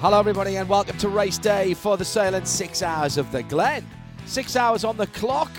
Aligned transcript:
Hello, 0.00 0.18
everybody, 0.18 0.56
and 0.56 0.66
welcome 0.66 0.96
to 0.96 1.10
race 1.10 1.36
day 1.36 1.74
for 1.74 1.98
the 1.98 2.04
Sahlen 2.04 2.46
Six 2.46 2.82
Hours 2.82 3.18
of 3.18 3.30
the 3.32 3.42
Glen. 3.42 3.86
Six 4.24 4.56
hours 4.56 4.82
on 4.82 4.96
the 4.96 5.06
clock. 5.08 5.50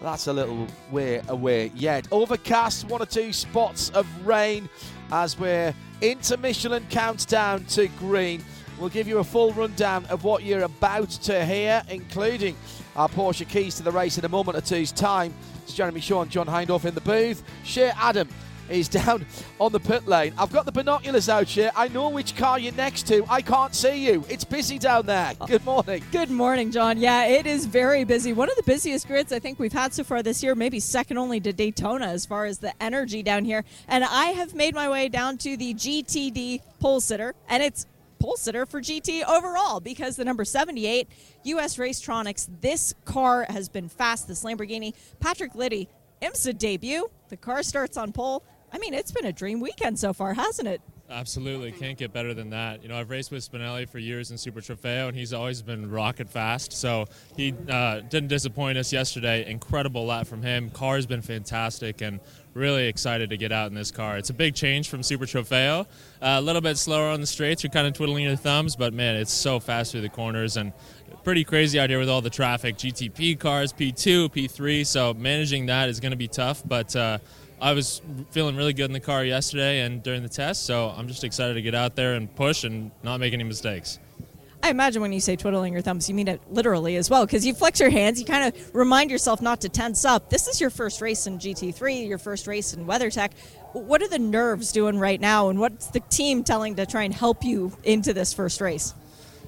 That's 0.00 0.28
a 0.28 0.32
little 0.32 0.68
way 0.92 1.20
away 1.26 1.72
yet. 1.74 2.06
Overcast, 2.12 2.86
one 2.86 3.02
or 3.02 3.06
two 3.06 3.32
spots 3.32 3.90
of 3.90 4.06
rain 4.24 4.68
as 5.10 5.36
we're 5.36 5.74
into 6.02 6.36
Michelin 6.36 6.86
Countdown 6.88 7.64
to 7.64 7.88
Green. 7.98 8.44
We'll 8.78 8.90
give 8.90 9.08
you 9.08 9.18
a 9.18 9.24
full 9.24 9.52
rundown 9.54 10.06
of 10.06 10.22
what 10.22 10.44
you're 10.44 10.62
about 10.62 11.10
to 11.10 11.44
hear, 11.44 11.82
including 11.88 12.56
our 12.94 13.08
Porsche 13.08 13.48
keys 13.48 13.74
to 13.78 13.82
the 13.82 13.90
race 13.90 14.18
in 14.18 14.24
a 14.24 14.28
moment 14.28 14.56
or 14.56 14.60
two's 14.60 14.92
time. 14.92 15.34
It's 15.64 15.74
Jeremy 15.74 16.00
Shaw 16.00 16.22
and 16.22 16.30
John 16.30 16.46
Hindhaugh 16.46 16.84
in 16.84 16.94
the 16.94 17.00
booth. 17.00 17.42
Shea 17.64 17.90
Adam 17.96 18.28
is 18.68 18.88
down 19.04 19.26
on 19.58 19.72
the 19.72 19.80
pit 19.80 20.06
lane. 20.06 20.32
I've 20.38 20.52
got 20.52 20.66
the 20.66 20.72
binoculars 20.72 21.28
out 21.28 21.48
here. 21.48 21.70
I 21.76 21.88
know 21.88 22.08
which 22.08 22.36
car 22.36 22.58
you're 22.58 22.74
next 22.74 23.06
to. 23.08 23.24
I 23.28 23.42
can't 23.42 23.74
see 23.74 24.06
you. 24.06 24.24
It's 24.28 24.44
busy 24.44 24.78
down 24.78 25.06
there. 25.06 25.34
Good 25.46 25.64
morning. 25.64 26.02
Good 26.12 26.30
morning, 26.30 26.70
John. 26.70 26.98
Yeah, 26.98 27.24
it 27.24 27.46
is 27.46 27.66
very 27.66 28.04
busy. 28.04 28.32
One 28.32 28.50
of 28.50 28.56
the 28.56 28.62
busiest 28.62 29.06
grids 29.06 29.32
I 29.32 29.38
think 29.38 29.58
we've 29.58 29.72
had 29.72 29.92
so 29.92 30.04
far 30.04 30.22
this 30.22 30.42
year, 30.42 30.54
maybe 30.54 30.80
second 30.80 31.18
only 31.18 31.40
to 31.40 31.52
Daytona 31.52 32.06
as 32.06 32.26
far 32.26 32.46
as 32.46 32.58
the 32.58 32.72
energy 32.82 33.22
down 33.22 33.44
here. 33.44 33.64
And 33.88 34.04
I 34.04 34.26
have 34.26 34.54
made 34.54 34.74
my 34.74 34.88
way 34.88 35.08
down 35.08 35.38
to 35.38 35.56
the 35.56 35.74
GTD 35.74 36.60
pole 36.80 37.00
sitter, 37.00 37.34
and 37.48 37.62
it's 37.62 37.86
pole 38.18 38.36
sitter 38.36 38.64
for 38.64 38.80
GT 38.80 39.22
overall 39.28 39.80
because 39.80 40.16
the 40.16 40.24
number 40.24 40.44
78 40.44 41.08
US 41.44 41.76
Racetronics, 41.76 42.48
this 42.60 42.94
car 43.04 43.46
has 43.50 43.68
been 43.68 43.88
fast. 43.88 44.28
This 44.28 44.44
Lamborghini, 44.44 44.94
Patrick 45.20 45.54
Liddy, 45.54 45.88
IMSA 46.22 46.56
debut. 46.56 47.10
The 47.28 47.36
car 47.36 47.62
starts 47.62 47.96
on 47.96 48.12
pole. 48.12 48.42
I 48.74 48.78
mean, 48.78 48.92
it's 48.92 49.12
been 49.12 49.24
a 49.24 49.32
dream 49.32 49.60
weekend 49.60 50.00
so 50.00 50.12
far, 50.12 50.34
hasn't 50.34 50.66
it? 50.66 50.80
Absolutely, 51.08 51.70
can't 51.70 51.96
get 51.96 52.12
better 52.12 52.34
than 52.34 52.50
that. 52.50 52.82
You 52.82 52.88
know, 52.88 52.98
I've 52.98 53.08
raced 53.08 53.30
with 53.30 53.48
Spinelli 53.48 53.88
for 53.88 54.00
years 54.00 54.32
in 54.32 54.38
Super 54.38 54.60
Trofeo, 54.60 55.06
and 55.06 55.16
he's 55.16 55.32
always 55.32 55.62
been 55.62 55.88
rocket 55.88 56.28
fast. 56.28 56.72
So 56.72 57.04
he 57.36 57.54
uh, 57.68 58.00
didn't 58.00 58.30
disappoint 58.30 58.78
us 58.78 58.92
yesterday. 58.92 59.48
Incredible 59.48 60.06
lap 60.06 60.26
from 60.26 60.42
him. 60.42 60.70
Car's 60.70 61.06
been 61.06 61.22
fantastic, 61.22 62.00
and 62.00 62.18
really 62.52 62.88
excited 62.88 63.30
to 63.30 63.36
get 63.36 63.52
out 63.52 63.68
in 63.68 63.74
this 63.74 63.92
car. 63.92 64.16
It's 64.16 64.30
a 64.30 64.34
big 64.34 64.56
change 64.56 64.88
from 64.88 65.04
Super 65.04 65.26
Trofeo. 65.26 65.82
Uh, 65.82 65.86
a 66.20 66.40
little 66.40 66.62
bit 66.62 66.76
slower 66.76 67.10
on 67.10 67.20
the 67.20 67.28
straights. 67.28 67.62
You're 67.62 67.70
kind 67.70 67.86
of 67.86 67.92
twiddling 67.92 68.24
your 68.24 68.34
thumbs, 68.34 68.74
but 68.74 68.92
man, 68.92 69.14
it's 69.14 69.32
so 69.32 69.60
fast 69.60 69.92
through 69.92 70.00
the 70.00 70.08
corners 70.08 70.56
and 70.56 70.72
pretty 71.22 71.44
crazy 71.44 71.78
out 71.78 71.90
here 71.90 72.00
with 72.00 72.08
all 72.08 72.22
the 72.22 72.30
traffic. 72.30 72.76
GTP 72.76 73.38
cars, 73.38 73.72
P2, 73.72 74.30
P3. 74.30 74.84
So 74.84 75.14
managing 75.14 75.66
that 75.66 75.88
is 75.88 76.00
going 76.00 76.10
to 76.10 76.16
be 76.16 76.28
tough, 76.28 76.62
but. 76.66 76.96
Uh, 76.96 77.18
I 77.60 77.72
was 77.72 78.02
feeling 78.30 78.56
really 78.56 78.72
good 78.72 78.86
in 78.86 78.92
the 78.92 79.00
car 79.00 79.24
yesterday 79.24 79.80
and 79.80 80.02
during 80.02 80.22
the 80.22 80.28
test, 80.28 80.66
so 80.66 80.88
I'm 80.96 81.08
just 81.08 81.24
excited 81.24 81.54
to 81.54 81.62
get 81.62 81.74
out 81.74 81.96
there 81.96 82.14
and 82.14 82.34
push 82.34 82.64
and 82.64 82.90
not 83.02 83.20
make 83.20 83.32
any 83.32 83.44
mistakes. 83.44 83.98
I 84.62 84.70
imagine 84.70 85.02
when 85.02 85.12
you 85.12 85.20
say 85.20 85.36
twiddling 85.36 85.74
your 85.74 85.82
thumbs, 85.82 86.08
you 86.08 86.14
mean 86.14 86.26
it 86.26 86.40
literally 86.50 86.96
as 86.96 87.10
well, 87.10 87.26
because 87.26 87.44
you 87.44 87.52
flex 87.52 87.80
your 87.80 87.90
hands, 87.90 88.18
you 88.18 88.24
kind 88.24 88.46
of 88.46 88.74
remind 88.74 89.10
yourself 89.10 89.42
not 89.42 89.60
to 89.60 89.68
tense 89.68 90.06
up. 90.06 90.30
This 90.30 90.48
is 90.48 90.58
your 90.60 90.70
first 90.70 91.02
race 91.02 91.26
in 91.26 91.38
GT3, 91.38 92.08
your 92.08 92.16
first 92.16 92.46
race 92.46 92.72
in 92.72 92.86
WeatherTech. 92.86 93.32
What 93.72 94.00
are 94.00 94.08
the 94.08 94.18
nerves 94.18 94.72
doing 94.72 94.98
right 94.98 95.20
now, 95.20 95.50
and 95.50 95.58
what's 95.58 95.88
the 95.88 96.00
team 96.00 96.44
telling 96.44 96.76
to 96.76 96.86
try 96.86 97.02
and 97.02 97.12
help 97.12 97.44
you 97.44 97.76
into 97.82 98.14
this 98.14 98.32
first 98.32 98.60
race? 98.62 98.94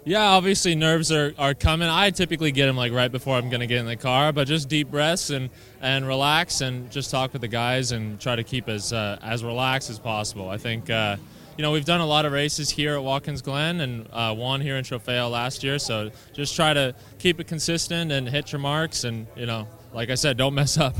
Yeah, 0.06 0.22
obviously 0.22 0.76
nerves 0.76 1.10
are, 1.10 1.34
are 1.36 1.52
coming. 1.52 1.88
I 1.88 2.10
typically 2.10 2.52
get 2.52 2.66
them 2.66 2.76
like 2.76 2.92
right 2.92 3.10
before 3.10 3.36
I'm 3.36 3.50
going 3.50 3.58
to 3.58 3.66
get 3.66 3.78
in 3.78 3.86
the 3.86 3.96
car, 3.96 4.32
but 4.32 4.46
just 4.46 4.68
deep 4.68 4.88
breaths 4.88 5.30
and, 5.30 5.50
and 5.80 6.06
relax 6.06 6.60
and 6.60 6.88
just 6.92 7.10
talk 7.10 7.32
with 7.32 7.42
the 7.42 7.48
guys 7.48 7.90
and 7.90 8.20
try 8.20 8.36
to 8.36 8.44
keep 8.44 8.68
as 8.68 8.92
uh, 8.92 9.18
as 9.20 9.42
relaxed 9.42 9.90
as 9.90 9.98
possible. 9.98 10.48
I 10.48 10.58
think 10.58 10.90
uh, 10.90 11.16
you 11.58 11.62
know 11.62 11.72
we've 11.72 11.84
done 11.84 12.00
a 12.00 12.06
lot 12.06 12.24
of 12.24 12.30
races 12.30 12.70
here 12.70 12.94
at 12.94 13.02
Watkins 13.02 13.42
Glen 13.42 13.80
and 13.80 14.06
uh, 14.12 14.32
won 14.38 14.60
here 14.60 14.76
in 14.76 14.84
Trofeo 14.84 15.28
last 15.28 15.64
year, 15.64 15.76
so 15.80 16.12
just 16.32 16.54
try 16.54 16.72
to 16.72 16.94
keep 17.18 17.40
it 17.40 17.48
consistent 17.48 18.12
and 18.12 18.28
hit 18.28 18.52
your 18.52 18.60
marks 18.60 19.02
and 19.02 19.26
you 19.34 19.46
know 19.46 19.66
like 19.92 20.10
I 20.10 20.14
said, 20.14 20.36
don't 20.36 20.54
mess 20.54 20.78
up. 20.78 20.94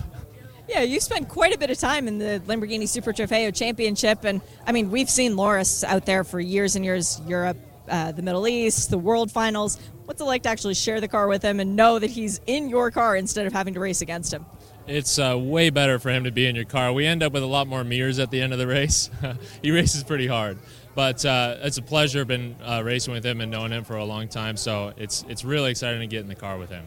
Yeah, 0.69 0.83
you 0.83 0.99
spent 0.99 1.29
quite 1.29 1.55
a 1.55 1.59
bit 1.59 1.71
of 1.71 1.79
time 1.79 2.09
in 2.09 2.19
the 2.19 2.43
Lamborghini 2.47 2.89
Super 2.89 3.13
Trofeo 3.13 3.55
Championship, 3.55 4.25
and 4.25 4.41
I 4.67 4.73
mean, 4.73 4.91
we've 4.91 5.09
seen 5.09 5.37
Loris 5.37 5.85
out 5.85 6.07
there 6.07 6.25
for 6.25 6.41
years 6.41 6.75
and 6.75 6.85
years, 6.85 7.21
Europe, 7.25 7.57
uh, 7.89 8.13
the 8.13 8.23
Middle 8.23 8.47
East, 8.49 8.91
the 8.91 8.99
World 8.99 9.31
Finals. 9.31 9.79
What's 10.05 10.21
it 10.21 10.25
like 10.25 10.43
to 10.45 10.49
actually 10.49 10.75
share 10.75 11.01
the 11.01 11.09
car 11.09 11.29
with 11.29 11.43
him 11.43 11.61
and 11.61 11.77
know 11.77 11.99
that 11.99 12.11
he's 12.11 12.41
in 12.47 12.69
your 12.69 12.91
car 12.91 13.17
instead 13.17 13.47
of 13.47 13.53
having 13.53 13.75
to 13.75 13.81
race 13.81 14.01
against 14.01 14.33
him? 14.33 14.47
It's 14.87 15.19
uh, 15.19 15.37
way 15.37 15.71
better 15.71 15.99
for 15.99 16.11
him 16.11 16.25
to 16.25 16.31
be 16.31 16.47
in 16.47 16.55
your 16.55 16.65
car. 16.65 16.93
We 16.93 17.07
end 17.07 17.23
up 17.23 17.33
with 17.33 17.43
a 17.43 17.47
lot 17.47 17.67
more 17.67 17.83
mirrors 17.83 18.19
at 18.19 18.31
the 18.31 18.41
end 18.41 18.53
of 18.53 18.59
the 18.59 18.67
race. 18.69 19.11
he 19.63 19.73
races 19.73 20.05
pretty 20.05 20.27
hard, 20.27 20.59
but 20.95 21.25
uh, 21.25 21.57
it's 21.63 21.79
a 21.79 21.83
pleasure 21.83 22.25
been 22.25 22.57
uh, 22.65 22.83
racing 22.85 23.13
with 23.13 23.27
him 23.27 23.41
and 23.41 23.51
knowing 23.51 23.73
him 23.73 23.85
for 23.85 23.97
a 23.97 24.05
long 24.05 24.29
time. 24.29 24.57
So 24.57 24.93
it's 24.97 25.25
it's 25.29 25.45
really 25.45 25.71
exciting 25.71 26.01
to 26.01 26.07
get 26.07 26.21
in 26.21 26.29
the 26.29 26.37
car 26.37 26.57
with 26.59 26.71
him. 26.71 26.85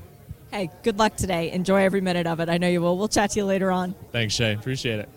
Hey, 0.51 0.69
good 0.81 0.97
luck 0.97 1.15
today. 1.15 1.51
Enjoy 1.51 1.83
every 1.83 2.01
minute 2.01 2.25
of 2.25 2.39
it. 2.39 2.49
I 2.49 2.57
know 2.57 2.67
you 2.67 2.81
will. 2.81 2.97
We'll 2.97 3.07
chat 3.07 3.31
to 3.31 3.39
you 3.39 3.45
later 3.45 3.69
on. 3.69 3.93
Thanks, 4.11 4.33
Shay. 4.33 4.53
Appreciate 4.53 4.99
it. 4.99 5.09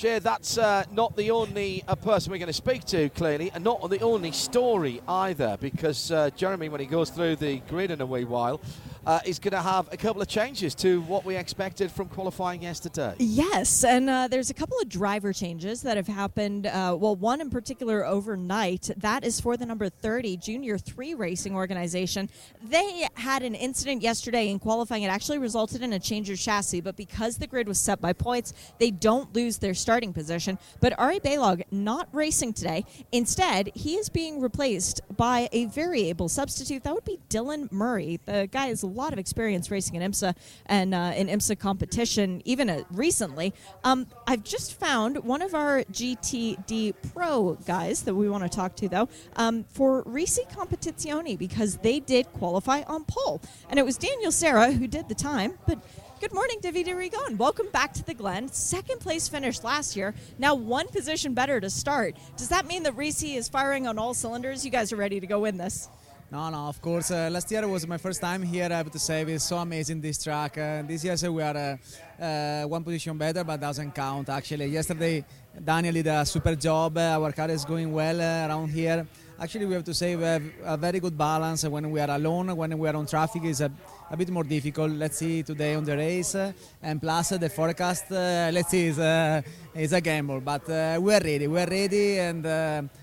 Jay, 0.00 0.18
that's 0.18 0.56
uh, 0.56 0.82
not 0.92 1.14
the 1.14 1.30
only 1.30 1.84
uh, 1.86 1.94
person 1.94 2.32
we're 2.32 2.38
going 2.38 2.46
to 2.46 2.54
speak 2.54 2.84
to, 2.84 3.10
clearly, 3.10 3.50
and 3.52 3.62
not 3.62 3.86
the 3.90 4.00
only 4.00 4.32
story 4.32 5.02
either, 5.06 5.58
because 5.60 6.10
uh, 6.10 6.30
Jeremy, 6.30 6.70
when 6.70 6.80
he 6.80 6.86
goes 6.86 7.10
through 7.10 7.36
the 7.36 7.58
grid 7.68 7.90
in 7.90 8.00
a 8.00 8.06
wee 8.06 8.24
while, 8.24 8.62
uh, 9.06 9.20
is 9.24 9.38
going 9.38 9.52
to 9.52 9.62
have 9.62 9.92
a 9.92 9.96
couple 9.96 10.22
of 10.22 10.28
changes 10.28 10.74
to 10.76 11.00
what 11.02 11.24
we 11.24 11.36
expected 11.36 11.90
from 11.90 12.08
qualifying 12.08 12.62
yesterday. 12.62 13.14
Yes, 13.18 13.84
and 13.84 14.10
uh, 14.10 14.28
there's 14.28 14.50
a 14.50 14.54
couple 14.54 14.78
of 14.78 14.88
driver 14.88 15.32
changes 15.32 15.82
that 15.82 15.96
have 15.96 16.06
happened. 16.06 16.66
Uh, 16.66 16.96
well, 16.98 17.16
one 17.16 17.40
in 17.40 17.50
particular 17.50 18.04
overnight. 18.04 18.90
That 18.96 19.24
is 19.24 19.40
for 19.40 19.56
the 19.56 19.66
number 19.66 19.88
30 19.88 20.36
Junior 20.36 20.78
3 20.78 21.14
Racing 21.14 21.54
Organization. 21.54 22.28
They 22.62 23.06
had 23.14 23.42
an 23.42 23.54
incident 23.54 24.02
yesterday 24.02 24.50
in 24.50 24.58
qualifying. 24.58 25.02
It 25.02 25.08
actually 25.08 25.38
resulted 25.38 25.82
in 25.82 25.92
a 25.92 25.98
change 25.98 26.30
of 26.30 26.38
chassis, 26.38 26.80
but 26.80 26.96
because 26.96 27.38
the 27.38 27.46
grid 27.46 27.68
was 27.68 27.78
set 27.78 28.00
by 28.00 28.12
points, 28.12 28.52
they 28.78 28.90
don't 28.90 29.34
lose 29.34 29.58
their 29.58 29.74
starting 29.74 30.12
position. 30.12 30.58
But 30.80 30.98
Ari 30.98 31.20
Balogh 31.20 31.62
not 31.70 32.08
racing 32.12 32.52
today. 32.52 32.84
Instead, 33.12 33.70
he 33.74 33.94
is 33.94 34.08
being 34.08 34.40
replaced 34.40 35.00
by 35.16 35.48
a 35.52 35.66
very 35.66 36.08
able 36.08 36.28
substitute. 36.28 36.82
That 36.82 36.94
would 36.94 37.04
be 37.04 37.18
Dylan 37.28 37.70
Murray. 37.72 38.20
The 38.24 38.48
guy 38.50 38.68
a 38.82 38.86
lot 39.00 39.12
of 39.12 39.18
experience 39.18 39.70
racing 39.70 39.94
in 39.96 40.10
IMSA 40.10 40.34
and 40.66 40.94
uh, 40.94 41.12
in 41.16 41.28
IMSA 41.28 41.58
competition, 41.58 42.42
even 42.44 42.68
uh, 42.68 42.82
recently. 42.92 43.52
Um, 43.82 44.06
I've 44.26 44.44
just 44.44 44.78
found 44.78 45.24
one 45.24 45.42
of 45.42 45.54
our 45.54 45.82
GTD 45.84 46.94
Pro 47.12 47.54
guys 47.66 48.02
that 48.02 48.14
we 48.14 48.28
want 48.28 48.44
to 48.44 48.50
talk 48.50 48.76
to, 48.76 48.88
though, 48.88 49.08
um, 49.36 49.64
for 49.64 50.04
Risi 50.04 50.48
Competizione 50.52 51.38
because 51.38 51.78
they 51.78 52.00
did 52.00 52.26
qualify 52.34 52.82
on 52.82 53.04
pole. 53.04 53.40
And 53.68 53.78
it 53.78 53.84
was 53.84 53.96
Daniel 53.96 54.32
Serra 54.32 54.72
who 54.72 54.86
did 54.86 55.08
the 55.08 55.14
time, 55.14 55.58
but 55.66 55.78
Good 56.20 56.34
morning, 56.34 56.58
David 56.60 56.86
Rigon. 56.88 57.38
Welcome 57.38 57.68
back 57.70 57.94
to 57.94 58.04
the 58.04 58.12
Glen. 58.12 58.48
Second 58.48 59.00
place 59.00 59.26
finish 59.26 59.64
last 59.64 59.96
year. 59.96 60.14
Now 60.38 60.54
one 60.54 60.86
position 60.88 61.32
better 61.32 61.58
to 61.62 61.70
start. 61.70 62.14
Does 62.36 62.50
that 62.50 62.66
mean 62.66 62.82
that 62.82 62.94
Risi 62.94 63.36
is 63.36 63.48
firing 63.48 63.86
on 63.86 63.98
all 63.98 64.12
cylinders? 64.12 64.62
You 64.62 64.70
guys 64.70 64.92
are 64.92 64.96
ready 64.96 65.18
to 65.18 65.26
go 65.26 65.40
win 65.40 65.56
this. 65.56 65.88
No, 66.32 66.48
no, 66.48 66.68
of 66.68 66.80
course. 66.80 67.10
Uh, 67.10 67.28
last 67.28 67.50
year 67.50 67.66
was 67.66 67.84
my 67.88 67.98
first 67.98 68.20
time 68.20 68.44
here. 68.44 68.66
I 68.70 68.76
have 68.76 68.90
to 68.92 69.00
say, 69.00 69.22
it's 69.22 69.42
so 69.42 69.56
amazing 69.56 70.00
this 70.00 70.22
track. 70.22 70.56
Uh, 70.56 70.82
this 70.82 71.02
year 71.02 71.16
so 71.16 71.32
we 71.32 71.42
are 71.42 71.56
uh, 71.56 72.24
uh, 72.24 72.68
one 72.68 72.84
position 72.84 73.18
better, 73.18 73.42
but 73.42 73.60
doesn't 73.60 73.90
count. 73.92 74.28
Actually, 74.28 74.66
yesterday 74.66 75.24
Daniel 75.64 75.92
did 75.92 76.06
a 76.06 76.24
super 76.24 76.54
job. 76.54 76.96
Uh, 76.96 77.18
our 77.18 77.32
car 77.32 77.50
is 77.50 77.64
going 77.64 77.92
well 77.92 78.20
uh, 78.20 78.46
around 78.46 78.68
here. 78.68 79.04
Actually, 79.40 79.66
we 79.66 79.74
have 79.74 79.82
to 79.82 79.92
say 79.92 80.14
we 80.14 80.22
have 80.22 80.44
a 80.62 80.76
very 80.76 81.00
good 81.00 81.18
balance 81.18 81.64
when 81.64 81.90
we 81.90 81.98
are 81.98 82.10
alone. 82.10 82.54
When 82.54 82.78
we 82.78 82.88
are 82.88 82.94
on 82.94 83.06
traffic, 83.06 83.42
is 83.42 83.60
a 83.60 83.72
a 84.10 84.16
bit 84.16 84.28
more 84.30 84.44
difficult. 84.44 84.92
Let's 84.92 85.18
see 85.18 85.42
today 85.42 85.74
on 85.74 85.84
the 85.84 85.96
race, 85.96 86.34
and 86.82 87.00
plus 87.00 87.30
the 87.30 87.48
forecast. 87.48 88.10
Uh, 88.10 88.50
let's 88.52 88.70
see, 88.70 88.86
is 88.86 88.98
uh, 88.98 89.40
is 89.74 89.92
a 89.92 90.00
gamble, 90.00 90.40
but 90.40 90.68
uh, 90.68 90.98
we're 91.00 91.20
ready. 91.20 91.46
We're 91.46 91.66
ready, 91.66 92.18
and 92.18 92.42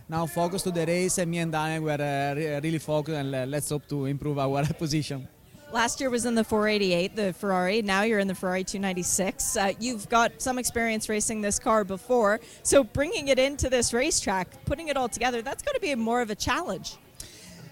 now 0.10 0.26
focus 0.26 0.64
to 0.64 0.72
the 0.72 0.86
race. 0.86 1.18
And 1.18 1.32
me 1.32 1.40
and 1.40 1.52
Daniel 1.52 1.84
were 1.84 1.98
re- 1.98 2.60
really 2.62 2.80
focused, 2.80 3.18
and 3.18 3.50
let's 3.50 3.70
hope 3.70 3.88
to 3.88 4.06
improve 4.06 4.38
our 4.38 4.66
position. 4.78 5.28
Last 5.74 6.00
year 6.00 6.10
was 6.10 6.26
in 6.26 6.34
the 6.34 6.46
488, 6.46 7.16
the 7.18 7.34
Ferrari. 7.34 7.82
Now 7.82 8.04
you're 8.04 8.20
in 8.20 8.28
the 8.30 8.36
Ferrari 8.36 8.64
296. 8.64 9.58
Uh, 9.58 9.74
you've 9.82 10.08
got 10.08 10.42
some 10.42 10.58
experience 10.58 11.10
racing 11.10 11.42
this 11.42 11.60
car 11.60 11.84
before, 11.84 12.40
so 12.64 12.86
bringing 12.86 13.28
it 13.28 13.38
into 13.38 13.70
this 13.70 13.94
racetrack, 13.94 14.64
putting 14.64 14.88
it 14.88 14.96
all 14.96 15.10
together, 15.10 15.42
that's 15.42 15.62
going 15.64 15.76
to 15.76 15.82
be 15.82 15.94
more 15.96 16.22
of 16.22 16.30
a 16.30 16.36
challenge. 16.36 16.96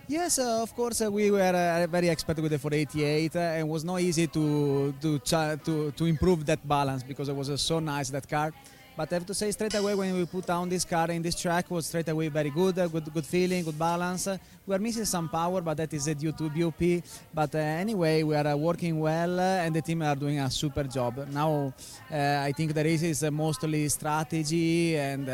Yes, 0.07 0.37
uh, 0.37 0.61
of 0.61 0.75
course, 0.75 1.01
uh, 1.01 1.11
we 1.11 1.31
were 1.31 1.41
uh, 1.41 1.87
very 1.87 2.09
expert 2.09 2.37
with 2.37 2.51
the 2.51 2.59
488, 2.59 3.35
uh, 3.35 3.39
and 3.39 3.61
it 3.61 3.67
was 3.67 3.83
not 3.83 3.99
easy 4.01 4.27
to 4.27 4.93
to, 5.01 5.17
to 5.17 5.91
to 5.91 6.05
improve 6.05 6.45
that 6.45 6.61
balance 6.67 7.01
because 7.01 7.27
it 7.27 7.35
was 7.35 7.49
uh, 7.49 7.57
so 7.57 7.79
nice 7.79 8.11
that 8.11 8.29
car. 8.29 8.53
But 8.95 9.11
I 9.11 9.15
have 9.15 9.25
to 9.25 9.33
say 9.33 9.49
straight 9.49 9.73
away 9.73 9.95
when 9.95 10.13
we 10.13 10.25
put 10.27 10.45
down 10.45 10.69
this 10.69 10.85
car 10.85 11.09
in 11.09 11.23
this 11.23 11.33
track 11.33 11.71
was 11.71 11.87
straight 11.87 12.07
away 12.07 12.27
very 12.27 12.51
good, 12.51 12.77
uh, 12.77 12.87
good 12.87 13.11
good 13.11 13.25
feeling, 13.25 13.63
good 13.63 13.79
balance. 13.79 14.27
We 14.67 14.75
are 14.75 14.79
missing 14.79 15.05
some 15.05 15.27
power, 15.27 15.59
but 15.61 15.77
that 15.77 15.91
is 15.91 16.05
due 16.05 16.33
to 16.33 16.49
BOP. 16.51 17.01
But 17.33 17.55
anyway, 17.55 18.21
we 18.21 18.35
are 18.35 18.55
working 18.55 18.99
well, 18.99 19.39
and 19.39 19.75
the 19.75 19.81
team 19.81 20.03
are 20.03 20.15
doing 20.15 20.39
a 20.39 20.51
super 20.51 20.83
job. 20.83 21.27
Now 21.31 21.73
I 22.11 22.51
think 22.55 22.75
the 22.75 22.83
race 22.83 23.01
is 23.01 23.23
mostly 23.31 23.89
strategy 23.89 24.97
and 24.97 25.27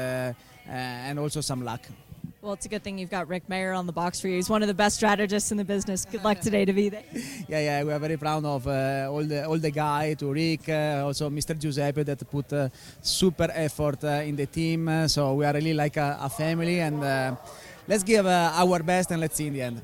and 0.66 1.20
also 1.20 1.42
some 1.42 1.62
luck. 1.66 1.82
Well, 2.42 2.54
it's 2.54 2.66
a 2.66 2.70
good 2.70 2.84
thing 2.84 2.98
you've 2.98 3.12
got 3.12 3.28
Rick 3.28 3.48
Mayer 3.50 3.72
on 3.72 3.86
the 3.86 3.92
box 3.92 4.20
for 4.20 4.28
you. 4.28 4.38
He's 4.38 4.50
one 4.50 4.64
of 4.64 4.68
the 4.68 4.74
best 4.74 4.96
strategists 4.96 5.52
in 5.52 5.58
the 5.58 5.64
business. 5.64 6.06
Good 6.06 6.24
luck 6.24 6.40
today 6.48 6.66
to 6.66 6.74
be 6.74 6.90
there. 6.90 7.04
yeah, 7.48 7.60
yeah, 7.60 7.84
we 7.84 7.94
are 7.94 8.00
very 8.00 8.18
proud 8.18 8.44
of 8.44 8.66
uh, 8.66 9.08
all 9.12 9.24
the 9.24 9.46
all 9.48 9.60
the 9.60 9.70
guy, 9.70 10.16
to 10.16 10.34
Rick, 10.34 10.68
uh, 10.68 11.04
also 11.06 11.30
Mr. 11.30 11.54
Giuseppe 11.58 12.02
that 12.02 12.32
put 12.32 12.52
uh, 12.52 12.70
super 13.00 13.48
effort 13.54 14.04
uh, 14.04 14.26
in 14.26 14.36
the 14.36 14.48
team. 14.48 14.88
Uh, 14.88 15.08
so 15.08 15.36
we 15.36 15.46
are 15.46 15.54
really 15.54 15.76
like 15.76 15.98
a, 15.98 16.18
a 16.20 16.30
family, 16.30 16.80
and 16.80 17.04
uh, 17.04 17.36
let's 17.88 18.02
give 18.04 18.26
uh, 18.26 18.54
our 18.56 18.82
best 18.82 19.12
and 19.12 19.22
let's 19.22 19.36
see 19.36 19.46
in 19.46 19.54
the 19.54 19.62
end. 19.62 19.82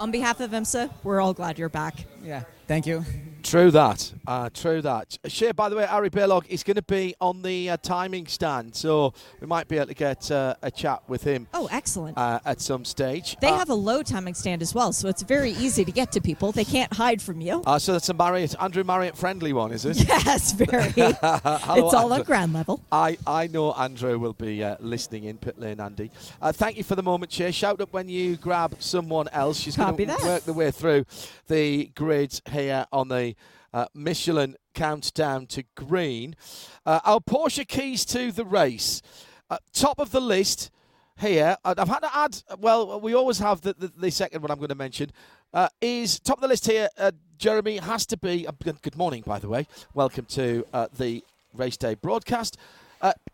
On 0.00 0.10
behalf 0.10 0.40
of 0.40 0.50
IMSA, 0.50 0.90
we're 1.04 1.20
all 1.20 1.32
glad 1.34 1.60
you're 1.60 1.68
back. 1.68 1.94
Yeah, 2.24 2.42
thank 2.66 2.86
you. 2.86 3.04
True 3.42 3.70
that. 3.70 4.12
Uh, 4.26 4.50
true 4.52 4.82
that. 4.82 5.18
Shea, 5.26 5.52
by 5.52 5.68
the 5.68 5.76
way, 5.76 5.86
Harry 5.86 6.10
Balogh 6.10 6.46
is 6.48 6.62
going 6.62 6.76
to 6.76 6.82
be 6.82 7.14
on 7.20 7.42
the 7.42 7.70
uh, 7.70 7.76
timing 7.82 8.26
stand, 8.26 8.74
so 8.74 9.12
we 9.40 9.46
might 9.46 9.66
be 9.68 9.76
able 9.76 9.86
to 9.88 9.94
get 9.94 10.30
uh, 10.30 10.54
a 10.62 10.70
chat 10.70 11.02
with 11.08 11.22
him 11.24 11.46
Oh, 11.54 11.68
excellent. 11.72 12.16
uh, 12.18 12.40
at 12.44 12.60
some 12.60 12.84
stage. 12.84 13.36
They 13.40 13.48
Uh, 13.48 13.56
have 13.58 13.70
a 13.70 13.74
low 13.74 14.02
timing 14.02 14.34
stand 14.34 14.62
as 14.62 14.74
well, 14.74 14.92
so 14.92 15.08
it's 15.08 15.22
very 15.22 15.52
easy 15.52 15.84
to 15.84 15.92
get 15.92 16.12
to 16.12 16.20
people. 16.20 16.52
They 16.52 16.64
can't 16.64 16.92
hide 16.92 17.20
from 17.22 17.40
you. 17.40 17.62
uh, 17.66 17.78
so 17.78 17.92
that's 17.92 18.08
a 18.08 18.14
Marriott, 18.14 18.54
Andrew 18.60 18.84
Marriott 18.84 19.16
friendly 19.16 19.52
one, 19.52 19.72
is 19.72 19.84
it? 19.84 19.98
Yes, 20.30 20.52
very. 20.52 20.90
Hello, 20.90 21.10
it's 21.86 21.94
all 21.94 22.12
on 22.12 22.22
ground 22.22 22.52
level. 22.52 22.80
I, 22.92 23.16
I 23.26 23.46
know 23.46 23.72
Andrew 23.72 24.18
will 24.18 24.32
be 24.34 24.62
uh, 24.62 24.76
listening 24.80 25.24
in 25.24 25.38
pit 25.38 25.58
lane, 25.58 25.80
Andy. 25.80 26.10
Uh, 26.42 26.52
thank 26.52 26.76
you 26.76 26.84
for 26.84 26.94
the 26.94 27.02
moment, 27.02 27.32
Shea. 27.32 27.50
Shout 27.50 27.80
up 27.80 27.92
when 27.92 28.08
you 28.08 28.36
grab 28.36 28.76
someone 28.78 29.28
else. 29.32 29.58
She's 29.58 29.76
going 29.76 29.96
to 29.96 30.16
work 30.24 30.44
the 30.44 30.52
way 30.52 30.70
through 30.70 31.04
the 31.48 31.86
grids 31.94 32.42
here 32.50 32.86
on 32.92 33.08
the 33.08 33.29
uh, 33.72 33.86
Michelin 33.94 34.56
countdown 34.74 35.46
to 35.46 35.64
green. 35.74 36.36
Uh, 36.84 37.00
our 37.04 37.20
Porsche 37.20 37.66
keys 37.66 38.04
to 38.06 38.32
the 38.32 38.44
race. 38.44 39.02
Uh, 39.48 39.58
top 39.72 39.98
of 39.98 40.10
the 40.10 40.20
list 40.20 40.70
here. 41.18 41.56
I've 41.64 41.88
had 41.88 42.00
to 42.00 42.16
add, 42.16 42.42
well, 42.58 43.00
we 43.00 43.14
always 43.14 43.38
have 43.38 43.60
the, 43.60 43.74
the, 43.74 43.88
the 43.88 44.10
second 44.10 44.42
one 44.42 44.50
I'm 44.50 44.58
going 44.58 44.68
to 44.68 44.74
mention. 44.74 45.10
Uh, 45.52 45.68
is 45.80 46.20
top 46.20 46.38
of 46.38 46.42
the 46.42 46.48
list 46.48 46.66
here, 46.66 46.88
uh, 46.96 47.10
Jeremy, 47.38 47.78
has 47.78 48.06
to 48.06 48.16
be. 48.16 48.46
Uh, 48.46 48.52
good 48.82 48.96
morning, 48.96 49.22
by 49.26 49.38
the 49.38 49.48
way. 49.48 49.66
Welcome 49.94 50.24
to 50.26 50.64
the 50.96 51.24
race 51.54 51.76
day 51.76 51.94
broadcast. 51.94 52.56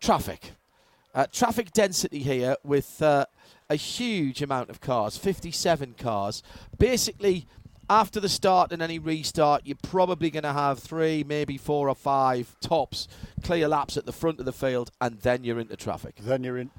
Traffic. 0.01 0.53
Traffic 1.33 1.73
density 1.73 2.21
here 2.21 2.57
with 2.65 3.03
a 3.03 3.27
huge 3.75 4.43
amount 4.43 4.71
of 4.71 4.81
cars 4.81 5.17
57 5.19 5.95
cars. 5.99 6.43
Basically, 6.79 7.47
after 7.89 8.21
the 8.21 8.29
start 8.29 8.73
and 8.73 8.83
any 8.83 8.99
restart, 8.99 9.63
you're 9.65 9.77
probably 9.83 10.31
going 10.31 10.43
to 10.43 10.53
have 10.53 10.79
three, 10.79 11.25
maybe 11.25 11.57
four 11.57 11.89
or 11.89 11.95
five 11.95 12.57
tops 12.61 13.09
clear 13.43 13.69
laps 13.69 13.97
at 13.97 14.07
the 14.07 14.13
front 14.13 14.41
of 14.41 14.45
the 14.47 14.53
field, 14.53 14.91
and 15.01 15.21
then 15.21 15.45
you're 15.45 15.61
into 15.61 15.77
traffic. 15.77 16.17
then 16.21 16.43
you're 16.45 16.59
in 16.59 16.71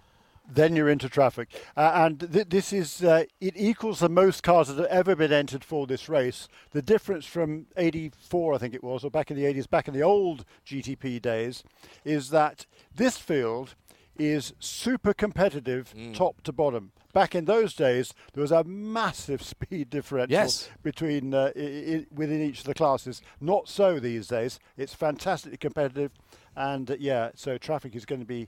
then 0.50 0.78
you're 0.78 0.90
into 0.90 1.10
traffic 1.10 1.50
uh, 1.76 1.92
and 1.94 2.32
th- 2.32 2.48
this 2.48 2.72
is 2.72 3.04
uh, 3.04 3.26
it 3.42 3.54
equals 3.58 4.00
the 4.00 4.08
most 4.08 4.44
cars 4.44 4.70
that 4.70 4.78
have 4.78 4.86
ever 4.86 5.14
been 5.14 5.34
entered 5.34 5.64
for 5.64 5.86
this 5.86 6.08
race 6.08 6.48
the 6.72 6.82
difference 6.82 7.26
from 7.26 7.66
84 7.76 8.54
i 8.54 8.58
think 8.58 8.74
it 8.74 8.84
was 8.84 9.04
or 9.04 9.12
back 9.12 9.30
in 9.30 9.36
the 9.36 9.44
80s 9.44 9.70
back 9.70 9.90
in 9.90 9.94
the 9.94 10.02
old 10.02 10.46
gtp 10.66 11.22
days 11.22 11.64
is 12.06 12.30
that 12.30 12.66
this 12.96 13.18
field 13.18 13.76
is 14.20 14.54
super 14.60 15.14
competitive 15.14 15.94
top 16.14 16.42
to 16.42 16.52
bottom 16.52 16.92
back 17.14 17.34
in 17.36 17.46
those 17.46 17.74
days 17.74 18.14
there 18.34 18.42
was 18.42 18.52
a 18.52 18.64
massive 18.64 19.42
speed 19.54 19.90
differential 19.90 20.32
Yes. 20.34 20.70
between 20.84 21.34
uh, 21.34 21.52
i- 21.56 21.60
i- 21.60 22.06
within 22.14 22.42
each 22.42 22.60
of 22.60 22.66
the 22.66 22.74
classes 22.74 23.22
not 23.42 23.68
so 23.68 24.00
these 24.00 24.28
days 24.28 24.60
it's 24.78 24.94
fantastically 24.94 25.58
competitive 25.58 26.12
and 26.56 26.92
uh, 26.92 26.96
yeah 27.00 27.30
so 27.36 27.58
traffic 27.58 27.96
is 27.96 28.06
going 28.06 28.22
to 28.22 28.28
be 28.28 28.48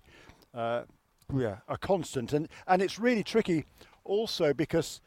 uh, 0.54 0.84
yeah, 1.32 1.58
a 1.68 1.78
constant, 1.78 2.34
and 2.34 2.50
and 2.66 2.82
it's 2.82 2.98
really 2.98 3.24
tricky, 3.24 3.64
also 4.04 4.52
because 4.52 5.00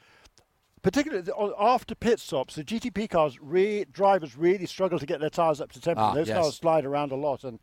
particularly 0.82 1.28
after 1.58 1.94
pit 1.96 2.20
stops, 2.20 2.54
the 2.54 2.62
GTP 2.64 3.08
cars, 3.10 3.38
re- 3.40 3.84
drivers 3.90 4.36
really 4.36 4.66
struggle 4.66 4.98
to 5.00 5.06
get 5.06 5.18
their 5.20 5.30
tyres 5.30 5.60
up 5.60 5.72
to 5.72 5.80
temperature. 5.80 6.06
Ah, 6.10 6.14
those 6.14 6.28
yes. 6.28 6.36
cars 6.38 6.56
slide 6.56 6.84
around 6.84 7.10
a 7.10 7.16
lot, 7.16 7.42
and 7.44 7.58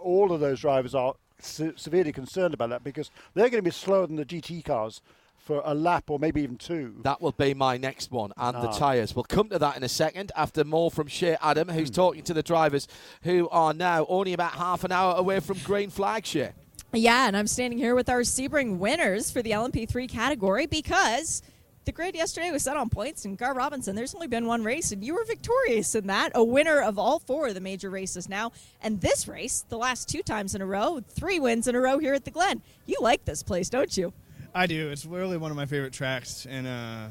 all 0.00 0.32
of 0.32 0.40
those 0.40 0.60
drivers 0.60 0.94
are 0.94 1.14
se- 1.44 1.72
severely 1.76 2.12
concerned 2.12 2.54
about 2.54 2.70
that 2.70 2.82
because 2.84 3.10
they're 3.34 3.48
going 3.50 3.62
to 3.62 3.62
be 3.62 3.70
slower 3.70 4.06
than 4.06 4.16
the 4.16 4.24
GT 4.24 4.64
cars 4.64 5.00
for 5.38 5.60
a 5.64 5.74
lap 5.74 6.08
or 6.08 6.18
maybe 6.18 6.40
even 6.42 6.56
two. 6.56 6.94
That 7.02 7.20
will 7.20 7.32
be 7.32 7.52
my 7.52 7.76
next 7.76 8.10
one, 8.10 8.32
and 8.36 8.56
the 8.56 8.68
Ah. 8.68 8.72
tyres. 8.78 9.14
We'll 9.14 9.24
come 9.24 9.50
to 9.50 9.58
that 9.58 9.76
in 9.76 9.82
a 9.82 9.88
second 9.88 10.32
after 10.34 10.64
more 10.64 10.90
from 10.90 11.06
Shea 11.06 11.36
Adam, 11.42 11.68
who's 11.68 11.88
Hmm. 11.90 11.94
talking 11.94 12.22
to 12.22 12.32
the 12.34 12.42
drivers 12.42 12.88
who 13.24 13.48
are 13.50 13.74
now 13.74 14.06
only 14.08 14.32
about 14.32 14.52
half 14.52 14.84
an 14.84 14.92
hour 14.92 15.14
away 15.16 15.40
from 15.40 15.58
green 15.58 15.90
flag, 15.90 16.24
Shea. 16.24 16.52
Yeah, 16.94 17.26
and 17.26 17.36
I'm 17.36 17.46
standing 17.48 17.78
here 17.78 17.94
with 17.94 18.08
our 18.08 18.20
Sebring 18.20 18.78
winners 18.78 19.30
for 19.30 19.42
the 19.42 19.50
LMP3 19.52 20.06
category 20.08 20.64
because 20.66 21.42
the 21.84 21.92
grid 21.92 22.14
yesterday 22.14 22.50
was 22.50 22.62
set 22.62 22.76
on 22.76 22.88
points, 22.88 23.24
and 23.24 23.36
Gar 23.36 23.54
Robinson, 23.54 23.94
there's 23.94 24.14
only 24.14 24.26
been 24.26 24.46
one 24.46 24.64
race, 24.64 24.92
and 24.92 25.04
you 25.04 25.14
were 25.14 25.24
victorious 25.24 25.94
in 25.94 26.06
that, 26.06 26.32
a 26.34 26.42
winner 26.42 26.80
of 26.80 26.98
all 26.98 27.18
four 27.18 27.48
of 27.48 27.54
the 27.54 27.60
major 27.60 27.90
races 27.90 28.28
now. 28.28 28.52
And 28.82 29.00
this 29.00 29.28
race, 29.28 29.64
the 29.68 29.78
last 29.78 30.08
two 30.08 30.22
times 30.22 30.54
in 30.54 30.62
a 30.62 30.66
row, 30.66 31.00
three 31.08 31.38
wins 31.38 31.68
in 31.68 31.74
a 31.74 31.80
row 31.80 31.98
here 31.98 32.14
at 32.14 32.24
the 32.24 32.30
Glen. 32.30 32.62
You 32.86 32.96
like 33.00 33.24
this 33.24 33.42
place, 33.42 33.68
don't 33.68 33.94
you? 33.96 34.12
I 34.54 34.66
do. 34.66 34.90
It's 34.90 35.04
really 35.04 35.36
one 35.36 35.50
of 35.50 35.56
my 35.56 35.66
favorite 35.66 35.92
tracks, 35.92 36.46
and 36.48 36.66
uh, 36.66 37.06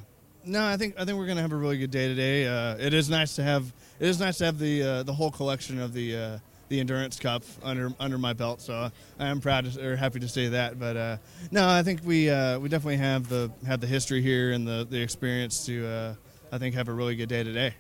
no, 0.46 0.66
I 0.66 0.78
think 0.78 0.96
I 0.98 1.06
think 1.06 1.18
we're 1.18 1.28
gonna 1.28 1.42
have 1.42 1.52
a 1.52 1.58
really 1.58 1.78
good 1.78 1.92
day 1.92 2.08
today. 2.08 2.48
Uh, 2.48 2.76
it 2.78 2.94
is 2.94 3.10
nice 3.10 3.36
to 3.36 3.44
have 3.44 3.72
it 4.00 4.08
is 4.08 4.20
nice 4.20 4.38
to 4.40 4.46
have 4.46 4.60
the 4.60 4.82
uh, 4.82 5.04
the 5.04 5.14
whole 5.14 5.32
collection 5.32 5.80
of 5.80 5.94
the 5.94 6.16
uh, 6.16 6.38
the 6.74 6.80
endurance 6.80 7.20
cup 7.20 7.44
under 7.62 7.94
under 8.00 8.18
my 8.18 8.34
belt. 8.34 8.60
So 8.60 8.90
I 9.20 9.28
am 9.28 9.40
proud 9.40 9.72
to, 9.72 9.92
or 9.92 9.96
happy 9.96 10.20
to 10.20 10.28
say 10.28 10.48
that. 10.50 10.80
But 10.80 10.98
uh, 10.98 11.18
no, 11.52 11.68
I 11.68 11.84
think 11.84 12.02
we 12.04 12.32
uh, 12.32 12.58
we 12.58 12.68
definitely 12.68 12.98
have 12.98 13.30
the 13.30 13.52
have 13.66 13.80
the 13.80 13.86
history 13.86 14.22
here 14.24 14.52
and 14.54 14.68
the 14.68 14.88
the 14.90 15.00
experience 15.00 15.68
to 15.68 15.88
uh, 15.88 16.16
I 16.52 16.58
think 16.58 16.74
have 16.74 16.88
a 16.88 16.94
really 16.94 17.16
good 17.16 17.30
day 17.30 17.44
today. 17.44 17.76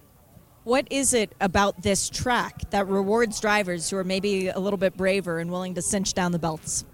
What 0.63 0.88
is 0.91 1.15
it 1.15 1.33
about 1.41 1.81
this 1.81 2.07
track 2.07 2.69
that 2.69 2.88
rewards 2.88 3.39
drivers 3.39 3.89
who 3.89 3.97
are 3.97 4.03
maybe 4.03 4.50
a 4.50 4.59
little 4.59 4.77
bit 4.77 4.95
braver 4.95 5.39
and 5.39 5.50
willing 5.51 5.73
to 5.73 5.81
cinch 5.81 6.13
down 6.13 6.31
the 6.31 6.39
belts? 6.39 6.85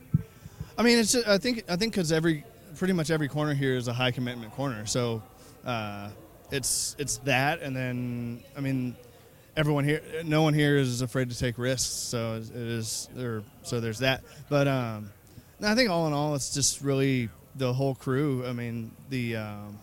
I 0.77 0.83
mean, 0.83 0.99
it's. 0.99 1.15
I 1.15 1.37
think. 1.37 1.65
I 1.67 1.75
think 1.75 1.93
because 1.93 2.13
every, 2.13 2.45
pretty 2.77 2.93
much 2.93 3.11
every 3.11 3.27
corner 3.27 3.53
here 3.53 3.75
is 3.75 3.89
a 3.89 3.93
high 3.93 4.11
commitment 4.11 4.53
corner. 4.53 4.85
So, 4.85 5.21
uh, 5.65 6.09
it's 6.49 6.95
it's 6.97 7.17
that, 7.25 7.61
and 7.61 7.75
then 7.75 8.41
I 8.55 8.61
mean, 8.61 8.95
everyone 9.59 9.83
here, 9.83 10.01
no 10.23 10.41
one 10.41 10.53
here 10.53 10.77
is 10.77 11.01
afraid 11.01 11.29
to 11.29 11.37
take 11.37 11.57
risks. 11.57 11.89
So 11.89 12.35
it 12.37 12.55
is 12.55 13.09
there. 13.13 13.43
So 13.63 13.81
there's 13.81 13.99
that. 13.99 14.23
But 14.47 14.69
um, 14.69 15.11
I 15.61 15.75
think 15.75 15.89
all 15.89 16.07
in 16.07 16.13
all, 16.13 16.33
it's 16.33 16.53
just 16.53 16.81
really 16.81 17.27
the 17.55 17.73
whole 17.73 17.93
crew. 17.93 18.45
I 18.47 18.53
mean, 18.53 18.91
the 19.09 19.35
um, 19.35 19.77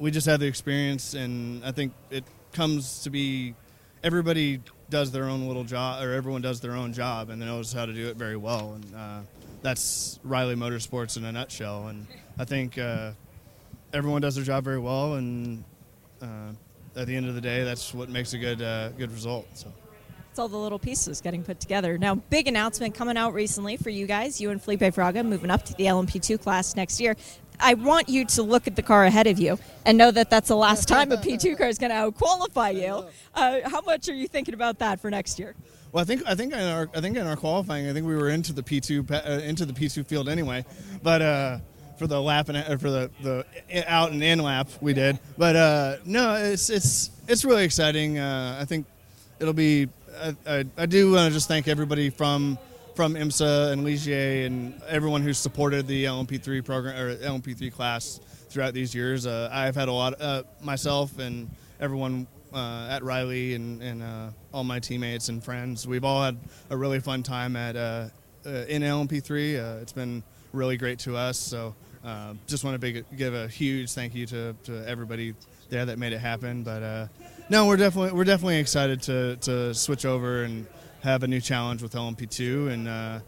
we 0.00 0.10
just 0.10 0.26
have 0.26 0.40
the 0.40 0.46
experience, 0.46 1.14
and 1.14 1.64
I 1.64 1.70
think 1.70 1.92
it 2.10 2.24
comes 2.52 3.04
to 3.04 3.10
be 3.10 3.54
everybody 4.02 4.60
does 4.90 5.12
their 5.12 5.24
own 5.24 5.46
little 5.46 5.64
job, 5.64 6.02
or 6.02 6.12
everyone 6.12 6.42
does 6.42 6.60
their 6.60 6.72
own 6.72 6.92
job, 6.92 7.30
and 7.30 7.38
knows 7.38 7.72
how 7.72 7.86
to 7.86 7.92
do 7.92 8.08
it 8.08 8.16
very 8.16 8.36
well, 8.36 8.72
and 8.74 8.94
uh, 8.96 9.20
that's 9.62 10.18
Riley 10.24 10.56
Motorsports 10.56 11.16
in 11.16 11.24
a 11.24 11.30
nutshell. 11.30 11.86
And 11.86 12.08
I 12.36 12.44
think 12.44 12.78
uh, 12.78 13.12
everyone 13.92 14.22
does 14.22 14.34
their 14.34 14.44
job 14.44 14.64
very 14.64 14.80
well, 14.80 15.14
and 15.14 15.62
uh, 16.20 16.50
at 16.96 17.06
the 17.06 17.16
end 17.16 17.28
of 17.28 17.34
the 17.34 17.40
day, 17.40 17.64
that's 17.64 17.94
what 17.94 18.08
makes 18.08 18.32
a 18.32 18.38
good 18.38 18.62
uh, 18.62 18.90
good 18.90 19.12
result. 19.12 19.46
So. 19.54 19.72
It's 20.30 20.38
all 20.38 20.48
the 20.48 20.56
little 20.56 20.78
pieces 20.78 21.20
getting 21.20 21.42
put 21.42 21.60
together. 21.60 21.98
Now, 21.98 22.14
big 22.14 22.48
announcement 22.48 22.94
coming 22.94 23.18
out 23.18 23.34
recently 23.34 23.76
for 23.76 23.90
you 23.90 24.06
guys. 24.06 24.40
You 24.40 24.48
and 24.48 24.62
Felipe 24.62 24.80
Fraga 24.80 25.22
moving 25.26 25.50
up 25.50 25.62
to 25.66 25.74
the 25.74 25.84
LMP2 25.84 26.40
class 26.40 26.74
next 26.74 27.02
year. 27.02 27.16
I 27.60 27.74
want 27.74 28.08
you 28.08 28.24
to 28.24 28.42
look 28.42 28.66
at 28.66 28.74
the 28.74 28.82
car 28.82 29.04
ahead 29.04 29.26
of 29.26 29.38
you 29.38 29.58
and 29.84 29.98
know 29.98 30.10
that 30.10 30.30
that's 30.30 30.48
the 30.48 30.56
last 30.56 30.88
time 30.88 31.12
a 31.12 31.18
P2 31.18 31.58
car 31.58 31.68
is 31.68 31.78
going 31.78 31.90
to 31.90 32.16
qualify 32.18 32.70
you. 32.70 33.04
Uh, 33.34 33.66
how 33.66 33.80
much 33.80 34.10
are 34.10 34.14
you 34.14 34.28
thinking 34.28 34.52
about 34.52 34.78
that 34.80 35.00
for 35.00 35.08
next 35.08 35.38
year? 35.38 35.54
Well, 35.90 36.02
I 36.02 36.04
think 36.04 36.22
I 36.26 36.34
think 36.34 36.52
in 36.52 36.60
our 36.60 36.86
I 36.94 37.00
think 37.00 37.16
in 37.16 37.26
our 37.26 37.34
qualifying, 37.34 37.88
I 37.88 37.94
think 37.94 38.06
we 38.06 38.14
were 38.14 38.28
into 38.28 38.52
the 38.52 38.62
P2 38.62 39.10
uh, 39.10 39.42
into 39.42 39.64
the 39.64 39.72
P2 39.72 40.06
field 40.06 40.28
anyway, 40.28 40.66
but 41.02 41.22
uh, 41.22 41.58
for 42.02 42.08
the 42.08 42.20
lap 42.20 42.48
and 42.48 42.58
uh, 42.58 42.76
for 42.78 42.90
the 42.90 43.10
the 43.22 43.46
out 43.86 44.10
and 44.10 44.20
in 44.24 44.40
lap 44.40 44.68
we 44.80 44.92
did. 44.92 45.20
But 45.38 45.54
uh, 45.54 45.96
no, 46.04 46.34
it's 46.34 46.68
it's 46.68 47.10
it's 47.28 47.44
really 47.44 47.62
exciting. 47.62 48.18
Uh, 48.18 48.58
I 48.60 48.64
think 48.64 48.86
it'll 49.38 49.54
be. 49.54 49.88
I, 50.20 50.36
I, 50.46 50.64
I 50.76 50.86
do 50.86 51.12
want 51.12 51.28
to 51.28 51.32
just 51.32 51.46
thank 51.46 51.68
everybody 51.68 52.10
from 52.10 52.58
from 52.96 53.14
IMSA 53.14 53.72
and 53.72 53.84
Ligier 53.84 54.46
and 54.46 54.82
everyone 54.88 55.22
who 55.22 55.32
supported 55.32 55.86
the 55.86 56.04
LMP3 56.04 56.64
program 56.64 57.00
or 57.00 57.16
LMP3 57.16 57.72
class 57.72 58.18
throughout 58.50 58.74
these 58.74 58.94
years. 58.94 59.24
Uh, 59.24 59.48
I've 59.52 59.76
had 59.76 59.88
a 59.88 59.92
lot 59.92 60.20
uh, 60.20 60.42
myself 60.60 61.20
and 61.20 61.48
everyone 61.80 62.26
uh, 62.52 62.88
at 62.90 63.04
Riley 63.04 63.54
and, 63.54 63.80
and 63.80 64.02
uh, 64.02 64.30
all 64.52 64.64
my 64.64 64.80
teammates 64.80 65.28
and 65.28 65.42
friends. 65.42 65.86
We've 65.86 66.04
all 66.04 66.22
had 66.22 66.36
a 66.68 66.76
really 66.76 66.98
fun 66.98 67.22
time 67.22 67.54
at 67.54 67.76
uh, 67.76 68.08
uh, 68.44 68.50
in 68.68 68.82
LMP3. 68.82 69.78
Uh, 69.78 69.80
it's 69.80 69.92
been 69.92 70.22
really 70.52 70.76
great 70.76 70.98
to 71.00 71.16
us. 71.16 71.38
So 71.38 71.74
uh, 72.04 72.34
just 72.46 72.64
want 72.64 72.74
to 72.74 72.78
big, 72.78 73.04
give 73.16 73.34
a 73.34 73.48
huge 73.48 73.92
thank 73.92 74.14
you 74.14 74.26
to, 74.26 74.54
to 74.64 74.88
everybody 74.88 75.34
there 75.70 75.84
that 75.84 75.98
made 75.98 76.12
it 76.12 76.18
happen. 76.18 76.62
But 76.62 77.08
no, 77.48 77.66
we're 77.66 77.76
definitely 77.76 78.12
we're 78.12 78.24
definitely 78.24 78.58
excited 78.58 79.02
to, 79.02 79.36
to 79.36 79.74
switch 79.74 80.04
over 80.04 80.42
and 80.42 80.66
have 81.02 81.22
a 81.22 81.28
new 81.28 81.40
challenge 81.40 81.82
with 81.82 81.92
LMP2 81.92 82.70
and. 82.72 83.22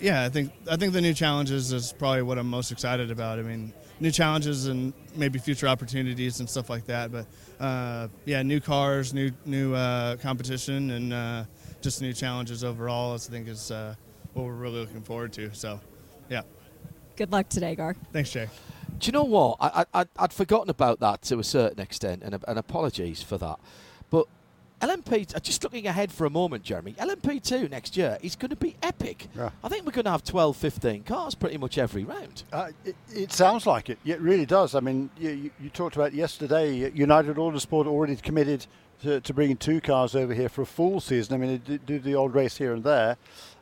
yeah, 0.00 0.24
I 0.24 0.28
think 0.28 0.52
I 0.70 0.76
think 0.76 0.92
the 0.92 1.00
new 1.00 1.14
challenges 1.14 1.72
is 1.72 1.92
probably 1.92 2.22
what 2.22 2.36
I'm 2.38 2.48
most 2.48 2.72
excited 2.72 3.10
about. 3.10 3.38
I 3.38 3.42
mean, 3.42 3.72
new 4.00 4.10
challenges 4.10 4.66
and 4.66 4.92
maybe 5.14 5.38
future 5.38 5.68
opportunities 5.68 6.40
and 6.40 6.48
stuff 6.48 6.68
like 6.68 6.86
that. 6.86 7.12
But 7.12 7.26
uh, 7.60 8.08
yeah, 8.24 8.42
new 8.42 8.60
cars, 8.60 9.14
new 9.14 9.30
new 9.44 9.74
uh, 9.74 10.16
competition, 10.16 10.90
and 10.90 11.12
uh, 11.12 11.44
just 11.80 12.02
new 12.02 12.12
challenges 12.12 12.64
overall. 12.64 13.14
I 13.14 13.18
think 13.18 13.48
is 13.48 13.70
uh, 13.70 13.94
what 14.32 14.44
we're 14.46 14.52
really 14.52 14.80
looking 14.80 15.02
forward 15.02 15.32
to. 15.34 15.54
So, 15.54 15.80
yeah. 16.28 16.42
Good 17.16 17.30
luck 17.30 17.48
today, 17.48 17.74
Gar. 17.74 17.94
Thanks, 18.12 18.30
Jay. 18.30 18.48
Do 18.98 19.06
you 19.06 19.12
know 19.12 19.24
what? 19.24 19.56
I, 19.60 19.84
I, 19.94 20.04
I'd 20.18 20.32
forgotten 20.32 20.70
about 20.70 21.00
that 21.00 21.22
to 21.22 21.38
a 21.38 21.44
certain 21.44 21.80
extent, 21.80 22.22
and, 22.24 22.42
and 22.46 22.58
apologies 22.58 23.22
for 23.22 23.38
that. 23.38 23.58
But 24.10 24.26
LMP, 24.80 25.34
uh, 25.34 25.40
just 25.40 25.62
looking 25.62 25.86
ahead 25.86 26.12
for 26.12 26.26
a 26.26 26.30
moment, 26.30 26.62
Jeremy, 26.64 26.92
LMP2 26.94 27.70
next 27.70 27.96
year 27.96 28.18
is 28.22 28.36
going 28.36 28.50
to 28.50 28.56
be 28.56 28.76
epic. 28.82 29.28
Yeah. 29.36 29.50
I 29.62 29.68
think 29.68 29.86
we're 29.86 29.92
going 29.92 30.04
to 30.04 30.10
have 30.10 30.24
12, 30.24 30.56
15 30.56 31.04
cars 31.04 31.34
pretty 31.34 31.56
much 31.56 31.78
every 31.78 32.04
round. 32.04 32.42
Uh, 32.52 32.70
it, 32.84 32.96
it, 33.12 33.32
sounds 33.32 33.66
like 33.66 33.90
it. 33.90 33.98
It 34.04 34.20
really 34.20 34.46
does. 34.46 34.74
I 34.74 34.80
mean, 34.80 35.10
you, 35.18 35.50
you 35.60 35.70
talked 35.70 35.96
about 35.96 36.12
yesterday, 36.14 36.90
United 36.92 37.36
Autosport 37.36 37.86
already 37.86 38.16
committed 38.16 38.66
to, 39.02 39.20
to, 39.20 39.34
bringing 39.34 39.56
two 39.56 39.80
cars 39.80 40.14
over 40.14 40.34
here 40.34 40.48
for 40.48 40.62
a 40.62 40.66
full 40.66 41.00
season. 41.00 41.34
I 41.34 41.38
mean, 41.38 41.80
do 41.86 41.98
the 41.98 42.14
old 42.14 42.34
race 42.34 42.56
here 42.56 42.72
and 42.72 42.84
there. 42.84 43.16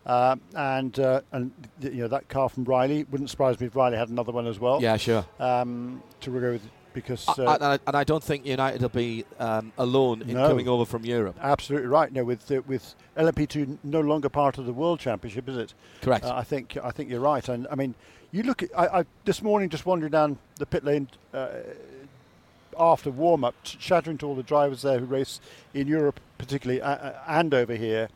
Uh, 0.05 0.37
and 0.57 0.99
uh, 0.99 1.21
and 1.31 1.53
you 1.81 2.03
know 2.03 2.09
that 2.09 2.29
car 2.29 2.49
from 2.49 2.65
Riley 2.65 3.05
wouldn't 3.05 3.31
surprise 3.31 3.61
me 3.61 3.69
if 3.69 3.77
Riley 3.77 3.97
had 3.97 4.09
another 4.09 4.33
one 4.33 4.47
as 4.47 4.59
well. 4.59 4.83
Yeah, 4.83 4.97
sure. 4.97 5.25
Um, 5.39 6.03
to 6.21 6.31
go 6.31 6.53
with 6.53 6.69
because 6.93 7.29
uh, 7.29 7.35
and, 7.39 7.65
I, 7.65 7.79
and, 7.87 7.97
I, 7.97 8.05
don't 8.05 8.23
think 8.23 8.47
United 8.47 8.83
will 8.83 8.89
be 8.89 9.25
um, 9.39 9.73
alone 9.79 10.23
in 10.23 10.35
no, 10.35 10.49
coming 10.49 10.69
over 10.69 10.85
from 10.85 11.05
Europe. 11.05 11.37
Absolutely 11.41 11.89
right. 11.89 12.13
No, 12.13 12.25
with 12.25 12.51
uh, 12.51 12.63
with 12.67 12.95
LMP2 13.17 13.79
no 13.83 14.01
longer 14.01 14.29
part 14.29 14.59
of 14.59 14.67
the 14.67 14.73
World 14.73 15.01
Championship, 15.01 15.49
is 15.49 15.57
it? 15.57 15.75
Correct. 16.01 16.25
Uh, 16.25 16.35
I 16.35 16.45
think 16.45 16.77
I 16.83 16.91
think 16.91 17.11
you're 17.11 17.21
right. 17.21 17.47
And 17.49 17.67
I 17.71 17.75
mean, 17.75 17.95
you 18.31 18.43
look 18.43 18.63
at 18.63 18.71
I, 18.77 19.01
I 19.01 19.05
this 19.25 19.43
morning 19.43 19.69
just 19.69 19.87
wandering 19.87 20.13
down 20.13 20.39
the 20.57 20.67
pit 20.67 20.85
lane. 20.85 21.09
Uh, 21.33 21.49
after 22.79 23.11
warm 23.11 23.45
up, 23.45 23.55
shattering 23.65 24.17
to 24.17 24.27
all 24.27 24.35
the 24.35 24.43
drivers 24.43 24.81
there 24.81 24.99
who 24.99 25.05
race 25.05 25.41
in 25.75 25.87
Europe, 25.87 26.19
particularly, 26.39 26.81
and 26.81 27.53
over 27.53 27.75
here, 27.75 28.09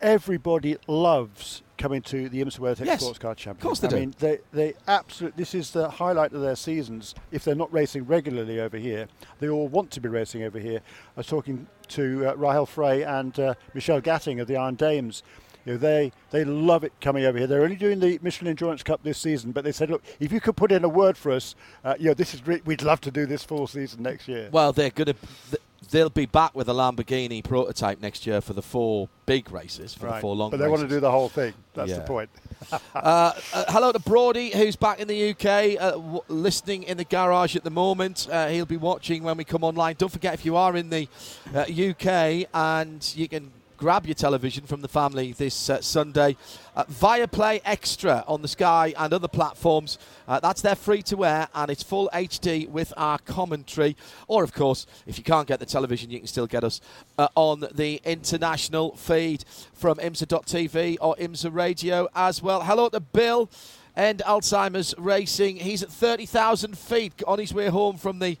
everybody 0.00 0.76
loves 0.86 1.62
coming 1.76 2.02
to 2.02 2.28
the 2.28 2.42
IMSA 2.42 2.60
WeatherTech 2.60 2.86
yes, 2.86 3.00
Sports 3.00 3.18
Car 3.18 3.34
Championship. 3.34 3.56
Of 3.56 3.66
course 3.66 3.78
they 3.80 3.88
I 3.88 3.90
do. 3.90 3.96
mean, 3.96 4.14
they, 4.18 4.38
they 4.52 4.74
absolutely, 4.86 5.36
this 5.36 5.54
is 5.54 5.70
the 5.72 5.88
highlight 5.90 6.32
of 6.32 6.40
their 6.40 6.56
seasons. 6.56 7.14
If 7.32 7.44
they're 7.44 7.54
not 7.54 7.72
racing 7.72 8.06
regularly 8.06 8.60
over 8.60 8.76
here, 8.76 9.08
they 9.40 9.48
all 9.48 9.68
want 9.68 9.90
to 9.92 10.00
be 10.00 10.08
racing 10.08 10.42
over 10.42 10.58
here. 10.58 10.78
I 10.78 11.20
was 11.20 11.26
talking 11.26 11.66
to 11.88 12.28
uh, 12.28 12.34
Rahel 12.36 12.66
Frey 12.66 13.02
and 13.02 13.38
uh, 13.38 13.54
Michelle 13.74 14.00
Gatting 14.00 14.40
of 14.40 14.46
the 14.46 14.56
Iron 14.56 14.76
Dames. 14.76 15.22
You 15.66 15.72
know, 15.72 15.78
they 15.78 16.12
they 16.30 16.44
love 16.44 16.84
it 16.84 16.92
coming 17.00 17.24
over 17.24 17.38
here. 17.38 17.46
They're 17.46 17.62
only 17.62 17.76
doing 17.76 17.98
the 17.98 18.18
Michelin 18.22 18.50
Endurance 18.50 18.82
Cup 18.82 19.02
this 19.02 19.16
season, 19.16 19.50
but 19.52 19.64
they 19.64 19.72
said, 19.72 19.88
look, 19.88 20.04
if 20.20 20.30
you 20.30 20.38
could 20.38 20.56
put 20.56 20.70
in 20.70 20.84
a 20.84 20.88
word 20.90 21.16
for 21.16 21.32
us, 21.32 21.54
uh, 21.84 21.94
you 21.98 22.08
know, 22.08 22.14
this 22.14 22.34
is 22.34 22.46
re- 22.46 22.60
we'd 22.66 22.82
love 22.82 23.00
to 23.00 23.10
do 23.10 23.24
this 23.24 23.42
full 23.44 23.66
season 23.66 24.02
next 24.02 24.28
year. 24.28 24.50
Well, 24.52 24.74
they're 24.74 24.90
going 24.90 25.14
to 25.14 25.58
they'll 25.90 26.10
be 26.10 26.26
back 26.26 26.54
with 26.54 26.68
a 26.68 26.72
Lamborghini 26.72 27.42
prototype 27.42 28.00
next 28.00 28.26
year 28.26 28.40
for 28.40 28.52
the 28.52 28.62
four 28.62 29.08
big 29.26 29.50
races, 29.50 29.94
for 29.94 30.06
right. 30.06 30.16
the 30.16 30.20
four 30.20 30.36
long 30.36 30.50
But 30.50 30.58
they 30.58 30.64
races. 30.64 30.78
want 30.78 30.90
to 30.90 30.94
do 30.96 31.00
the 31.00 31.10
whole 31.10 31.28
thing. 31.28 31.54
That's 31.74 31.90
yeah. 31.90 31.98
the 31.98 32.04
point. 32.04 32.30
uh, 32.72 32.78
uh, 32.94 33.32
hello 33.68 33.92
to 33.92 33.98
Brody, 33.98 34.50
who's 34.50 34.76
back 34.76 35.00
in 35.00 35.08
the 35.08 35.30
UK, 35.30 35.80
uh, 35.80 35.90
w- 35.92 36.20
listening 36.28 36.84
in 36.84 36.96
the 36.96 37.04
garage 37.04 37.56
at 37.56 37.64
the 37.64 37.70
moment. 37.70 38.28
Uh, 38.30 38.48
he'll 38.48 38.66
be 38.66 38.76
watching 38.76 39.22
when 39.22 39.36
we 39.36 39.44
come 39.44 39.64
online. 39.64 39.96
Don't 39.98 40.12
forget, 40.12 40.34
if 40.34 40.44
you 40.44 40.56
are 40.56 40.76
in 40.76 40.90
the 40.90 41.08
UK 41.54 42.48
uh, 42.54 42.58
and 42.58 43.12
you 43.16 43.28
can 43.28 43.50
grab 43.84 44.06
your 44.06 44.14
television 44.14 44.64
from 44.64 44.80
the 44.80 44.88
family 44.88 45.32
this 45.32 45.68
uh, 45.68 45.78
Sunday. 45.82 46.34
Uh, 46.74 46.84
Viaplay 46.84 47.60
Extra 47.66 48.24
on 48.26 48.40
the 48.40 48.48
Sky 48.48 48.94
and 48.96 49.12
other 49.12 49.28
platforms. 49.28 49.98
Uh, 50.26 50.40
that's 50.40 50.62
their 50.62 50.74
free 50.74 51.02
to 51.02 51.22
air 51.22 51.48
and 51.54 51.70
it's 51.70 51.82
full 51.82 52.08
HD 52.14 52.66
with 52.66 52.94
our 52.96 53.18
commentary. 53.18 53.94
Or, 54.26 54.42
of 54.42 54.54
course, 54.54 54.86
if 55.06 55.18
you 55.18 55.24
can't 55.24 55.46
get 55.46 55.60
the 55.60 55.66
television, 55.66 56.10
you 56.10 56.18
can 56.18 56.26
still 56.26 56.46
get 56.46 56.64
us 56.64 56.80
uh, 57.18 57.28
on 57.34 57.66
the 57.74 58.00
international 58.06 58.96
feed 58.96 59.44
from 59.74 59.98
IMSA.tv 59.98 60.96
or 61.02 61.14
IMSA 61.16 61.54
Radio 61.54 62.08
as 62.14 62.42
well. 62.42 62.62
Hello 62.62 62.88
to 62.88 63.00
Bill 63.00 63.50
and 63.94 64.20
Alzheimer's 64.20 64.94
Racing. 64.96 65.56
He's 65.56 65.82
at 65.82 65.90
30,000 65.90 66.78
feet 66.78 67.22
on 67.26 67.38
his 67.38 67.52
way 67.52 67.68
home 67.68 67.98
from 67.98 68.18
the 68.18 68.38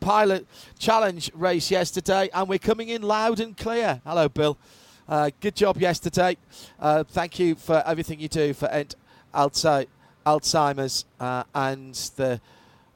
Pilot 0.00 0.46
Challenge 0.78 1.30
race 1.34 1.70
yesterday, 1.70 2.30
and 2.32 2.48
we're 2.48 2.58
coming 2.58 2.88
in 2.88 3.02
loud 3.02 3.40
and 3.40 3.54
clear. 3.54 4.00
Hello, 4.06 4.30
Bill. 4.30 4.56
Uh, 5.08 5.30
good 5.40 5.54
job 5.54 5.78
yesterday. 5.78 6.36
Uh, 6.80 7.04
thank 7.04 7.38
you 7.38 7.54
for 7.54 7.80
everything 7.86 8.18
you 8.18 8.26
do 8.26 8.52
for 8.52 8.66
End 8.66 8.96
Alzheimer's 9.32 11.04
uh, 11.20 11.44
and 11.54 11.94
the, 12.16 12.40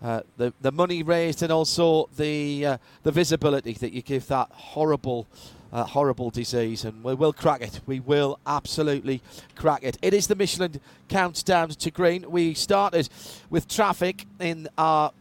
uh, 0.02 0.20
the 0.36 0.52
the 0.60 0.72
money 0.72 1.04
raised 1.04 1.40
and 1.44 1.52
also 1.52 2.08
the 2.16 2.66
uh, 2.66 2.78
the 3.04 3.12
visibility 3.12 3.74
that 3.74 3.92
you 3.92 4.02
give 4.02 4.26
that 4.26 4.48
horrible. 4.50 5.26
Horrible 5.72 6.30
disease, 6.30 6.84
and 6.84 7.04
we 7.04 7.14
will 7.14 7.32
crack 7.32 7.60
it. 7.60 7.80
We 7.86 8.00
will 8.00 8.40
absolutely 8.44 9.22
crack 9.54 9.84
it. 9.84 9.96
It 10.02 10.12
is 10.12 10.26
the 10.26 10.34
Michelin 10.34 10.80
countdown 11.08 11.68
to 11.68 11.90
green. 11.92 12.28
We 12.28 12.54
started 12.54 13.08
with 13.50 13.68
traffic 13.68 14.26
in 14.40 14.66
our 14.76 15.12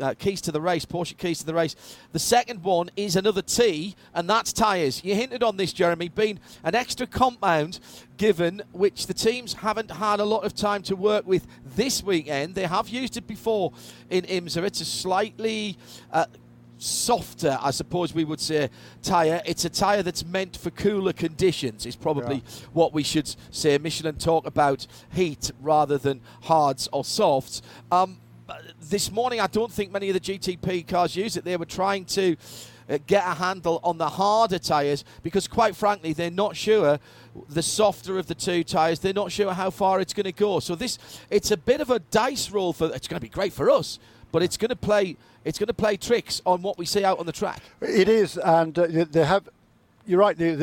uh, 0.00 0.14
keys 0.14 0.40
to 0.42 0.52
the 0.52 0.60
race, 0.60 0.84
Porsche 0.84 1.16
keys 1.16 1.40
to 1.40 1.46
the 1.46 1.54
race. 1.54 1.76
The 2.12 2.18
second 2.18 2.62
one 2.62 2.90
is 2.96 3.16
another 3.16 3.42
T, 3.42 3.94
and 4.14 4.28
that's 4.28 4.52
tyres. 4.52 5.04
You 5.04 5.14
hinted 5.14 5.42
on 5.42 5.56
this, 5.56 5.72
Jeremy, 5.72 6.08
being 6.08 6.40
an 6.64 6.74
extra 6.74 7.06
compound 7.06 7.80
given, 8.16 8.62
which 8.72 9.06
the 9.06 9.14
teams 9.14 9.54
haven't 9.54 9.90
had 9.90 10.20
a 10.20 10.24
lot 10.24 10.44
of 10.44 10.54
time 10.54 10.82
to 10.82 10.96
work 10.96 11.26
with 11.26 11.46
this 11.76 12.02
weekend. 12.02 12.54
They 12.54 12.66
have 12.66 12.88
used 12.88 13.16
it 13.16 13.26
before 13.26 13.72
in 14.08 14.24
IMSA. 14.24 14.62
It's 14.64 14.80
a 14.80 14.84
slightly. 14.84 15.76
Uh, 16.12 16.26
softer, 16.80 17.58
I 17.60 17.72
suppose 17.72 18.14
we 18.14 18.24
would 18.24 18.40
say, 18.40 18.70
tyre. 19.02 19.42
It's 19.44 19.64
a 19.64 19.68
tyre 19.68 20.02
that's 20.02 20.24
meant 20.24 20.56
for 20.56 20.70
cooler 20.70 21.12
conditions, 21.12 21.84
is 21.84 21.94
probably 21.94 22.36
yeah. 22.36 22.66
what 22.72 22.92
we 22.92 23.02
should 23.02 23.34
say. 23.50 23.76
Michelin 23.78 24.16
talk 24.16 24.46
about 24.46 24.86
heat 25.12 25.50
rather 25.60 25.98
than 25.98 26.22
hards 26.42 26.88
or 26.90 27.04
softs. 27.04 27.60
Um, 27.92 28.18
this 28.80 29.10
morning, 29.10 29.40
I 29.40 29.46
don't 29.46 29.72
think 29.72 29.92
many 29.92 30.08
of 30.08 30.14
the 30.14 30.20
GTP 30.20 30.86
cars 30.86 31.16
use 31.16 31.36
it. 31.36 31.44
They 31.44 31.56
were 31.56 31.64
trying 31.64 32.04
to 32.06 32.36
uh, 32.88 32.98
get 33.06 33.24
a 33.24 33.34
handle 33.34 33.80
on 33.84 33.98
the 33.98 34.08
harder 34.08 34.58
tyres 34.58 35.04
because, 35.22 35.46
quite 35.46 35.76
frankly, 35.76 36.12
they're 36.12 36.30
not 36.30 36.56
sure 36.56 36.98
the 37.48 37.62
softer 37.62 38.18
of 38.18 38.26
the 38.26 38.34
two 38.34 38.64
tyres. 38.64 38.98
They're 38.98 39.12
not 39.12 39.30
sure 39.30 39.52
how 39.52 39.70
far 39.70 40.00
it's 40.00 40.12
going 40.12 40.24
to 40.24 40.32
go. 40.32 40.60
So 40.60 40.74
this, 40.74 40.98
it's 41.30 41.50
a 41.50 41.56
bit 41.56 41.80
of 41.80 41.90
a 41.90 41.98
dice 41.98 42.50
roll 42.50 42.72
for. 42.72 42.92
It's 42.94 43.06
going 43.06 43.20
to 43.20 43.24
be 43.24 43.28
great 43.28 43.52
for 43.52 43.70
us, 43.70 43.98
but 44.32 44.42
it's 44.42 44.56
going 44.56 44.70
to 44.70 44.76
play. 44.76 45.16
It's 45.44 45.58
going 45.58 45.68
to 45.68 45.74
play 45.74 45.96
tricks 45.96 46.42
on 46.44 46.62
what 46.62 46.76
we 46.76 46.84
see 46.84 47.04
out 47.04 47.18
on 47.18 47.26
the 47.26 47.32
track. 47.32 47.62
It 47.80 48.08
is, 48.08 48.36
and 48.36 48.78
uh, 48.78 49.06
they 49.10 49.24
have 49.24 49.48
you're 50.10 50.18
right. 50.18 50.36
They, 50.36 50.56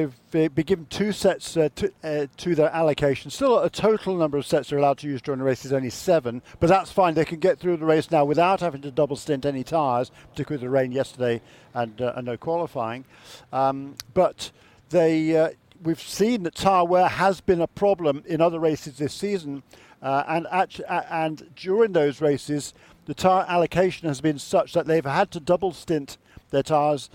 have 0.00 0.30
been 0.32 0.64
given 0.66 0.86
two 0.86 1.12
sets 1.12 1.56
uh, 1.56 1.68
to, 1.76 1.92
uh, 2.02 2.26
to, 2.38 2.54
their 2.56 2.70
allocation. 2.70 3.30
Still, 3.30 3.60
a 3.60 3.70
total 3.70 4.16
number 4.16 4.36
of 4.36 4.44
sets 4.44 4.70
they're 4.70 4.80
allowed 4.80 4.98
to 4.98 5.06
use 5.06 5.22
during 5.22 5.38
the 5.38 5.44
race 5.44 5.64
is 5.64 5.72
only 5.72 5.90
seven, 5.90 6.42
but 6.58 6.68
that's 6.68 6.90
fine. 6.90 7.14
They 7.14 7.24
can 7.24 7.38
get 7.38 7.60
through 7.60 7.76
the 7.76 7.84
race 7.84 8.10
now 8.10 8.24
without 8.24 8.58
having 8.58 8.82
to 8.82 8.90
double 8.90 9.14
stint 9.14 9.46
any 9.46 9.62
tyres, 9.62 10.10
particularly 10.30 10.56
with 10.56 10.68
the 10.68 10.70
rain 10.70 10.90
yesterday 10.90 11.40
and, 11.72 12.02
uh, 12.02 12.14
and 12.16 12.26
no 12.26 12.36
qualifying. 12.36 13.04
Um, 13.52 13.94
but 14.12 14.50
they, 14.88 15.36
uh, 15.36 15.50
we've 15.84 16.00
seen 16.00 16.42
that 16.42 16.56
tyre 16.56 16.84
wear 16.84 17.06
has 17.06 17.40
been 17.40 17.60
a 17.60 17.68
problem 17.68 18.24
in 18.26 18.40
other 18.40 18.58
races 18.58 18.98
this 18.98 19.14
season. 19.14 19.62
Uh, 20.02 20.24
and, 20.26 20.46
uh, 20.50 21.02
and 21.10 21.54
during 21.54 21.92
those 21.92 22.20
races, 22.20 22.74
the 23.04 23.14
tyre 23.14 23.46
allocation 23.48 24.08
has 24.08 24.20
been 24.20 24.40
such 24.40 24.72
that 24.72 24.86
they've 24.86 25.04
had 25.04 25.30
to 25.30 25.38
double 25.38 25.72
stint 25.72 26.18
their 26.50 26.64
tyres 26.64 27.08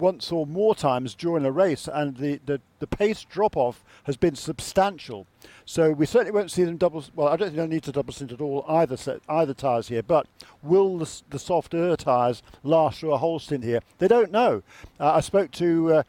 once 0.00 0.32
or 0.32 0.46
more 0.46 0.74
times 0.74 1.14
during 1.14 1.44
a 1.44 1.52
race, 1.52 1.88
and 1.92 2.16
the, 2.16 2.40
the, 2.46 2.60
the 2.78 2.86
pace 2.86 3.24
drop 3.24 3.56
off 3.56 3.84
has 4.04 4.16
been 4.16 4.34
substantial. 4.34 5.26
So 5.64 5.92
we 5.92 6.06
certainly 6.06 6.32
won't 6.32 6.50
see 6.50 6.64
them 6.64 6.76
double. 6.76 7.04
Well, 7.14 7.28
I 7.28 7.36
don't 7.36 7.48
think 7.48 7.56
they'll 7.56 7.66
need 7.66 7.84
to 7.84 7.92
double 7.92 8.12
stint 8.12 8.32
at 8.32 8.40
all 8.40 8.64
either 8.68 8.96
set, 8.96 9.20
either 9.28 9.54
tyres 9.54 9.88
here. 9.88 10.02
But 10.02 10.26
will 10.62 10.98
the, 10.98 11.22
the 11.30 11.38
soft 11.38 11.74
air 11.74 11.96
tyres 11.96 12.42
last 12.64 13.00
through 13.00 13.12
a 13.12 13.18
whole 13.18 13.38
stint 13.38 13.64
here? 13.64 13.80
They 13.98 14.08
don't 14.08 14.32
know. 14.32 14.62
Uh, 14.98 15.12
I 15.12 15.20
spoke 15.20 15.50
to 15.52 15.94
uh, 15.94 16.02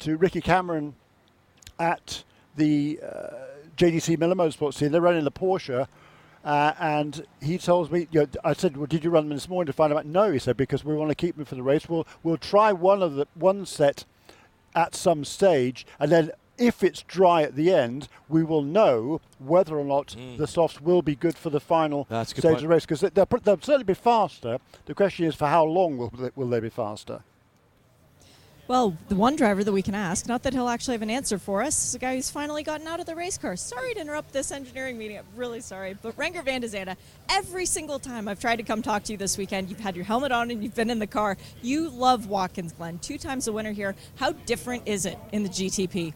to 0.00 0.16
Ricky 0.16 0.40
Cameron 0.40 0.94
at 1.78 2.24
the 2.56 3.00
uh, 3.02 3.30
JDC 3.76 4.18
Miller 4.18 4.34
Motorsports 4.34 4.78
team. 4.78 4.92
They're 4.92 5.00
running 5.00 5.24
the 5.24 5.32
Porsche. 5.32 5.86
Uh, 6.48 6.72
and 6.80 7.26
he 7.42 7.58
tells 7.58 7.90
me, 7.90 8.08
you 8.10 8.20
know, 8.20 8.26
I 8.42 8.54
said, 8.54 8.78
"Well, 8.78 8.86
did 8.86 9.04
you 9.04 9.10
run 9.10 9.28
them 9.28 9.36
this 9.36 9.50
morning 9.50 9.66
to 9.66 9.74
find 9.74 9.92
out?" 9.92 10.06
No, 10.06 10.32
he 10.32 10.38
said, 10.38 10.56
because 10.56 10.82
we 10.82 10.96
want 10.96 11.10
to 11.10 11.14
keep 11.14 11.36
them 11.36 11.44
for 11.44 11.56
the 11.56 11.62
race. 11.62 11.90
We'll 11.90 12.06
we'll 12.22 12.38
try 12.38 12.72
one 12.72 13.02
of 13.02 13.16
the 13.16 13.26
one 13.34 13.66
set 13.66 14.06
at 14.74 14.94
some 14.94 15.26
stage, 15.26 15.86
and 16.00 16.10
then 16.10 16.30
if 16.56 16.82
it's 16.82 17.02
dry 17.02 17.42
at 17.42 17.54
the 17.54 17.70
end, 17.74 18.08
we 18.30 18.42
will 18.44 18.62
know 18.62 19.20
whether 19.38 19.78
or 19.78 19.84
not 19.84 20.16
the 20.38 20.46
softs 20.46 20.80
will 20.80 21.02
be 21.02 21.14
good 21.14 21.36
for 21.36 21.50
the 21.50 21.60
final 21.60 22.06
stage 22.40 22.42
point. 22.52 22.56
of 22.56 22.62
the 22.62 22.68
race. 22.68 22.86
Because 22.86 23.00
they'll, 23.00 23.26
they'll 23.42 23.60
certainly 23.60 23.84
be 23.84 23.92
faster. 23.92 24.58
The 24.86 24.94
question 24.94 25.26
is, 25.26 25.34
for 25.34 25.48
how 25.48 25.64
long 25.64 25.98
will 25.98 26.08
they, 26.08 26.30
will 26.34 26.48
they 26.48 26.60
be 26.60 26.70
faster? 26.70 27.24
Well, 28.68 28.94
the 29.08 29.16
one 29.16 29.34
driver 29.34 29.64
that 29.64 29.72
we 29.72 29.80
can 29.80 29.94
ask, 29.94 30.28
not 30.28 30.42
that 30.42 30.52
he'll 30.52 30.68
actually 30.68 30.92
have 30.92 31.00
an 31.00 31.08
answer 31.08 31.38
for 31.38 31.62
us, 31.62 31.86
is 31.86 31.94
a 31.94 31.98
guy 31.98 32.16
who's 32.16 32.30
finally 32.30 32.62
gotten 32.62 32.86
out 32.86 33.00
of 33.00 33.06
the 33.06 33.16
race 33.16 33.38
car. 33.38 33.56
Sorry 33.56 33.94
to 33.94 34.00
interrupt 34.00 34.30
this 34.34 34.52
engineering 34.52 34.98
meeting. 34.98 35.16
I'm 35.16 35.24
really 35.36 35.60
sorry. 35.60 35.96
But 36.02 36.14
Renger 36.18 36.44
van 36.44 36.60
der 36.60 36.68
Zande, 36.68 36.94
every 37.30 37.64
single 37.64 37.98
time 37.98 38.28
I've 38.28 38.40
tried 38.40 38.56
to 38.56 38.62
come 38.62 38.82
talk 38.82 39.04
to 39.04 39.12
you 39.12 39.16
this 39.16 39.38
weekend, 39.38 39.70
you've 39.70 39.80
had 39.80 39.96
your 39.96 40.04
helmet 40.04 40.32
on 40.32 40.50
and 40.50 40.62
you've 40.62 40.74
been 40.74 40.90
in 40.90 40.98
the 40.98 41.06
car. 41.06 41.38
You 41.62 41.88
love 41.88 42.26
Watkins 42.26 42.74
Glen. 42.74 42.98
Two 42.98 43.16
times 43.16 43.48
a 43.48 43.54
winner 43.54 43.72
here. 43.72 43.94
How 44.16 44.32
different 44.32 44.82
is 44.86 45.06
it 45.06 45.18
in 45.32 45.44
the 45.44 45.48
GTP? 45.48 46.12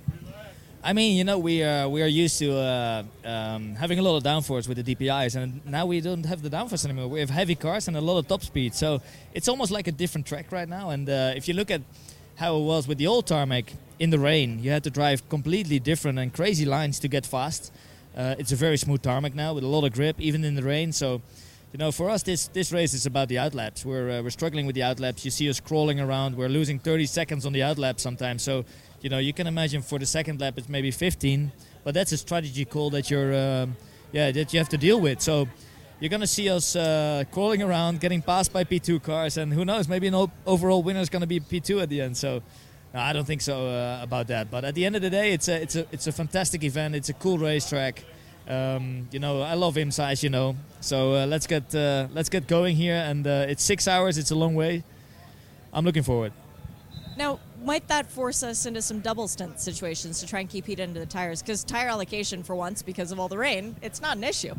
I 0.85 0.93
mean, 0.93 1.17
you 1.17 1.25
know, 1.25 1.39
we 1.39 1.63
are 1.63 1.89
we 1.89 2.03
are 2.03 2.07
used 2.07 2.39
to 2.41 2.55
uh, 2.55 3.03
um, 3.25 3.77
having 3.77 3.99
a 3.99 4.03
lot 4.03 4.17
of 4.17 4.25
downforce 4.25 4.69
with 4.69 4.85
the 4.85 4.95
DPIs, 4.95 5.37
and 5.37 5.65
now 5.65 5.87
we 5.87 6.03
don't 6.03 6.27
have 6.27 6.43
the 6.43 6.51
downforce 6.51 6.85
anymore. 6.85 7.07
We 7.07 7.21
have 7.21 7.31
heavy 7.31 7.55
cars 7.55 7.89
and 7.89 7.97
a 7.97 8.01
lot 8.01 8.19
of 8.19 8.27
top 8.27 8.43
speed, 8.43 8.75
so 8.75 9.01
it's 9.33 9.49
almost 9.49 9.71
like 9.71 9.87
a 9.87 9.93
different 9.93 10.27
track 10.27 10.51
right 10.51 10.69
now. 10.69 10.91
And 10.91 11.09
uh, 11.09 11.33
if 11.37 11.47
you 11.47 11.55
look 11.55 11.71
at 11.71 11.83
how 12.43 12.57
it 12.57 12.65
was 12.65 12.89
with 12.89 12.99
the 12.99 13.07
old 13.07 13.25
tarmac 13.25 13.73
in 14.01 14.11
the 14.11 14.19
rain, 14.19 14.59
you 14.59 14.69
had 14.73 14.83
to 14.83 14.91
drive 14.91 15.29
completely 15.29 15.79
different 15.79 16.19
and 16.19 16.35
crazy 16.35 16.65
lines 16.65 16.99
to 16.99 17.07
get 17.07 17.25
fast. 17.25 17.73
Uh, 18.17 18.35
it's 18.37 18.51
a 18.51 18.57
very 18.57 18.77
smooth 18.77 19.01
tarmac 19.01 19.33
now 19.33 19.55
with 19.55 19.63
a 19.63 19.67
lot 19.69 19.85
of 19.85 19.93
grip, 19.93 20.17
even 20.19 20.43
in 20.43 20.57
the 20.57 20.63
rain. 20.63 20.91
So, 20.91 21.23
you 21.73 21.79
know, 21.79 21.93
for 21.93 22.11
us, 22.11 22.25
this 22.25 22.49
this 22.49 22.73
race 22.73 22.95
is 22.95 23.07
about 23.07 23.29
the 23.29 23.39
outlaps. 23.39 23.85
We're 23.85 24.11
uh, 24.11 24.23
we're 24.25 24.37
struggling 24.41 24.67
with 24.67 24.75
the 24.75 24.83
outlaps. 24.83 25.25
You 25.25 25.31
see 25.31 25.49
us 25.49 25.61
crawling 25.61 26.01
around. 26.01 26.37
We're 26.37 26.49
losing 26.49 26.81
30 26.81 27.07
seconds 27.07 27.47
on 27.47 27.53
the 27.53 27.61
outlap 27.61 28.01
sometimes. 28.01 28.43
So, 28.43 28.65
you 29.03 29.09
know, 29.09 29.19
you 29.19 29.33
can 29.33 29.47
imagine 29.47 29.81
for 29.81 30.01
the 30.01 30.07
second 30.07 30.41
lap 30.41 30.55
it's 30.59 30.69
maybe 30.69 30.91
15, 30.91 31.53
but 31.85 31.95
that's 31.95 32.11
a 32.11 32.19
strategy 32.19 32.65
call 32.65 32.91
that 32.91 33.09
you're, 33.09 33.33
um, 33.35 33.77
yeah, 34.11 34.33
that 34.33 34.53
you 34.53 34.59
have 34.59 34.71
to 34.71 34.79
deal 34.79 35.01
with. 35.01 35.21
So. 35.21 35.47
You're 36.03 36.09
gonna 36.09 36.27
see 36.27 36.51
us 36.51 36.75
uh, 36.75 37.23
crawling 37.31 37.63
around, 37.63 38.01
getting 38.01 38.23
passed 38.23 38.53
by 38.53 38.65
P2 38.65 39.01
cars, 39.05 39.37
and 39.37 39.53
who 39.53 39.65
knows, 39.65 39.87
maybe 39.87 40.09
an 40.09 40.29
overall 40.45 40.83
winner 40.83 40.99
is 40.99 41.09
gonna 41.09 41.29
be 41.29 41.39
P2 41.39 41.81
at 41.81 41.91
the 41.91 42.01
end. 42.01 42.17
So, 42.17 42.43
no, 42.93 42.99
I 42.99 43.13
don't 43.13 43.25
think 43.25 43.41
so 43.41 43.69
uh, 43.69 44.01
about 44.03 44.27
that. 44.27 44.51
But 44.51 44.65
at 44.65 44.75
the 44.75 44.85
end 44.85 44.97
of 44.97 45.03
the 45.03 45.11
day, 45.11 45.33
it's 45.33 45.47
a 45.47 45.63
it's 45.63 45.77
a 45.77 45.87
it's 45.93 46.09
a 46.09 46.13
fantastic 46.13 46.65
event. 46.65 46.97
It's 46.97 47.09
a 47.09 47.13
cool 47.13 47.39
racetrack. 47.39 48.03
Um, 48.49 49.07
you 49.13 49.21
know, 49.21 49.43
I 49.43 49.55
love 49.55 49.77
IMSA, 49.77 50.11
as 50.11 50.25
you 50.25 50.31
know. 50.31 50.57
So 50.81 51.15
uh, 51.15 51.27
let's 51.27 51.47
get 51.47 51.73
uh, 51.73 52.09
let's 52.13 52.29
get 52.29 52.49
going 52.49 52.75
here. 52.75 52.97
And 52.97 53.25
uh, 53.25 53.47
it's 53.49 53.63
six 53.63 53.87
hours. 53.87 54.19
It's 54.19 54.33
a 54.33 54.37
long 54.37 54.57
way. 54.57 54.83
I'm 55.73 55.85
looking 55.85 56.03
forward. 56.03 56.33
Now, 57.17 57.39
might 57.63 57.87
that 57.87 58.11
force 58.11 58.43
us 58.43 58.67
into 58.67 58.83
some 58.83 58.99
double 58.99 59.29
stint 59.29 59.61
situations 59.61 60.19
to 60.19 60.27
try 60.27 60.41
and 60.41 60.49
keep 60.51 60.67
heat 60.67 60.81
into 60.81 60.99
the 60.99 61.07
tires? 61.07 61.43
Because 61.43 61.63
tire 61.63 61.91
allocation, 61.91 62.43
for 62.43 62.57
once, 62.57 62.83
because 62.83 63.13
of 63.13 63.21
all 63.21 63.29
the 63.29 63.39
rain, 63.39 63.77
it's 63.83 64.01
not 64.01 64.17
an 64.17 64.25
issue. 64.25 64.57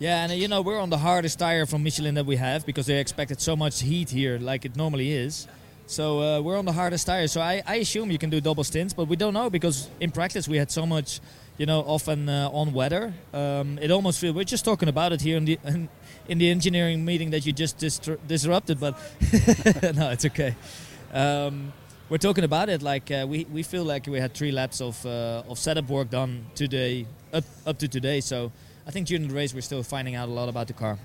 Yeah, 0.00 0.22
and 0.22 0.30
uh, 0.30 0.36
you 0.36 0.46
know 0.46 0.62
we're 0.62 0.78
on 0.78 0.90
the 0.90 0.98
hardest 0.98 1.40
tire 1.40 1.66
from 1.66 1.82
Michelin 1.82 2.14
that 2.14 2.24
we 2.24 2.36
have 2.36 2.64
because 2.64 2.86
they 2.86 3.00
expected 3.00 3.40
so 3.40 3.56
much 3.56 3.82
heat 3.82 4.10
here, 4.10 4.38
like 4.38 4.64
it 4.64 4.76
normally 4.76 5.12
is. 5.12 5.48
So 5.86 6.20
uh, 6.20 6.40
we're 6.40 6.56
on 6.56 6.66
the 6.66 6.72
hardest 6.72 7.06
tire. 7.06 7.26
So 7.26 7.40
I, 7.40 7.62
I 7.66 7.76
assume 7.76 8.12
you 8.12 8.18
can 8.18 8.30
do 8.30 8.40
double 8.40 8.62
stints, 8.62 8.94
but 8.94 9.08
we 9.08 9.16
don't 9.16 9.34
know 9.34 9.50
because 9.50 9.88
in 9.98 10.12
practice 10.12 10.46
we 10.46 10.56
had 10.56 10.70
so 10.70 10.86
much, 10.86 11.18
you 11.56 11.66
know, 11.66 11.80
often 11.80 12.28
uh, 12.28 12.48
on 12.52 12.72
weather. 12.72 13.12
Um, 13.32 13.76
it 13.82 13.90
almost 13.90 14.20
feels 14.20 14.36
we're 14.36 14.44
just 14.44 14.64
talking 14.64 14.88
about 14.88 15.12
it 15.12 15.20
here 15.20 15.36
in 15.36 15.46
the 15.46 15.58
in, 15.64 15.88
in 16.28 16.38
the 16.38 16.48
engineering 16.48 17.04
meeting 17.04 17.30
that 17.30 17.44
you 17.44 17.52
just 17.52 17.78
disrupted, 18.28 18.78
but 18.78 18.94
no, 19.96 20.10
it's 20.10 20.26
okay. 20.26 20.54
Um, 21.12 21.72
we're 22.08 22.18
talking 22.18 22.44
about 22.44 22.68
it 22.68 22.82
like 22.82 23.10
uh, 23.10 23.26
we, 23.28 23.46
we 23.46 23.64
feel 23.64 23.82
like 23.82 24.06
we 24.06 24.20
had 24.20 24.32
three 24.32 24.52
laps 24.52 24.80
of 24.80 25.04
uh, 25.04 25.42
of 25.48 25.58
setup 25.58 25.88
work 25.88 26.08
done 26.10 26.46
today 26.54 27.06
up 27.32 27.44
up 27.66 27.78
to 27.78 27.88
today. 27.88 28.20
So 28.20 28.52
I 28.88 28.90
think 28.90 29.06
during 29.06 29.28
the 29.28 29.34
race 29.34 29.52
we're 29.52 29.60
still 29.60 29.82
finding 29.82 30.14
out 30.14 30.28
a 30.28 30.32
lot 30.32 30.48
about 30.48 30.66
the 30.66 30.72
car. 30.72 30.98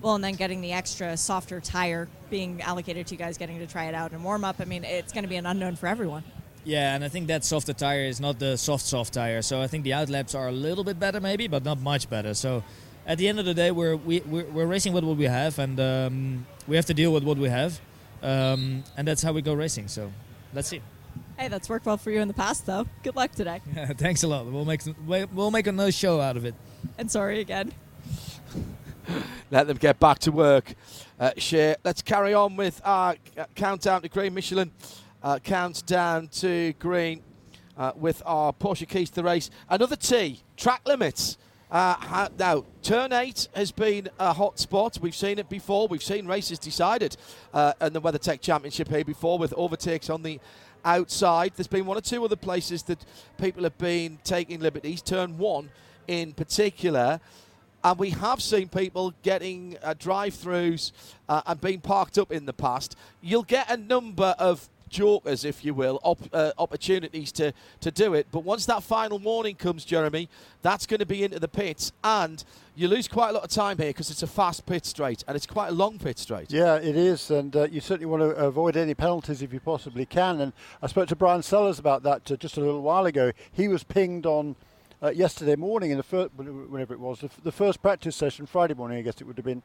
Well, 0.00 0.14
and 0.14 0.24
then 0.24 0.34
getting 0.34 0.62
the 0.62 0.72
extra 0.72 1.14
softer 1.16 1.60
tire 1.60 2.08
being 2.30 2.62
allocated 2.62 3.06
to 3.08 3.14
you 3.14 3.18
guys, 3.18 3.36
getting 3.36 3.58
to 3.58 3.66
try 3.66 3.84
it 3.84 3.94
out 3.94 4.12
and 4.12 4.24
warm 4.24 4.44
up. 4.44 4.56
I 4.60 4.64
mean, 4.64 4.84
it's 4.84 5.12
going 5.12 5.24
to 5.24 5.28
be 5.28 5.36
an 5.36 5.44
unknown 5.44 5.76
for 5.76 5.88
everyone. 5.88 6.24
Yeah, 6.64 6.94
and 6.94 7.04
I 7.04 7.08
think 7.08 7.26
that 7.26 7.44
softer 7.44 7.74
tire 7.74 8.02
is 8.02 8.18
not 8.20 8.38
the 8.38 8.56
soft 8.56 8.86
soft 8.86 9.12
tire. 9.12 9.42
So 9.42 9.60
I 9.60 9.66
think 9.66 9.84
the 9.84 9.92
outlaps 9.92 10.34
are 10.34 10.48
a 10.48 10.52
little 10.52 10.84
bit 10.84 10.98
better 10.98 11.20
maybe, 11.20 11.48
but 11.48 11.64
not 11.64 11.80
much 11.80 12.08
better. 12.08 12.32
So 12.32 12.62
at 13.06 13.18
the 13.18 13.28
end 13.28 13.38
of 13.38 13.44
the 13.44 13.54
day, 13.54 13.72
we're 13.72 13.96
we, 13.96 14.20
we're, 14.20 14.46
we're 14.46 14.66
racing 14.66 14.94
with 14.94 15.04
what 15.04 15.16
we 15.16 15.26
have, 15.26 15.58
and 15.58 15.78
um, 15.80 16.46
we 16.66 16.76
have 16.76 16.86
to 16.86 16.94
deal 16.94 17.12
with 17.12 17.24
what 17.24 17.36
we 17.36 17.48
have, 17.48 17.78
um, 18.22 18.84
and 18.96 19.06
that's 19.06 19.22
how 19.22 19.32
we 19.32 19.42
go 19.42 19.52
racing. 19.52 19.88
So 19.88 20.12
let's 20.54 20.68
see. 20.68 20.80
Hey, 21.36 21.48
that's 21.48 21.68
worked 21.68 21.86
well 21.86 21.96
for 21.96 22.10
you 22.10 22.20
in 22.20 22.28
the 22.28 22.34
past, 22.34 22.66
though. 22.66 22.86
Good 23.02 23.16
luck 23.16 23.32
today. 23.32 23.60
Thanks 23.96 24.22
a 24.22 24.28
lot. 24.28 24.46
We'll 24.46 24.64
make 24.64 24.82
some, 24.82 24.96
we'll 25.06 25.50
make 25.50 25.66
a 25.66 25.72
nice 25.72 25.94
show 25.94 26.20
out 26.20 26.36
of 26.36 26.44
it. 26.44 26.54
And 26.96 27.10
sorry 27.10 27.40
again. 27.40 27.72
Let 29.50 29.66
them 29.66 29.76
get 29.76 29.98
back 29.98 30.18
to 30.20 30.32
work. 30.32 30.74
Uh, 31.18 31.30
Shea, 31.36 31.76
let's 31.84 32.02
carry 32.02 32.34
on 32.34 32.56
with 32.56 32.80
our 32.84 33.16
countdown 33.54 34.02
to 34.02 34.08
green. 34.08 34.34
Michelin 34.34 34.70
uh, 35.22 35.38
counts 35.38 35.82
down 35.82 36.28
to 36.28 36.74
green 36.74 37.22
uh, 37.76 37.92
with 37.96 38.22
our 38.26 38.52
Porsche 38.52 38.86
keys 38.86 39.08
to 39.10 39.16
the 39.16 39.24
race. 39.24 39.50
Another 39.68 39.96
T, 39.96 40.42
track 40.56 40.82
limits. 40.86 41.38
Uh, 41.70 42.28
now, 42.38 42.64
turn 42.82 43.12
eight 43.12 43.48
has 43.54 43.70
been 43.72 44.08
a 44.18 44.32
hot 44.32 44.58
spot. 44.58 44.98
We've 45.00 45.14
seen 45.14 45.38
it 45.38 45.48
before. 45.48 45.86
We've 45.86 46.02
seen 46.02 46.26
races 46.26 46.58
decided 46.58 47.16
uh, 47.52 47.74
in 47.80 47.92
the 47.92 48.00
WeatherTech 48.00 48.40
Championship 48.40 48.88
here 48.88 49.04
before 49.04 49.38
with 49.38 49.52
overtakes 49.54 50.08
on 50.08 50.22
the 50.22 50.40
outside. 50.84 51.52
There's 51.56 51.66
been 51.66 51.84
one 51.84 51.98
or 51.98 52.00
two 52.00 52.24
other 52.24 52.36
places 52.36 52.82
that 52.84 53.04
people 53.38 53.64
have 53.64 53.76
been 53.78 54.18
taking 54.24 54.60
liberties. 54.60 55.02
Turn 55.02 55.36
one 55.36 55.70
in 56.08 56.32
particular. 56.32 57.20
And 57.84 57.98
we 57.98 58.10
have 58.10 58.42
seen 58.42 58.68
people 58.68 59.14
getting 59.22 59.76
uh, 59.84 59.94
drive-throughs 59.96 60.90
uh, 61.28 61.42
and 61.46 61.60
being 61.60 61.80
parked 61.80 62.18
up 62.18 62.32
in 62.32 62.44
the 62.44 62.52
past. 62.52 62.96
You'll 63.20 63.44
get 63.44 63.70
a 63.70 63.76
number 63.76 64.34
of 64.38 64.68
jokers, 64.88 65.44
if 65.44 65.64
you 65.64 65.74
will, 65.74 66.00
op- 66.02 66.28
uh, 66.32 66.52
opportunities 66.58 67.30
to, 67.32 67.52
to 67.80 67.90
do 67.90 68.14
it. 68.14 68.26
But 68.32 68.40
once 68.40 68.66
that 68.66 68.82
final 68.82 69.18
warning 69.18 69.54
comes, 69.54 69.84
Jeremy, 69.84 70.28
that's 70.62 70.86
going 70.86 71.00
to 71.00 71.06
be 71.06 71.22
into 71.22 71.38
the 71.38 71.48
pits. 71.48 71.92
And 72.02 72.42
you 72.74 72.88
lose 72.88 73.06
quite 73.06 73.30
a 73.30 73.32
lot 73.32 73.44
of 73.44 73.50
time 73.50 73.78
here 73.78 73.90
because 73.90 74.10
it's 74.10 74.22
a 74.22 74.26
fast 74.26 74.66
pit 74.66 74.86
straight 74.86 75.24
and 75.28 75.36
it's 75.36 75.46
quite 75.46 75.68
a 75.68 75.72
long 75.72 75.98
pit 75.98 76.18
straight. 76.18 76.50
Yeah, 76.50 76.76
it 76.76 76.96
is, 76.96 77.30
and 77.30 77.54
uh, 77.54 77.64
you 77.70 77.80
certainly 77.80 78.06
want 78.06 78.22
to 78.22 78.30
avoid 78.44 78.76
any 78.76 78.94
penalties 78.94 79.42
if 79.42 79.52
you 79.52 79.60
possibly 79.60 80.06
can. 80.06 80.40
And 80.40 80.52
I 80.82 80.86
spoke 80.86 81.08
to 81.08 81.16
Brian 81.16 81.42
Sellers 81.42 81.78
about 81.78 82.02
that 82.04 82.30
uh, 82.30 82.36
just 82.36 82.56
a 82.56 82.60
little 82.60 82.82
while 82.82 83.06
ago. 83.06 83.32
He 83.52 83.68
was 83.68 83.84
pinged 83.84 84.26
on 84.26 84.56
uh, 85.02 85.10
yesterday 85.10 85.56
morning 85.56 85.90
in 85.90 85.96
the 85.96 86.02
first, 86.02 86.30
whenever 86.34 86.92
it 86.94 87.00
was, 87.00 87.20
the, 87.20 87.26
f- 87.26 87.40
the 87.42 87.52
first 87.52 87.80
practice 87.82 88.16
session, 88.16 88.46
Friday 88.46 88.74
morning, 88.74 88.98
I 88.98 89.02
guess 89.02 89.20
it 89.20 89.24
would 89.24 89.36
have 89.36 89.44
been. 89.44 89.62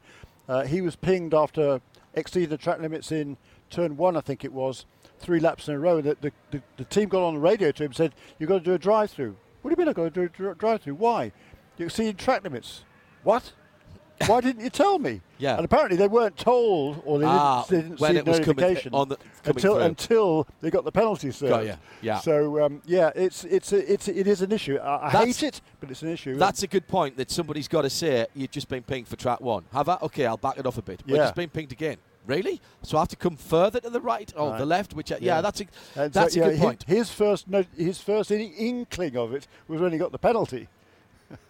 Uh, 0.48 0.62
he 0.64 0.80
was 0.80 0.96
pinged 0.96 1.34
after 1.34 1.80
exceeding 2.14 2.50
the 2.50 2.58
track 2.58 2.80
limits 2.80 3.10
in 3.10 3.36
turn 3.70 3.96
one, 3.96 4.16
I 4.16 4.20
think 4.20 4.44
it 4.44 4.52
was, 4.52 4.86
three 5.18 5.40
laps 5.40 5.68
in 5.68 5.74
a 5.74 5.78
row. 5.78 6.00
That 6.00 6.20
the, 6.20 6.32
the, 6.50 6.62
the 6.76 6.84
team 6.84 7.08
got 7.08 7.26
on 7.26 7.34
the 7.34 7.40
radio 7.40 7.72
to 7.72 7.82
him 7.82 7.88
and 7.88 7.96
said, 7.96 8.14
"You've 8.38 8.48
got 8.48 8.58
to 8.58 8.64
do 8.64 8.74
a 8.74 8.78
drive-through." 8.78 9.36
What 9.62 9.70
do 9.70 9.72
you 9.72 9.76
mean 9.78 9.88
I've 9.88 9.94
got 9.94 10.14
to 10.14 10.28
do 10.28 10.50
a 10.50 10.54
drive-through? 10.54 10.94
Why? 10.94 11.32
You 11.78 11.86
exceeded 11.86 12.18
track 12.18 12.44
limits. 12.44 12.84
What? 13.22 13.52
Why 14.26 14.40
didn't 14.40 14.62
you 14.62 14.70
tell 14.70 14.98
me? 14.98 15.20
Yeah. 15.38 15.56
And 15.56 15.64
apparently 15.64 15.96
they 15.96 16.06
weren't 16.08 16.36
told, 16.36 17.02
or 17.04 17.18
they 17.18 17.24
Ah, 17.26 17.64
didn't, 17.68 17.72
they 17.72 17.86
didn't 17.88 18.00
when 18.00 18.12
see 18.12 18.18
it 18.18 18.26
notification 18.26 18.94
on 18.94 19.08
the- 19.08 19.18
until 19.44 19.74
through. 19.74 19.82
until 19.82 20.46
they 20.60 20.70
got 20.70 20.84
the 20.84 20.92
penalty 20.92 21.30
served. 21.32 21.66
Got 21.66 21.78
yeah. 22.00 22.20
So 22.20 22.64
um, 22.64 22.80
yeah, 22.86 23.10
it's 23.14 23.44
it's 23.44 23.72
a, 23.72 23.92
it's 23.92 24.06
it 24.08 24.26
is 24.26 24.40
an 24.42 24.52
issue. 24.52 24.76
I, 24.76 25.08
I 25.08 25.10
hate 25.10 25.42
it, 25.42 25.60
but 25.80 25.90
it's 25.90 26.02
an 26.02 26.10
issue. 26.10 26.36
That's 26.36 26.62
a 26.62 26.66
good 26.68 26.86
point 26.86 27.16
that 27.16 27.30
somebody's 27.30 27.66
got 27.68 27.82
to 27.82 27.90
say 27.90 28.26
you've 28.34 28.52
just 28.52 28.68
been 28.68 28.82
pinged 28.84 29.08
for 29.08 29.16
track 29.16 29.40
one. 29.40 29.64
Have 29.72 29.88
I? 29.88 29.98
Okay, 30.02 30.26
I'll 30.26 30.36
back 30.36 30.58
it 30.58 30.66
off 30.66 30.78
a 30.78 30.82
bit. 30.82 31.02
We've 31.06 31.16
Yeah. 31.16 31.24
just 31.24 31.34
been 31.34 31.50
pinged 31.50 31.72
again. 31.72 31.96
Really? 32.26 32.58
So 32.82 32.96
I 32.96 33.00
have 33.02 33.08
to 33.08 33.16
come 33.16 33.36
further 33.36 33.80
to 33.80 33.90
the 33.90 34.00
right 34.00 34.32
or 34.34 34.50
Right. 34.50 34.58
the 34.58 34.64
left? 34.64 34.94
Which 34.94 35.12
I, 35.12 35.16
yeah. 35.16 35.34
Yeah. 35.36 35.40
that's 35.42 35.60
a 35.60 35.64
And 35.96 36.14
so, 36.14 36.20
that's 36.20 36.34
yeah, 36.36 36.44
a 36.46 36.50
good 36.52 36.60
point. 36.60 36.84
His 36.86 37.10
first 37.10 37.48
no, 37.48 37.64
his 37.76 37.98
first 38.00 38.30
inkling 38.30 39.16
of 39.16 39.34
it 39.34 39.46
was 39.68 39.80
when 39.80 39.92
he 39.92 39.98
got 39.98 40.12
the 40.12 40.18
penalty. 40.18 40.68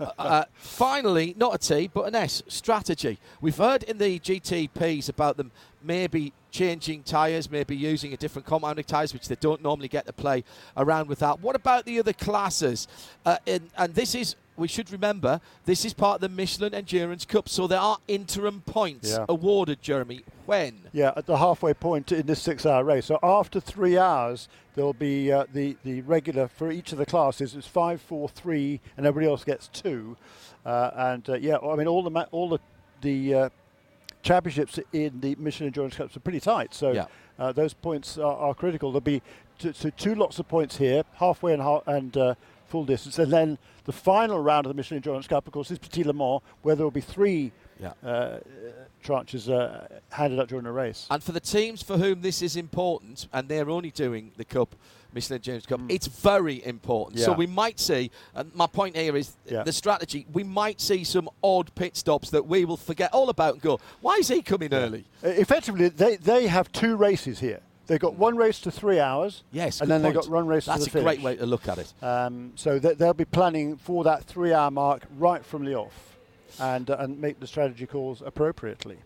Uh, 0.00 0.10
uh, 0.18 0.44
finally, 0.54 1.34
not 1.36 1.54
a 1.54 1.58
T, 1.58 1.90
but 1.92 2.06
an 2.06 2.14
S, 2.14 2.42
strategy. 2.48 3.18
We've 3.40 3.56
heard 3.56 3.82
in 3.84 3.98
the 3.98 4.18
GTPs 4.18 5.08
about 5.08 5.36
them 5.36 5.52
maybe 5.82 6.32
changing 6.50 7.02
tyres, 7.02 7.50
maybe 7.50 7.76
using 7.76 8.12
a 8.12 8.16
different 8.16 8.46
compounding 8.46 8.84
tyres, 8.84 9.12
which 9.12 9.28
they 9.28 9.36
don't 9.36 9.62
normally 9.62 9.88
get 9.88 10.06
to 10.06 10.12
play 10.12 10.44
around 10.76 11.08
with 11.08 11.18
that. 11.20 11.40
What 11.40 11.56
about 11.56 11.84
the 11.84 11.98
other 11.98 12.12
classes? 12.12 12.88
Uh, 13.26 13.36
in, 13.46 13.70
and 13.76 13.94
this 13.94 14.14
is 14.14 14.36
we 14.56 14.68
should 14.68 14.90
remember 14.92 15.40
this 15.64 15.84
is 15.84 15.92
part 15.94 16.16
of 16.16 16.20
the 16.20 16.28
Michelin 16.28 16.74
Endurance 16.74 17.24
Cup, 17.24 17.48
so 17.48 17.66
there 17.66 17.80
are 17.80 17.98
interim 18.08 18.60
points 18.66 19.10
Yeah. 19.10 19.26
awarded, 19.28 19.82
Jeremy. 19.82 20.22
When? 20.46 20.74
Yeah, 20.92 21.12
at 21.16 21.26
the 21.26 21.38
halfway 21.38 21.74
point 21.74 22.12
in 22.12 22.26
this 22.26 22.40
six-hour 22.42 22.84
race. 22.84 23.06
So 23.06 23.18
after 23.22 23.58
three 23.60 23.96
hours, 23.98 24.48
there'll 24.74 24.92
be 24.92 25.32
uh, 25.32 25.46
the 25.52 25.76
the 25.84 26.02
regular 26.02 26.48
for 26.48 26.70
each 26.70 26.92
of 26.92 26.98
the 26.98 27.06
classes. 27.06 27.54
It's 27.54 27.66
five, 27.66 28.00
four, 28.00 28.28
three, 28.28 28.80
and 28.96 29.06
everybody 29.06 29.30
else 29.30 29.44
gets 29.44 29.68
two. 29.68 30.16
Uh, 30.64 30.90
and 30.94 31.28
uh, 31.28 31.34
yeah, 31.34 31.58
I 31.58 31.74
mean 31.76 31.86
all 31.88 32.02
the 32.02 32.10
ma- 32.10 32.26
all 32.30 32.48
the 32.48 32.58
the 33.00 33.34
uh, 33.34 33.48
championships 34.22 34.78
in 34.92 35.20
the 35.20 35.34
Michelin 35.38 35.68
Endurance 35.68 35.96
Cups 35.96 36.16
are 36.16 36.20
pretty 36.20 36.40
tight. 36.40 36.74
So 36.74 36.92
Yeah. 36.92 37.06
uh, 37.38 37.52
those 37.52 37.74
points 37.74 38.18
are, 38.18 38.36
are 38.36 38.54
critical. 38.54 38.90
There'll 38.90 39.00
be 39.02 39.22
t- 39.58 39.72
so 39.74 39.90
two 39.90 40.14
lots 40.14 40.38
of 40.38 40.48
points 40.48 40.76
here, 40.78 41.02
halfway 41.14 41.52
and 41.52 41.62
ha- 41.62 41.82
and 41.86 42.16
uh, 42.16 42.34
full 42.74 42.84
distance, 42.84 43.20
and 43.20 43.32
then 43.32 43.56
the 43.84 43.92
final 43.92 44.40
round 44.40 44.66
of 44.66 44.70
the 44.70 44.74
Michelin 44.74 44.96
Endurance 44.96 45.28
Cup, 45.28 45.46
of 45.46 45.52
course, 45.52 45.70
is 45.70 45.78
Petit 45.78 46.02
Le 46.02 46.12
Mans, 46.12 46.40
where 46.62 46.74
there 46.74 46.84
will 46.84 46.90
be 46.90 47.00
three. 47.00 47.52
Yeah. 47.80 47.92
Uh, 48.04 48.38
tranches 49.04 49.48
uh, 49.50 49.86
handed 50.10 50.40
out 50.40 50.48
during 50.48 50.64
the 50.64 50.72
race. 50.72 51.06
And 51.10 51.22
for 51.22 51.32
the 51.32 51.40
teams 51.40 51.82
for 51.82 51.98
whom 51.98 52.20
this 52.22 52.40
is 52.42 52.56
important, 52.56 53.28
and 53.32 53.48
they're 53.48 53.68
only 53.70 53.90
doing 53.90 54.32
the 54.36 54.44
Cup, 54.44 54.74
Michelin 55.12 55.40
James 55.40 55.66
Cup, 55.66 55.80
it's 55.88 56.06
very 56.08 56.64
important. 56.64 57.20
So 57.20 57.32
we 57.32 57.46
might 57.46 57.78
see, 57.78 58.10
and 58.34 58.52
my 58.54 58.66
point 58.66 58.96
here 58.96 59.16
is 59.16 59.36
Yeah. 59.46 59.62
the 59.62 59.72
strategy, 59.72 60.26
we 60.32 60.42
might 60.42 60.80
see 60.80 61.04
some 61.04 61.28
odd 61.42 61.72
pit 61.76 61.96
stops 61.96 62.30
that 62.30 62.46
we 62.46 62.64
will 62.64 62.76
forget 62.76 63.12
all 63.12 63.28
about 63.28 63.54
and 63.54 63.62
go, 63.62 63.78
why 64.00 64.16
is 64.16 64.28
he 64.28 64.42
coming 64.42 64.72
early? 64.74 65.04
Uh, 65.22 65.28
Effectively, 65.28 65.88
they, 65.90 66.16
they 66.16 66.46
have 66.48 66.72
two 66.72 66.96
races 66.96 67.38
here. 67.38 67.60
They've 67.86 68.00
got 68.00 68.14
one 68.14 68.36
race 68.36 68.60
to 68.60 68.70
three 68.70 68.98
hours. 68.98 69.42
Yes, 69.52 69.80
and 69.80 69.88
good 69.88 69.94
then 69.94 70.02
they've 70.02 70.14
got 70.14 70.28
one 70.28 70.46
race 70.46 70.66
That's 70.66 70.84
to 70.84 70.90
the 70.90 71.00
a 71.00 71.02
great 71.02 71.20
way 71.20 71.36
to 71.36 71.46
look 71.46 71.68
at 71.68 71.78
it. 71.78 71.92
Um, 72.02 72.52
so 72.54 72.78
they, 72.78 72.94
they'll 72.94 73.12
be 73.12 73.26
planning 73.26 73.76
for 73.76 74.04
that 74.04 74.24
three-hour 74.24 74.70
mark 74.70 75.02
right 75.18 75.44
from 75.44 75.64
the 75.64 75.74
off, 75.74 76.16
and 76.58 76.88
uh, 76.88 76.96
and 77.00 77.20
make 77.20 77.40
the 77.40 77.46
strategy 77.46 77.86
calls 77.86 78.22
appropriately. 78.22 78.98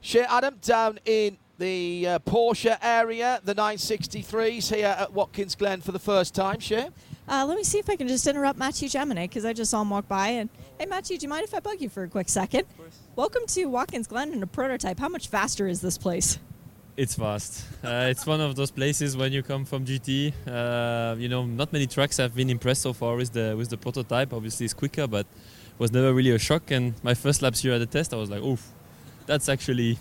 Shea 0.00 0.22
Adam 0.22 0.58
down 0.62 0.98
in 1.04 1.38
the 1.58 2.06
uh, 2.06 2.18
Porsche 2.20 2.76
area, 2.82 3.40
the 3.44 3.54
963s 3.54 4.74
here 4.74 4.86
at 4.86 5.12
Watkins 5.12 5.54
Glen 5.54 5.80
for 5.80 5.92
the 5.92 5.98
first 5.98 6.34
time. 6.34 6.60
Shea. 6.60 6.88
Uh, 7.26 7.44
let 7.46 7.56
me 7.56 7.64
see 7.64 7.78
if 7.78 7.88
I 7.88 7.96
can 7.96 8.06
just 8.06 8.26
interrupt 8.26 8.58
Matthew 8.58 8.88
Jaminet 8.88 9.28
because 9.28 9.46
I 9.46 9.54
just 9.54 9.70
saw 9.70 9.80
him 9.80 9.90
walk 9.90 10.06
by. 10.08 10.28
And 10.28 10.50
hey, 10.78 10.84
Matthew, 10.86 11.16
do 11.16 11.24
you 11.24 11.28
mind 11.30 11.44
if 11.44 11.54
I 11.54 11.60
bug 11.60 11.80
you 11.80 11.88
for 11.88 12.02
a 12.02 12.08
quick 12.08 12.28
second? 12.28 12.64
Welcome 13.16 13.46
to 13.48 13.64
Watkins 13.66 14.06
Glen 14.06 14.32
and 14.32 14.42
a 14.42 14.46
prototype. 14.46 14.98
How 14.98 15.08
much 15.08 15.28
faster 15.28 15.66
is 15.66 15.80
this 15.80 15.96
place? 15.96 16.38
It's 16.96 17.16
fast. 17.16 17.66
Uh, 17.82 18.06
it's 18.08 18.24
one 18.24 18.40
of 18.40 18.54
those 18.54 18.70
places 18.70 19.16
when 19.16 19.32
you 19.32 19.42
come 19.42 19.64
from 19.64 19.84
GT. 19.84 20.32
Uh, 20.46 21.16
you 21.18 21.28
know, 21.28 21.44
not 21.44 21.72
many 21.72 21.88
trucks 21.88 22.18
have 22.18 22.36
been 22.36 22.48
impressed 22.48 22.82
so 22.82 22.92
far 22.92 23.16
with 23.16 23.32
the 23.32 23.56
with 23.56 23.68
the 23.68 23.76
prototype. 23.76 24.32
Obviously, 24.32 24.64
it's 24.64 24.74
quicker, 24.74 25.08
but 25.08 25.26
was 25.76 25.90
never 25.90 26.14
really 26.14 26.30
a 26.30 26.38
shock. 26.38 26.70
And 26.70 26.94
my 27.02 27.14
first 27.14 27.42
laps 27.42 27.62
here 27.62 27.72
at 27.72 27.78
the 27.78 27.86
test, 27.86 28.14
I 28.14 28.16
was 28.16 28.30
like, 28.30 28.42
"Oof, 28.42 28.64
that's 29.26 29.48
actually 29.48 29.98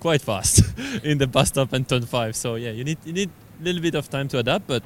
quite 0.00 0.22
fast 0.22 0.64
in 1.04 1.18
the 1.18 1.26
bus 1.26 1.48
stop 1.48 1.74
and 1.74 1.86
turn 1.86 2.06
five." 2.06 2.34
So 2.34 2.54
yeah, 2.54 2.70
you 2.70 2.84
need 2.84 2.98
you 3.04 3.12
need 3.12 3.30
a 3.60 3.64
little 3.64 3.82
bit 3.82 3.94
of 3.94 4.08
time 4.08 4.28
to 4.28 4.38
adapt, 4.38 4.66
but 4.66 4.82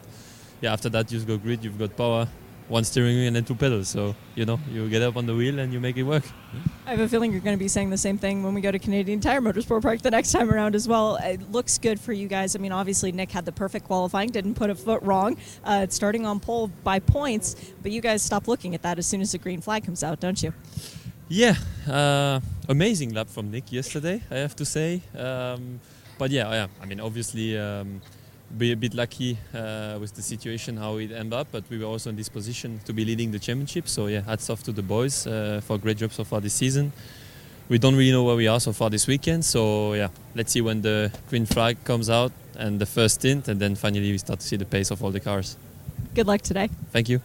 yeah, 0.61 0.73
after 0.73 0.89
that 0.89 1.13
you 1.13 1.19
just 1.19 1.29
go 1.29 1.39
grid. 1.39 1.63
You've 1.63 1.79
got 1.79 1.97
power, 1.97 2.27
one 2.69 2.85
steering 2.85 3.17
wheel 3.17 3.27
and 3.27 3.37
then 3.37 3.45
two 3.45 3.55
pedals. 3.55 3.89
So 3.89 4.15
you 4.35 4.45
know, 4.45 4.59
you 4.71 4.89
get 4.89 5.03
up 5.03 5.17
on 5.17 5.27
the 5.27 5.35
wheel 5.35 5.59
and 5.59 5.73
you 5.73 5.81
make 5.81 5.97
it 5.97 6.03
work. 6.03 6.25
I 6.87 6.91
have 6.91 7.01
a 7.01 7.09
feeling 7.09 7.33
you're 7.33 7.41
going 7.41 7.57
to 7.57 7.63
be 7.63 7.69
saying 7.69 7.91
the 7.91 7.99
same 7.99 8.19
thing 8.19 8.43
when 8.43 8.55
we 8.55 8.61
go 8.61 8.71
to 8.71 8.79
Canadian 8.79 9.21
Tire 9.21 9.41
Motorsport 9.41 9.83
Park 9.83 10.03
the 10.03 10.11
next 10.11 10.33
time 10.33 10.51
around 10.51 10.75
as 10.75 10.87
well. 10.87 11.17
It 11.17 11.51
looks 11.51 11.79
good 11.79 11.99
for 11.99 12.13
you 12.13 12.29
guys. 12.29 12.55
I 12.55 12.59
mean, 12.59 12.73
obviously, 12.73 13.13
Nick 13.13 13.31
had 13.33 13.45
the 13.45 13.53
perfect 13.53 13.87
qualifying, 13.87 14.31
didn't 14.31 14.55
put 14.55 14.71
a 14.71 14.75
foot 14.75 15.03
wrong, 15.03 15.37
uh, 15.65 15.87
starting 15.89 16.27
on 16.27 16.41
pole 16.41 16.69
by 16.85 16.99
points, 16.99 17.57
but 17.83 17.93
you 17.93 18.01
guys 18.01 18.23
stop 18.23 18.49
looking 18.49 18.75
at 18.75 18.83
that 18.83 18.99
as 18.99 19.07
soon 19.07 19.21
as 19.21 19.33
the 19.33 19.39
green 19.39 19.61
flag 19.61 19.85
comes 19.85 20.03
out, 20.03 20.21
don't 20.21 20.43
you? 20.43 20.53
Yeah, 21.29 21.57
uh, 21.89 22.41
amazing 22.69 23.13
lap 23.13 23.29
from 23.29 23.51
Nick 23.51 23.73
yesterday, 23.73 24.23
I 24.31 24.37
have 24.37 24.55
to 24.57 24.65
say. 24.65 25.03
Um, 25.17 25.81
but 26.19 26.31
yeah, 26.31 26.49
yeah, 26.51 26.67
I 26.81 26.87
mean, 26.87 27.01
obviously, 27.01 27.59
um, 27.59 28.01
be 28.59 28.73
a 28.73 28.77
bit 28.77 28.95
lucky 28.95 29.39
uh, 29.55 29.99
with 30.01 30.15
the 30.15 30.23
situation 30.23 30.77
how 30.77 30.97
it 30.97 31.11
ended 31.13 31.33
up, 31.33 31.49
but 31.51 31.65
we 31.71 31.79
were 31.79 31.87
also 31.87 32.11
in 32.11 32.17
this 32.17 32.29
position 32.29 32.81
to 32.85 32.93
be 32.93 33.05
leading 33.05 33.31
the 33.31 33.39
championship. 33.39 33.89
So 33.89 34.07
yeah, 34.07 34.21
hats 34.21 34.49
off 34.51 34.63
to 34.65 34.73
the 34.73 34.83
boys 34.83 35.27
uh, 35.27 35.61
for 35.65 35.77
a 35.77 35.79
great 35.79 35.99
job 35.99 36.13
so 36.13 36.25
far 36.25 36.41
this 36.41 36.55
season. 36.55 36.93
We 37.69 37.79
don't 37.79 37.97
really 37.97 38.13
know 38.13 38.23
where 38.23 38.37
we 38.37 38.47
are 38.47 38.61
so 38.61 38.73
far 38.73 38.91
this 38.91 39.09
weekend, 39.09 39.45
so 39.45 39.95
yeah, 39.95 40.09
let's 40.37 40.53
see 40.53 40.61
when 40.61 40.83
the 40.83 41.11
green 41.29 41.47
flag 41.47 41.83
comes 41.83 42.09
out 42.09 42.31
and 42.57 42.79
the 42.79 42.87
first 42.87 43.17
stint, 43.17 43.49
and 43.49 43.61
then 43.61 43.75
finally 43.75 44.13
we 44.13 44.19
start 44.19 44.39
to 44.39 44.47
see 44.47 44.57
the 44.57 44.65
pace 44.65 44.93
of 44.93 45.03
all 45.03 45.11
the 45.11 45.19
cars. 45.21 45.57
Good 46.15 46.29
luck 46.29 46.43
today. 46.43 46.71
Thank 46.93 47.09
you. 47.09 47.21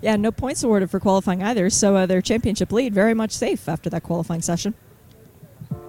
Yeah, 0.00 0.16
no 0.16 0.30
points 0.30 0.62
awarded 0.62 0.90
for 0.90 1.00
qualifying 1.00 1.42
either, 1.42 1.68
so 1.70 1.96
uh, 1.96 2.06
their 2.06 2.22
championship 2.22 2.70
lead 2.70 2.94
very 2.94 3.14
much 3.14 3.32
safe 3.32 3.68
after 3.68 3.90
that 3.90 4.04
qualifying 4.04 4.42
session. 4.42 4.74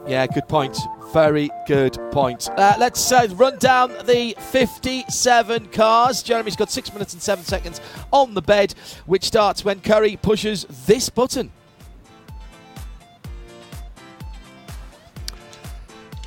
Yeah, 0.07 0.25
good 0.27 0.47
point. 0.47 0.77
Very 1.13 1.49
good 1.67 1.97
point. 2.11 2.49
Uh, 2.57 2.75
let's 2.79 3.11
uh, 3.11 3.27
run 3.33 3.57
down 3.57 3.89
the 4.05 4.35
57 4.51 5.67
cars. 5.67 6.23
Jeremy's 6.23 6.55
got 6.55 6.71
six 6.71 6.91
minutes 6.91 7.13
and 7.13 7.21
seven 7.21 7.45
seconds 7.45 7.79
on 8.11 8.33
the 8.33 8.41
bed, 8.41 8.73
which 9.05 9.25
starts 9.25 9.63
when 9.63 9.79
Curry 9.81 10.17
pushes 10.17 10.65
this 10.85 11.09
button. 11.09 11.51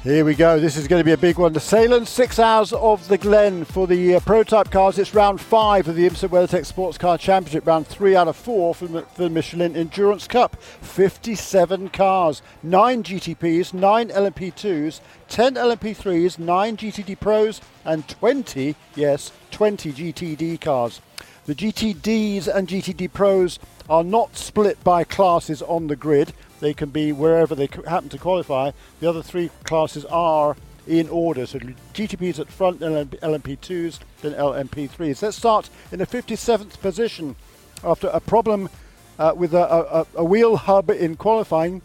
Here 0.05 0.23
we 0.27 0.35
go. 0.35 0.61
This 0.61 0.77
is 0.77 0.87
going 0.87 1.01
to 1.01 1.05
be 1.05 1.13
a 1.13 1.17
big 1.17 1.39
one. 1.39 1.55
The 1.55 1.61
Sahlen 1.61 2.07
Six 2.07 2.39
Hours 2.39 2.75
of 2.75 3.09
the 3.09 3.17
Glen 3.17 3.65
for 3.65 3.87
the 3.87 4.17
uh, 4.17 4.21
prototype 4.21 4.71
cars. 4.71 4.99
It's 4.99 5.15
round 5.15 5.41
five 5.41 5.89
of 5.89 5.97
the 5.97 6.07
IMSA 6.07 6.29
WeatherTech 6.29 6.67
Sports 6.67 6.99
Car 6.99 7.17
Championship. 7.17 7.67
Round 7.67 7.87
three 7.87 8.15
out 8.15 8.29
of 8.29 8.37
four 8.37 8.75
for, 8.75 8.87
the- 8.87 9.01
for 9.01 9.23
the 9.23 9.31
Michelin 9.31 9.75
Endurance 9.75 10.29
Cup. 10.29 10.61
57 10.63 11.89
cars, 11.89 12.43
nine 12.63 13.03
GTPs, 13.03 13.73
nine 13.73 14.11
LMP2s, 14.11 15.01
10 15.31 15.55
LMP3s, 15.55 16.39
nine 16.39 16.77
GTD 16.77 17.19
Pros, 17.19 17.63
and 17.87 18.07
20, 18.07 18.77
yes, 18.95 19.33
20 19.53 19.91
GTD 19.91 20.61
cars. 20.61 21.01
The 21.47 21.55
GTDs 21.55 22.47
and 22.47 22.69
GTD 22.69 23.11
Pros 23.11 23.59
are 23.89 24.05
not 24.05 24.37
split 24.37 24.85
by 24.85 25.05
classes 25.05 25.63
on 25.63 25.87
the 25.87 25.97
grid. 25.97 26.35
They 26.65 26.73
can 26.73 26.89
be 26.89 27.13
wherever 27.13 27.55
they 27.55 27.69
happen 27.87 28.09
to 28.09 28.17
qualify. 28.17 28.71
The 29.01 29.07
other 29.07 29.21
three 29.23 29.51
classes 29.65 30.07
are 30.07 30.57
in 30.87 31.11
order. 31.11 31.45
So 31.45 31.59
GTPs 31.59 32.39
at 32.39 32.49
front, 32.51 32.81
then 32.81 33.07
LMP2s, 33.07 33.99
then 34.23 34.33
LMP3s. 34.33 35.21
Let's 35.21 35.37
start 35.37 35.69
in 35.93 35.99
the 35.99 36.07
57th 36.07 36.81
position 36.81 37.37
after 37.85 38.07
a 38.07 38.19
problem 38.19 38.71
uh, 39.19 39.35
with 39.37 39.53
a, 39.53 39.59
a, 39.59 40.07
a- 40.15 40.25
wheel 40.25 40.57
hub 40.57 40.89
in 40.89 41.17
qualifying 41.17 41.83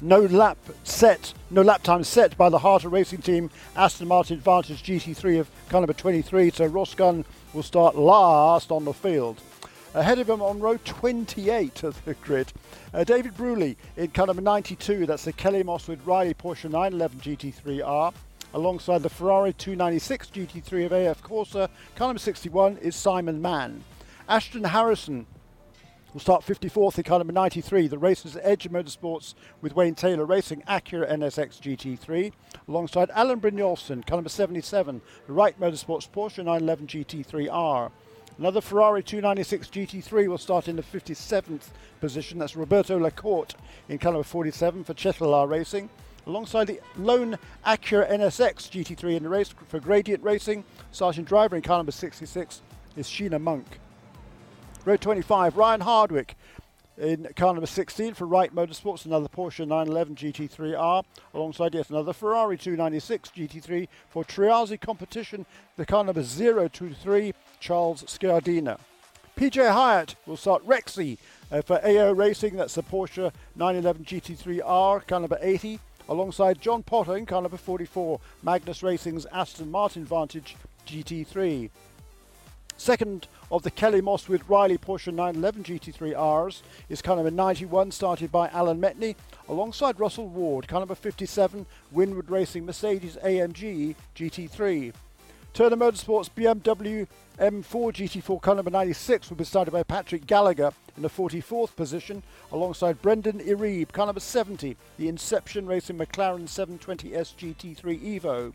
no 0.00 0.20
lap 0.20 0.58
set, 0.84 1.34
no 1.50 1.62
lap 1.62 1.82
time 1.82 2.04
set 2.04 2.36
by 2.36 2.48
the 2.48 2.58
Heart 2.58 2.84
of 2.84 2.92
Racing 2.92 3.22
Team 3.22 3.50
Aston 3.74 4.06
Martin 4.06 4.36
Advantage 4.36 4.80
GT3 4.84 5.40
of 5.40 5.50
car 5.70 5.80
number 5.80 5.92
23. 5.92 6.52
So 6.52 6.66
Ross 6.66 6.94
Gunn 6.94 7.24
will 7.52 7.64
start 7.64 7.96
last 7.96 8.70
on 8.70 8.84
the 8.84 8.94
field. 8.94 9.40
Ahead 9.94 10.18
of 10.18 10.28
him 10.28 10.42
on 10.42 10.60
row 10.60 10.78
28 10.84 11.82
of 11.82 12.04
the 12.04 12.12
grid, 12.14 12.52
uh, 12.92 13.04
David 13.04 13.34
Bruley 13.34 13.76
in 13.96 14.08
car 14.08 14.26
number 14.26 14.42
92. 14.42 15.06
That's 15.06 15.24
the 15.24 15.32
Kelly 15.32 15.62
Moss 15.62 15.88
with 15.88 16.06
Riley 16.06 16.34
Porsche 16.34 16.70
911 16.70 17.20
GT3R. 17.20 18.12
Alongside 18.52 19.02
the 19.02 19.08
Ferrari 19.08 19.54
296 19.54 20.28
GT3 20.28 20.86
of 20.86 20.92
AF 20.92 21.22
Corse, 21.22 21.52
car 21.52 21.68
number 22.08 22.18
61 22.18 22.76
is 22.78 22.96
Simon 22.96 23.40
Mann. 23.40 23.82
Ashton 24.28 24.64
Harrison 24.64 25.26
will 26.12 26.20
start 26.20 26.44
54th 26.44 26.98
in 26.98 27.04
car 27.04 27.18
number 27.18 27.32
93. 27.32 27.88
The 27.88 27.98
race 27.98 28.26
is 28.26 28.36
at 28.36 28.44
Edge 28.44 28.68
Motorsports 28.70 29.34
with 29.62 29.74
Wayne 29.74 29.94
Taylor 29.94 30.26
racing 30.26 30.62
Acura 30.68 31.10
NSX 31.10 31.60
GT3 31.60 32.32
alongside 32.68 33.10
Alan 33.14 33.40
Brynjolfsson, 33.40 34.06
car 34.06 34.18
number 34.18 34.30
77, 34.30 35.00
Wright 35.28 35.58
Motorsports 35.58 36.10
Porsche 36.10 36.44
911 36.44 36.86
GT3R. 36.86 37.90
Another 38.38 38.60
Ferrari 38.60 39.02
296 39.02 39.66
GT3 39.66 40.28
will 40.28 40.38
start 40.38 40.68
in 40.68 40.76
the 40.76 40.82
57th 40.82 41.70
position. 42.00 42.38
That's 42.38 42.54
Roberto 42.54 42.96
Lacorte 42.96 43.56
in 43.88 43.98
car 43.98 44.12
number 44.12 44.22
47 44.22 44.84
for 44.84 44.94
Cetilar 44.94 45.48
Racing. 45.48 45.90
Alongside 46.24 46.68
the 46.68 46.80
lone 46.96 47.36
Acura 47.66 48.08
NSX 48.08 48.70
GT3 48.70 49.16
in 49.16 49.22
the 49.24 49.28
race 49.28 49.52
for 49.66 49.80
Gradient 49.80 50.22
Racing, 50.22 50.62
Sergeant 50.92 51.26
Driver 51.26 51.56
in 51.56 51.62
car 51.62 51.78
number 51.78 51.90
66 51.90 52.62
is 52.96 53.08
Sheena 53.08 53.40
Monk. 53.40 53.80
Road 54.84 55.00
25, 55.00 55.56
Ryan 55.56 55.80
Hardwick 55.80 56.36
in 56.98 57.28
car 57.36 57.54
number 57.54 57.66
16 57.66 58.14
for 58.14 58.26
Wright 58.26 58.54
Motorsports, 58.54 59.06
another 59.06 59.28
Porsche 59.28 59.66
911 59.66 60.16
GT3R, 60.16 61.04
alongside 61.34 61.74
yet 61.74 61.90
another 61.90 62.12
Ferrari 62.12 62.58
296 62.58 63.30
GT3 63.30 63.88
for 64.10 64.24
Triarsi 64.24 64.80
Competition, 64.80 65.46
the 65.76 65.86
car 65.86 66.04
number 66.04 66.22
023, 66.22 67.32
Charles 67.60 68.02
Scardina. 68.04 68.78
PJ 69.36 69.72
Hyatt 69.72 70.16
will 70.26 70.36
start 70.36 70.66
Rexy 70.66 71.18
Uh, 71.50 71.62
for 71.62 71.80
AO 71.82 72.12
Racing, 72.12 72.56
that's 72.56 72.74
the 72.74 72.82
Porsche 72.82 73.32
911 73.56 74.04
GT3R, 74.04 75.06
car 75.06 75.20
number 75.20 75.38
80, 75.40 75.80
alongside 76.06 76.60
John 76.60 76.82
Potter 76.82 77.16
in 77.16 77.24
car 77.24 77.40
number 77.40 77.56
44, 77.56 78.20
Magnus 78.42 78.82
Racing's 78.82 79.24
Aston 79.32 79.70
Martin 79.70 80.04
Vantage 80.04 80.56
GT3. 80.86 81.70
Second 82.78 83.26
of 83.50 83.64
the 83.64 83.72
Kelly 83.72 84.00
Moss 84.00 84.28
with 84.28 84.48
Riley 84.48 84.78
Porsche 84.78 85.12
911 85.12 85.64
GT3Rs 85.64 86.62
is 86.88 87.02
car 87.02 87.16
number 87.16 87.32
91, 87.32 87.90
started 87.90 88.30
by 88.30 88.48
Alan 88.50 88.80
Metni, 88.80 89.16
alongside 89.48 89.98
Russell 89.98 90.28
Ward, 90.28 90.68
car 90.68 90.78
number 90.78 90.94
57, 90.94 91.66
Winward 91.92 92.30
Racing 92.30 92.64
Mercedes 92.64 93.18
AMG 93.24 93.96
GT3. 94.14 94.92
Turner 95.52 95.76
Motorsports 95.76 96.30
BMW 96.30 97.08
M4 97.40 97.92
GT4 97.92 98.40
car 98.40 98.54
number 98.54 98.70
96 98.70 99.28
will 99.28 99.36
be 99.36 99.42
started 99.42 99.72
by 99.72 99.82
Patrick 99.82 100.24
Gallagher 100.24 100.70
in 100.96 101.02
the 101.02 101.10
44th 101.10 101.74
position, 101.74 102.22
alongside 102.52 103.02
Brendan 103.02 103.40
Iribe, 103.40 103.90
car 103.90 104.06
number 104.06 104.20
70, 104.20 104.76
the 104.98 105.08
Inception 105.08 105.66
Racing 105.66 105.98
McLaren 105.98 106.44
720S 106.44 107.34
GT3 107.34 108.20
Evo. 108.20 108.52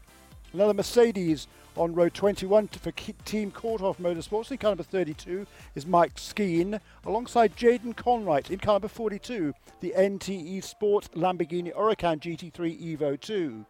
Another 0.53 0.75
Mercedes 0.75 1.47
on 1.75 1.95
row 1.95 2.09
21 2.09 2.67
for 2.67 2.91
Team 2.91 3.51
Korthoff 3.51 3.97
Motorsports 3.97 4.51
in 4.51 4.59
car 4.59 4.69
number 4.69 4.83
32 4.83 5.47
is 5.73 5.87
Mike 5.87 6.13
Skeen, 6.15 6.79
alongside 7.05 7.55
Jaden 7.55 7.95
Conwright 7.95 8.51
in 8.51 8.59
car 8.59 8.75
number 8.75 8.87
42, 8.87 9.55
the 9.81 9.93
NTE 9.97 10.63
Sport 10.63 11.09
Lamborghini 11.15 11.73
Huracan 11.73 12.19
GT3 12.19 12.97
Evo 12.97 13.19
2. 13.19 13.65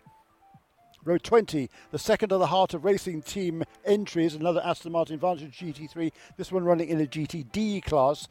Row 1.06 1.18
20, 1.18 1.70
the 1.92 2.00
second 2.00 2.34
of 2.34 2.40
the 2.40 2.48
Heart 2.48 2.74
of 2.74 2.84
Racing 2.84 3.22
team 3.22 3.64
entries, 3.86 4.36
another 4.36 4.62
Aston 4.66 4.92
Martin 4.92 5.20
Vantage 5.20 5.58
GT3, 5.58 6.12
this 6.36 6.52
one 6.52 6.66
running 6.66 6.90
in 6.90 7.00
a 7.00 7.06
GTD 7.06 7.82
class, 7.84 8.28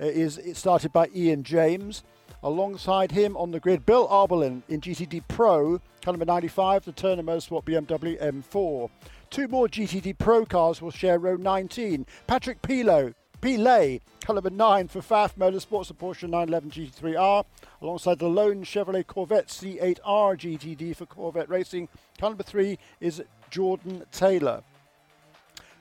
uh, 0.00 0.06
is 0.06 0.38
it 0.38 0.56
started 0.56 0.92
by 0.92 1.08
Ian 1.14 1.44
James. 1.44 2.02
Alongside 2.44 3.12
him 3.12 3.36
on 3.36 3.52
the 3.52 3.60
grid, 3.60 3.86
Bill 3.86 4.08
Auberlen 4.08 4.62
in 4.68 4.80
GTD 4.80 5.22
Pro, 5.28 5.80
car 6.02 6.12
number 6.12 6.24
95, 6.24 6.84
the 6.84 6.92
Turner 6.92 7.22
Motorsport 7.22 7.64
BMW 7.64 8.20
M4. 8.20 8.90
Two 9.30 9.46
more 9.46 9.68
GTD 9.68 10.18
Pro 10.18 10.44
cars 10.44 10.82
will 10.82 10.90
share 10.90 11.18
row 11.18 11.36
19. 11.36 12.04
Patrick 12.26 12.60
Pilo 12.60 13.14
Pilet, 13.42 14.00
car 14.24 14.34
number 14.34 14.50
9 14.50 14.88
for 14.88 15.00
Pfaff 15.00 15.34
Motorsports, 15.36 15.88
the 15.88 15.94
Porsche 15.94 16.28
911 16.28 16.70
GT3R, 16.70 17.44
alongside 17.80 18.20
the 18.20 18.28
lone 18.28 18.62
Chevrolet 18.64 19.04
Corvette 19.04 19.48
C8R 19.48 19.98
GTD 20.36 20.94
for 20.94 21.06
Corvette 21.06 21.48
Racing. 21.48 21.88
Car 22.18 22.30
number 22.30 22.44
3 22.44 22.78
is 23.00 23.22
Jordan 23.50 24.04
Taylor. 24.12 24.62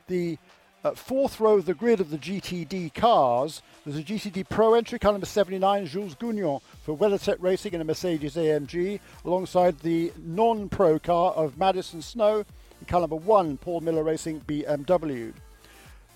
The 0.07 0.39
uh, 0.83 0.91
fourth 0.91 1.39
row 1.39 1.57
of 1.57 1.65
the 1.65 1.73
grid 1.73 1.99
of 1.99 2.09
the 2.09 2.17
GTD 2.17 2.93
cars, 2.93 3.61
there's 3.85 3.97
a 3.97 4.03
GTD 4.03 4.49
Pro 4.49 4.73
entry, 4.73 4.99
car 4.99 5.11
number 5.11 5.25
79, 5.25 5.85
Jules 5.85 6.15
Gounon 6.15 6.61
for 6.83 6.97
WeatherTech 6.97 7.37
Racing 7.39 7.73
in 7.73 7.81
a 7.81 7.83
Mercedes 7.83 8.35
AMG, 8.35 8.99
alongside 9.25 9.79
the 9.79 10.11
non-pro 10.17 10.99
car 10.99 11.33
of 11.33 11.57
Madison 11.57 12.01
Snow, 12.01 12.45
car 12.87 13.01
number 13.01 13.15
1, 13.15 13.57
Paul 13.57 13.81
Miller 13.81 14.03
Racing 14.03 14.41
BMW. 14.41 15.33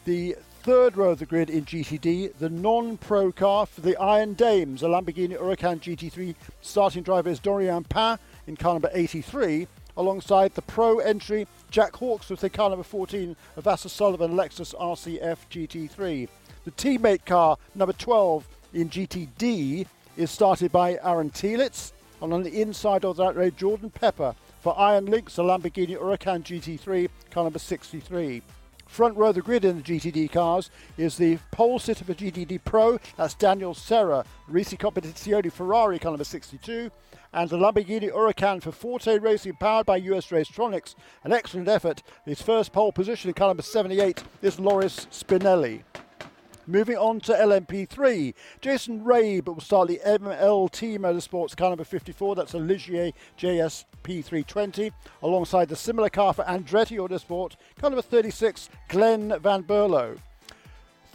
The 0.06 0.36
third 0.62 0.98
row 0.98 1.12
of 1.12 1.20
the 1.20 1.26
grid 1.26 1.50
in 1.50 1.66
GTD, 1.66 2.38
the 2.40 2.50
non-pro 2.50 3.32
car 3.32 3.66
for 3.66 3.82
the 3.82 3.96
Iron 3.98 4.34
Dames, 4.34 4.82
a 4.82 4.88
Lamborghini 4.88 5.38
Huracan 5.38 5.80
GT3 5.80 6.36
starting 6.62 7.04
driver 7.04 7.30
is 7.30 7.40
Doriane 7.40 7.88
Pin 7.88 8.18
in 8.48 8.56
car 8.56 8.74
number 8.74 8.90
83, 8.94 9.68
alongside 9.98 10.54
the 10.56 10.62
pro 10.62 11.00
entry 11.00 11.48
Jack 11.76 11.98
Hawks 11.98 12.30
with 12.30 12.40
the 12.40 12.50
car 12.50 12.70
number 12.70 12.86
14 12.86 13.36
of 13.58 13.66
Vasser 13.66 13.90
Sullivan 13.90 14.32
Lexus 14.32 14.74
RCF 14.76 15.36
GT3. 15.52 16.30
The 16.64 16.72
teammate 16.72 17.26
car 17.26 17.58
number 17.76 17.92
12 17.92 18.48
in 18.74 18.90
GTD 18.90 19.86
is 20.16 20.32
started 20.32 20.72
by 20.72 20.98
Aaron 21.04 21.32
Telitz, 21.32 21.92
and 22.22 22.32
on 22.32 22.44
the 22.44 22.62
inside 22.62 23.04
of 23.04 23.18
that 23.18 23.36
row 23.36 23.50
Jordan 23.50 23.90
Pepper 23.90 24.34
for 24.62 24.74
Iron 24.80 25.08
Lynx, 25.08 25.38
a 25.38 25.42
Lamborghini 25.42 25.98
Huracan 25.98 26.44
GT3, 26.46 27.10
car 27.30 27.44
number 27.44 27.60
63. 27.60 28.42
Front 28.88 29.18
row 29.18 29.28
of 29.28 29.36
the 29.36 29.42
grid 29.42 29.66
in 29.66 29.76
the 29.76 29.84
GTD 29.84 30.32
cars 30.32 30.70
is 30.98 31.18
the 31.18 31.38
pole 31.52 31.80
sitter 31.80 32.06
for 32.06 32.14
GTD 32.14 32.64
Pro. 32.64 32.98
That's 33.18 33.34
Daniel 33.34 33.74
Serra, 33.74 34.24
Risi 34.50 34.78
Competizione 34.78 35.52
Ferrari 35.52 36.00
car 36.00 36.12
number 36.12 36.24
62. 36.24 36.90
And 37.36 37.50
the 37.50 37.58
Lamborghini 37.58 38.10
Huracan 38.10 38.62
for 38.64 38.72
Forte 38.72 39.20
Racing, 39.20 39.58
powered 39.60 39.86
by 39.86 39.98
US 39.98 40.28
Racetronics. 40.28 40.96
An 41.26 41.34
excellent 41.34 41.68
effort. 41.68 42.02
His 42.24 42.42
first 42.42 42.72
pole 42.72 42.94
position 42.94 43.28
in 43.28 43.34
car 43.34 43.50
number 43.50 43.62
78 43.62 44.24
is 44.42 44.58
Loris 44.58 45.06
Spinelli. 45.12 45.84
Moving 46.66 46.96
on 46.96 47.20
to 47.20 47.34
LMP3, 47.34 48.34
Jason 48.62 49.04
Rabe 49.04 49.48
will 49.48 49.60
start 49.60 49.90
the 49.90 50.00
MLT 50.06 50.98
Motorsports 50.98 51.58
car 51.58 51.72
number 51.72 51.84
54. 51.84 52.36
That's 52.36 52.54
a 52.54 52.58
Ligier 52.58 53.12
JS 53.38 53.84
P320, 54.04 54.92
alongside 55.22 55.68
the 55.68 55.76
similar 55.76 56.10
car 56.10 56.34
for 56.34 56.46
Andretti 56.46 56.98
Autosport, 56.98 57.58
car 57.78 57.90
number 57.90 58.02
36, 58.02 58.70
Glenn 58.88 59.38
Van 59.42 59.62
Berlo. 59.62 60.18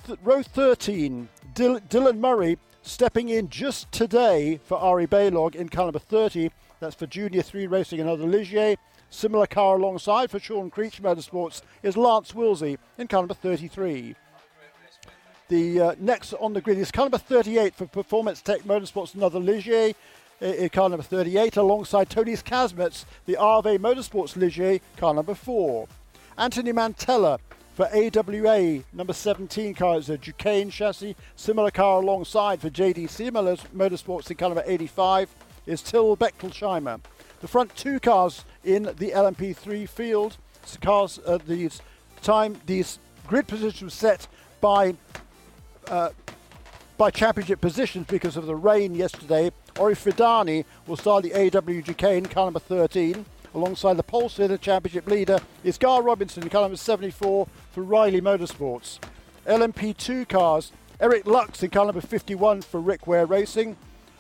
Th- 0.06 0.18
row 0.22 0.42
13, 0.42 1.30
Dil- 1.54 1.80
Dylan 1.80 2.18
Murray 2.18 2.58
stepping 2.82 3.28
in 3.28 3.48
just 3.48 3.90
today 3.92 4.60
for 4.64 4.78
Ari 4.78 5.06
Balogh 5.06 5.54
in 5.54 5.68
car 5.68 5.86
number 5.86 5.98
30. 5.98 6.50
That's 6.80 6.94
for 6.94 7.06
Junior 7.06 7.42
3 7.42 7.66
Racing, 7.66 8.00
another 8.00 8.24
Ligier. 8.24 8.76
Similar 9.10 9.46
car 9.46 9.76
alongside 9.76 10.30
for 10.30 10.38
Sean 10.38 10.70
Creech 10.70 11.02
Motorsports 11.02 11.62
is 11.82 11.96
Lance 11.96 12.32
Wilsey 12.32 12.78
in 12.96 13.08
car 13.08 13.22
number 13.22 13.34
33. 13.34 14.14
The 15.48 15.80
uh, 15.80 15.94
next 15.98 16.32
on 16.34 16.52
the 16.52 16.60
grid 16.60 16.78
is 16.78 16.92
car 16.92 17.06
number 17.06 17.18
38 17.18 17.74
for 17.74 17.86
Performance 17.86 18.40
Tech 18.40 18.60
Motorsports, 18.62 19.14
another 19.14 19.40
Ligier. 19.40 19.94
Uh, 20.40 20.68
car 20.72 20.88
number 20.88 21.02
38, 21.02 21.56
alongside 21.58 22.08
Tõnis 22.08 22.42
Kasemets, 22.42 23.04
the 23.26 23.34
RV 23.34 23.78
Motorsports 23.78 24.36
Ligier, 24.38 24.80
car 24.96 25.12
number 25.12 25.34
4. 25.34 25.86
Anthony 26.38 26.72
Mantella 26.72 27.38
for 27.80 27.88
AWA, 27.94 28.82
number 28.92 29.14
17 29.14 29.72
car 29.72 29.96
is 29.96 30.10
a 30.10 30.18
Duqueine 30.18 30.68
chassis. 30.68 31.16
Similar 31.34 31.70
car 31.70 32.02
alongside 32.02 32.60
for 32.60 32.68
JDC 32.68 33.30
Motorsports 33.74 34.30
in 34.30 34.36
car 34.36 34.50
number 34.50 34.62
85 34.66 35.34
is 35.64 35.80
Till 35.80 36.14
Bechtelsheimer. 36.14 37.00
The 37.40 37.48
front 37.48 37.74
two 37.74 37.98
cars 37.98 38.44
in 38.64 38.82
the 38.82 39.12
LMP3 39.12 39.88
field, 39.88 40.36
cars, 40.82 41.20
uh, 41.24 41.38
these 41.46 41.80
time, 42.20 42.60
these 42.66 42.98
grid 43.26 43.48
positions 43.48 43.94
set 43.94 44.28
by 44.60 44.94
uh, 45.88 46.10
by 46.98 47.10
championship 47.10 47.62
positions 47.62 48.06
because 48.08 48.36
of 48.36 48.44
the 48.44 48.56
rain 48.56 48.94
yesterday. 48.94 49.50
Orey 49.78 49.94
Fidani 49.94 50.66
will 50.86 50.98
start 50.98 51.22
the 51.22 51.30
AWGK 51.30 52.18
in 52.18 52.26
car 52.26 52.44
number 52.44 52.60
13. 52.60 53.24
Alongside 53.54 53.96
the 53.96 54.02
pole 54.04 54.28
sitter 54.28 54.56
championship 54.56 55.08
leader 55.08 55.40
is 55.64 55.76
Gar 55.76 56.02
Robinson 56.02 56.44
in 56.44 56.48
car 56.50 56.62
number 56.62 56.76
74 56.76 57.48
for 57.72 57.82
Riley 57.82 58.20
Motorsports. 58.20 59.00
LMP2 59.46 60.28
cars, 60.28 60.70
Eric 61.00 61.26
Lux 61.26 61.62
in 61.62 61.70
car 61.70 61.86
number 61.86 62.00
51 62.00 62.62
for 62.62 62.80
Rick 62.80 63.06
Ware 63.08 63.26
Racing. 63.26 63.76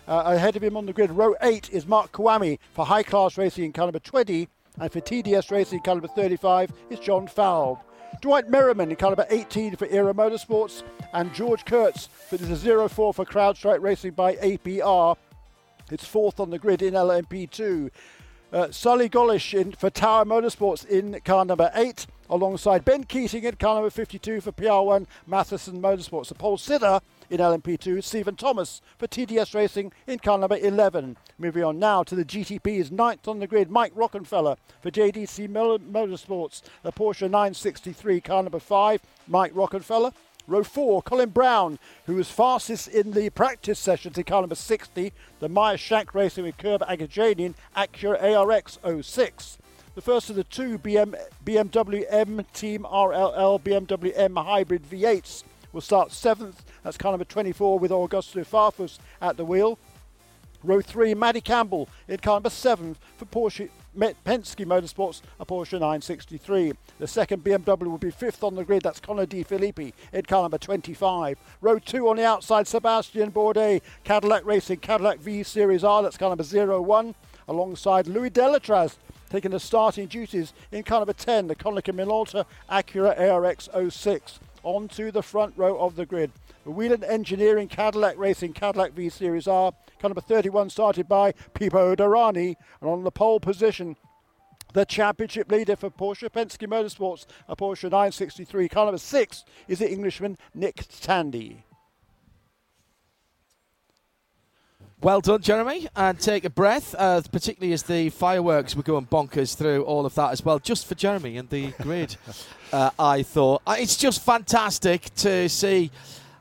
Uh, 0.08 0.22
ahead 0.26 0.56
of 0.56 0.64
him 0.64 0.76
on 0.76 0.86
the 0.86 0.92
grid, 0.92 1.12
row 1.12 1.36
8 1.42 1.70
is 1.70 1.86
Mark 1.86 2.10
Kvamme 2.10 2.58
for 2.72 2.84
High 2.84 3.04
Class 3.04 3.38
Racing 3.38 3.66
in 3.66 3.72
car 3.72 3.86
number 3.86 4.00
20. 4.00 4.48
And 4.80 4.90
for 4.90 5.00
TDS 5.00 5.52
Racing, 5.52 5.78
in 5.78 5.82
car 5.84 5.94
number 5.94 6.08
35 6.08 6.72
is 6.90 6.98
John 6.98 7.28
Fowl. 7.28 7.84
Dwight 8.20 8.48
Merriman 8.48 8.90
in 8.90 8.96
car 8.96 9.10
number 9.10 9.26
18 9.30 9.76
for 9.76 9.86
Era 9.86 10.12
Motorsports, 10.12 10.82
and 11.12 11.32
George 11.32 11.64
Kurtz 11.64 12.06
for 12.06 12.36
the 12.36 12.88
04 12.88 13.14
for 13.14 13.24
CrowdStrike 13.24 13.80
Racing 13.80 14.12
by 14.12 14.34
APR. 14.36 15.16
It's 15.90 16.04
fourth 16.04 16.40
on 16.40 16.50
the 16.50 16.58
grid 16.58 16.82
in 16.82 16.94
LMP2. 16.94 17.90
Uh, 18.52 18.68
Sully 18.72 19.08
Golish 19.08 19.54
in 19.54 19.70
for 19.70 19.90
Tower 19.90 20.24
Motorsports 20.24 20.84
in 20.84 21.20
car 21.20 21.44
number 21.44 21.70
8, 21.72 22.08
alongside 22.28 22.84
Ben 22.84 23.04
Keating 23.04 23.44
in 23.44 23.54
car 23.54 23.76
number 23.76 23.90
52 23.90 24.40
for 24.40 24.50
PR1 24.50 25.06
Mathiasen 25.28 25.80
Motorsports. 25.80 26.28
The 26.28 26.34
pole 26.34 26.58
sitter 26.58 27.00
in 27.30 27.38
LMP2, 27.38 28.02
Stephen 28.02 28.34
Thomas 28.34 28.82
for 28.98 29.06
TDS 29.06 29.54
Racing 29.54 29.92
in 30.08 30.18
car 30.18 30.36
number 30.36 30.56
11. 30.56 31.16
Moving 31.38 31.62
on 31.62 31.78
now 31.78 32.02
to 32.02 32.16
the 32.16 32.24
GTP's 32.24 32.90
ninth 32.90 33.28
on 33.28 33.38
the 33.38 33.46
grid, 33.46 33.70
Mike 33.70 33.94
Rockenfeller 33.94 34.56
for 34.82 34.90
JDC 34.90 35.48
Motorsports, 35.48 36.62
the 36.82 36.90
Porsche 36.90 37.30
963 37.30 38.20
car 38.20 38.42
number 38.42 38.58
5, 38.58 39.00
Mike 39.28 39.54
Rockenfeller. 39.54 40.12
Row 40.50 40.64
4, 40.64 41.02
Colin 41.02 41.30
Braun, 41.30 41.78
who 42.06 42.16
was 42.16 42.28
fastest 42.28 42.88
in 42.88 43.12
the 43.12 43.30
practice 43.30 43.78
sessions 43.78 44.18
in 44.18 44.24
car 44.24 44.42
number 44.42 44.56
60, 44.56 45.12
the 45.38 45.48
Meyer 45.48 45.76
Shank 45.76 46.12
Racing 46.12 46.42
with 46.42 46.58
Curb 46.58 46.82
Agajanian 46.82 47.54
Acura 47.76 48.20
ARX 48.20 48.76
06. 49.06 49.58
The 49.94 50.00
first 50.00 50.28
of 50.28 50.34
the 50.34 50.42
two 50.42 50.76
BM, 50.76 51.14
BMW 51.44 52.04
M 52.10 52.44
Team 52.52 52.82
RLL 52.82 53.60
BMW 53.60 54.12
M 54.16 54.34
Hybrid 54.34 54.82
V8s 54.90 55.44
will 55.72 55.80
start 55.80 56.10
seventh. 56.10 56.64
That's 56.82 56.96
car 56.96 57.12
number 57.12 57.24
24 57.24 57.78
with 57.78 57.92
Augusto 57.92 58.44
Farfus 58.44 58.98
at 59.22 59.36
the 59.36 59.44
wheel. 59.44 59.78
Row 60.62 60.80
3, 60.80 61.14
Maddie 61.14 61.40
Campbell 61.40 61.88
in 62.06 62.18
car 62.18 62.34
number 62.34 62.50
7 62.50 62.96
for 63.16 63.24
Porsche 63.24 63.70
Met 63.94 64.22
Penske 64.24 64.64
Motorsports, 64.64 65.20
a 65.40 65.46
Porsche 65.46 65.72
963. 65.72 66.72
The 66.98 67.06
second 67.08 67.42
BMW 67.42 67.86
will 67.86 67.98
be 67.98 68.10
fifth 68.12 68.44
on 68.44 68.54
the 68.54 68.64
grid. 68.64 68.82
That's 68.82 69.00
Connor 69.00 69.26
De 69.26 69.42
Phillippi 69.42 69.94
in 70.12 70.22
car 70.22 70.42
number 70.42 70.58
25. 70.58 71.38
Row 71.60 71.78
two 71.78 72.08
on 72.08 72.16
the 72.16 72.24
outside, 72.24 72.68
Sebastian 72.68 73.32
Bourdais, 73.32 73.80
Cadillac 74.04 74.44
Racing, 74.44 74.78
Cadillac 74.78 75.18
V 75.18 75.42
Series 75.42 75.82
R. 75.82 76.02
That's 76.02 76.16
car 76.16 76.28
number 76.28 76.44
01. 76.44 77.14
Alongside 77.48 78.06
Louis 78.06 78.30
Delétraz, 78.30 78.96
taking 79.28 79.50
the 79.50 79.58
starting 79.58 80.06
duties 80.06 80.52
in 80.70 80.84
car 80.84 81.00
number 81.00 81.12
10, 81.12 81.48
the 81.48 81.56
Konica 81.56 81.92
Minolta 81.92 82.44
Acura 82.70 83.18
ARX 83.18 83.68
06. 83.92 84.38
Onto 84.62 85.10
the 85.10 85.22
front 85.22 85.54
row 85.56 85.78
of 85.78 85.96
the 85.96 86.06
grid. 86.06 86.32
Whelen 86.64 87.02
Engineering 87.04 87.68
Cadillac 87.68 88.18
Racing 88.18 88.52
Cadillac 88.52 88.92
V 88.92 89.08
Series 89.08 89.48
R. 89.48 89.72
Car 89.98 90.10
number 90.10 90.20
31 90.20 90.70
started 90.70 91.08
by 91.08 91.32
Pipo 91.54 91.96
Derani. 91.96 92.56
And 92.80 92.90
on 92.90 93.04
the 93.04 93.10
pole 93.10 93.40
position, 93.40 93.96
the 94.72 94.84
championship 94.84 95.50
leader 95.50 95.76
for 95.76 95.90
Porsche 95.90 96.30
Penske 96.30 96.68
Motorsports, 96.68 97.26
a 97.48 97.56
Porsche 97.56 97.84
963. 97.84 98.68
Car 98.68 98.86
number 98.86 98.98
6 98.98 99.44
is 99.68 99.78
the 99.78 99.90
Englishman 99.90 100.36
Nick 100.54 100.86
Tandy. 101.00 101.64
Well 105.02 105.22
done, 105.22 105.40
Jeremy. 105.40 105.88
And 105.96 106.20
take 106.20 106.44
a 106.44 106.50
breath, 106.50 106.94
uh, 106.98 107.22
particularly 107.32 107.72
as 107.72 107.84
the 107.84 108.10
fireworks 108.10 108.76
were 108.76 108.82
going 108.82 109.06
bonkers 109.06 109.56
through 109.56 109.82
all 109.84 110.04
of 110.04 110.14
that 110.16 110.30
as 110.32 110.44
well, 110.44 110.58
just 110.58 110.86
for 110.86 110.94
Jeremy 110.94 111.38
and 111.38 111.48
the 111.48 111.70
grid. 111.80 112.16
uh, 112.72 112.90
I 112.98 113.22
thought 113.22 113.62
uh, 113.66 113.76
it's 113.78 113.96
just 113.96 114.22
fantastic 114.22 115.14
to 115.16 115.48
see. 115.48 115.90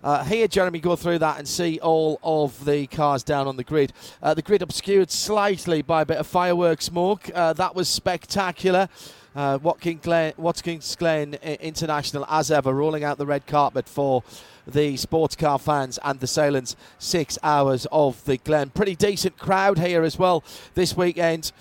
Uh, 0.04 0.26
hear 0.26 0.46
Jeremy 0.46 0.80
go 0.80 0.98
through 0.98 1.20
that 1.20 1.40
and 1.40 1.48
see 1.48 1.80
all 1.80 2.20
of 2.22 2.66
the 2.66 2.88
cars 2.88 3.24
down 3.24 3.48
on 3.48 3.56
the 3.56 3.64
grid. 3.64 3.94
Uh, 4.22 4.34
the 4.34 4.42
grid 4.42 4.62
obscured 4.62 5.10
slightly 5.10 5.82
by 5.82 6.02
a 6.02 6.06
bit 6.06 6.18
of 6.18 6.28
fireworks 6.28 6.86
smoke. 6.86 7.30
Uh, 7.34 7.54
that 7.54 7.76
was 7.76 7.88
spectacular. 7.88 8.90
Watkins 9.36 10.02
Glen, 10.02 10.34
Watkins 10.38 10.96
Glen 10.96 11.36
International, 11.36 12.26
as 12.30 12.52
ever, 12.52 12.74
rolling 12.74 13.04
out 13.04 13.18
the 13.18 13.26
red 13.26 13.46
carpet 13.48 13.88
for 13.88 14.24
the 14.68 14.98
sports 14.98 15.36
car 15.36 15.60
fans 15.60 16.00
and 16.04 16.20
the 16.20 16.28
Sahlen's 16.28 16.76
six 16.98 17.38
hours 17.44 17.88
of 17.92 18.24
the 18.26 18.38
Glen. 18.38 18.70
Pretty 18.70 18.96
decent 18.96 19.38
crowd 19.38 19.80
here 19.80 20.04
as 20.04 20.18
well 20.18 20.44
this 20.74 20.96
weekend, 20.96 21.52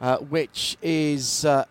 uh, 0.00 0.18
which 0.18 0.76
is. 0.82 1.44
Uh, 1.44 1.64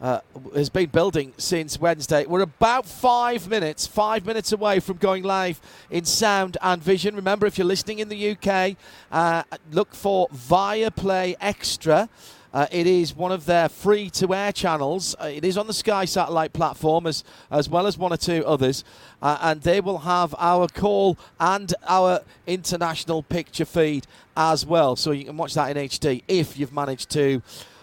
uh, 0.00 0.20
has 0.52 0.68
been 0.68 0.88
building 0.88 1.32
since 1.38 1.78
Wednesday. 1.78 2.26
We're 2.26 2.42
about 2.42 2.86
five 2.86 3.48
minutes, 3.48 3.86
five 3.86 4.26
minutes 4.26 4.50
away 4.50 4.80
from 4.80 4.96
going 4.96 5.22
live 5.22 5.60
in 5.90 6.04
sound 6.04 6.56
and 6.60 6.82
vision. 6.82 7.14
Remember, 7.14 7.46
if 7.46 7.56
you're 7.56 7.68
listening 7.68 8.00
in 8.00 8.08
the 8.08 8.32
UK, 8.32 8.76
uh, 9.12 9.44
look 9.70 9.94
for 9.94 10.26
Viaplay 10.30 11.36
Extra. 11.40 12.08
Uh, 12.52 12.66
it 12.70 12.86
is 12.86 13.14
one 13.16 13.32
of 13.32 13.46
their 13.46 13.68
free 13.68 14.10
to 14.10 14.34
air 14.34 14.52
channels. 14.52 15.16
Uh, 15.20 15.24
it 15.26 15.44
is 15.44 15.56
on 15.56 15.66
the 15.66 15.72
Sky 15.72 16.04
satellite 16.04 16.52
platform 16.52 17.06
as, 17.06 17.24
as 17.50 17.68
well 17.68 17.86
as 17.86 17.96
one 17.96 18.12
or 18.12 18.16
two 18.16 18.44
others. 18.44 18.84
Uh, 19.22 19.38
and 19.40 19.62
they 19.62 19.80
will 19.80 19.98
have 19.98 20.34
our 20.38 20.68
call 20.68 21.16
and 21.40 21.74
our 21.86 22.20
international 22.46 23.22
picture 23.22 23.64
feed 23.64 24.06
as 24.36 24.66
well. 24.66 24.96
So 24.96 25.12
you 25.12 25.24
can 25.24 25.36
watch 25.36 25.54
that 25.54 25.74
in 25.74 25.88
HD 25.88 26.22
if 26.28 26.58
you've 26.58 26.72
managed 26.72 27.10
to 27.10 27.40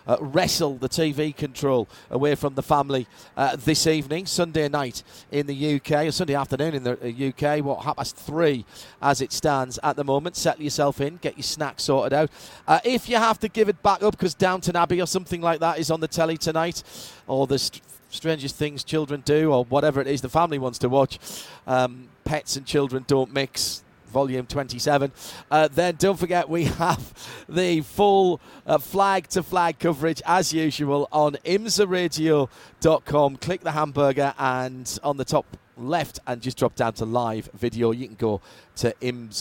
uh, 0.09 0.17
wrestle 0.19 0.75
the 0.75 0.89
TV 0.89 1.35
control 1.35 1.87
away 2.09 2.33
from 2.33 2.55
the 2.55 2.63
family 2.63 3.05
uh, 3.37 3.55
this 3.55 3.85
evening, 3.85 4.25
Sunday 4.25 4.67
night 4.67 5.03
in 5.31 5.45
the 5.45 5.75
UK, 5.75 6.07
or 6.07 6.11
Sunday 6.11 6.33
afternoon 6.33 6.73
in 6.73 6.83
the 6.83 7.27
UK, 7.27 7.63
what, 7.63 7.83
half 7.83 7.97
past 7.97 8.15
three 8.15 8.65
as 9.03 9.21
it 9.21 9.31
stands 9.31 9.77
at 9.83 9.95
the 9.95 10.03
moment. 10.03 10.35
Settle 10.35 10.63
yourself 10.63 10.99
in, 10.99 11.17
get 11.17 11.37
your 11.37 11.43
snacks 11.43 11.83
sorted 11.83 12.13
out. 12.13 12.31
Uh, 12.67 12.79
if 12.83 13.07
you 13.07 13.17
have 13.17 13.39
to 13.39 13.47
give 13.47 13.69
it 13.69 13.81
back 13.83 14.01
up 14.01 14.17
because 14.17 14.33
Downton 14.33 14.75
Abbey 14.75 14.99
or 14.99 15.05
something 15.05 15.41
like 15.41 15.59
that 15.59 15.77
is 15.77 15.91
on 15.91 15.99
the 15.99 16.07
telly 16.07 16.37
tonight, 16.37 16.81
or 17.27 17.45
the 17.45 17.59
st- 17.59 17.83
strangest 18.09 18.55
things 18.55 18.83
children 18.83 19.21
do, 19.23 19.53
or 19.53 19.63
whatever 19.65 20.01
it 20.01 20.07
is 20.07 20.21
the 20.21 20.29
family 20.29 20.57
wants 20.57 20.79
to 20.79 20.89
watch, 20.89 21.19
um, 21.67 22.09
pets 22.23 22.55
and 22.55 22.65
children 22.65 23.05
don't 23.07 23.31
mix 23.31 23.83
volume 24.09 24.45
27. 24.45 25.11
Uh, 25.49 25.67
then 25.67 25.95
don't 25.95 26.19
forget 26.19 26.49
we 26.49 26.63
have 26.79 27.13
the 27.47 27.81
full 27.81 28.41
uh, 28.65 28.77
flag 28.77 29.27
to 29.29 29.41
flag 29.43 29.79
coverage 29.79 30.21
as 30.25 30.51
usual 30.53 31.07
on 31.11 31.37
imsaradio.com. 31.45 33.37
Click 33.37 33.61
the 33.61 33.71
hamburger 33.71 34.33
and 34.37 34.99
on 35.03 35.17
the 35.17 35.25
top 35.25 35.45
left 35.77 36.19
and 36.27 36.41
just 36.41 36.57
drop 36.57 36.75
down 36.75 36.93
to 36.93 37.05
live 37.05 37.49
video. 37.53 37.91
You 37.91 38.07
can 38.07 38.15
go 38.15 38.41
to 38.77 38.93
imsa.tv 39.01 39.35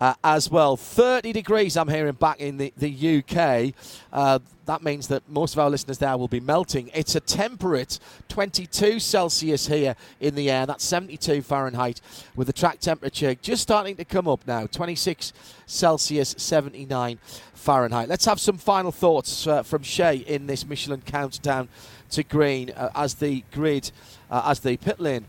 uh, 0.00 0.14
as 0.22 0.50
well. 0.50 0.76
30 0.76 1.32
degrees, 1.32 1.76
I'm 1.76 1.88
hearing 1.88 2.14
back 2.14 2.40
in 2.40 2.56
the, 2.56 2.72
the 2.76 3.18
UK. 3.18 3.74
Uh, 4.12 4.38
that 4.66 4.82
means 4.82 5.08
that 5.08 5.28
most 5.28 5.54
of 5.54 5.58
our 5.60 5.70
listeners 5.70 5.98
there 5.98 6.16
will 6.16 6.28
be 6.28 6.40
melting. 6.40 6.90
It's 6.94 7.14
a 7.14 7.20
temperate 7.20 7.98
22 8.28 9.00
Celsius 9.00 9.66
here 9.66 9.96
in 10.20 10.34
the 10.34 10.50
air. 10.50 10.66
That's 10.66 10.84
72 10.84 11.42
Fahrenheit, 11.42 12.00
with 12.36 12.46
the 12.46 12.52
track 12.52 12.80
temperature 12.80 13.34
just 13.34 13.62
starting 13.62 13.96
to 13.96 14.04
come 14.04 14.28
up 14.28 14.46
now 14.46 14.66
26 14.66 15.32
Celsius, 15.66 16.34
79 16.38 17.18
Fahrenheit. 17.54 18.08
Let's 18.08 18.26
have 18.26 18.40
some 18.40 18.58
final 18.58 18.92
thoughts 18.92 19.46
uh, 19.46 19.62
from 19.62 19.82
Shea 19.82 20.16
in 20.16 20.46
this 20.46 20.66
Michelin 20.66 21.00
countdown 21.00 21.68
to 22.10 22.22
green 22.22 22.70
uh, 22.70 22.90
as 22.94 23.14
the 23.14 23.44
grid, 23.52 23.90
uh, 24.30 24.42
as 24.44 24.60
the 24.60 24.76
pit 24.76 25.00
lane 25.00 25.24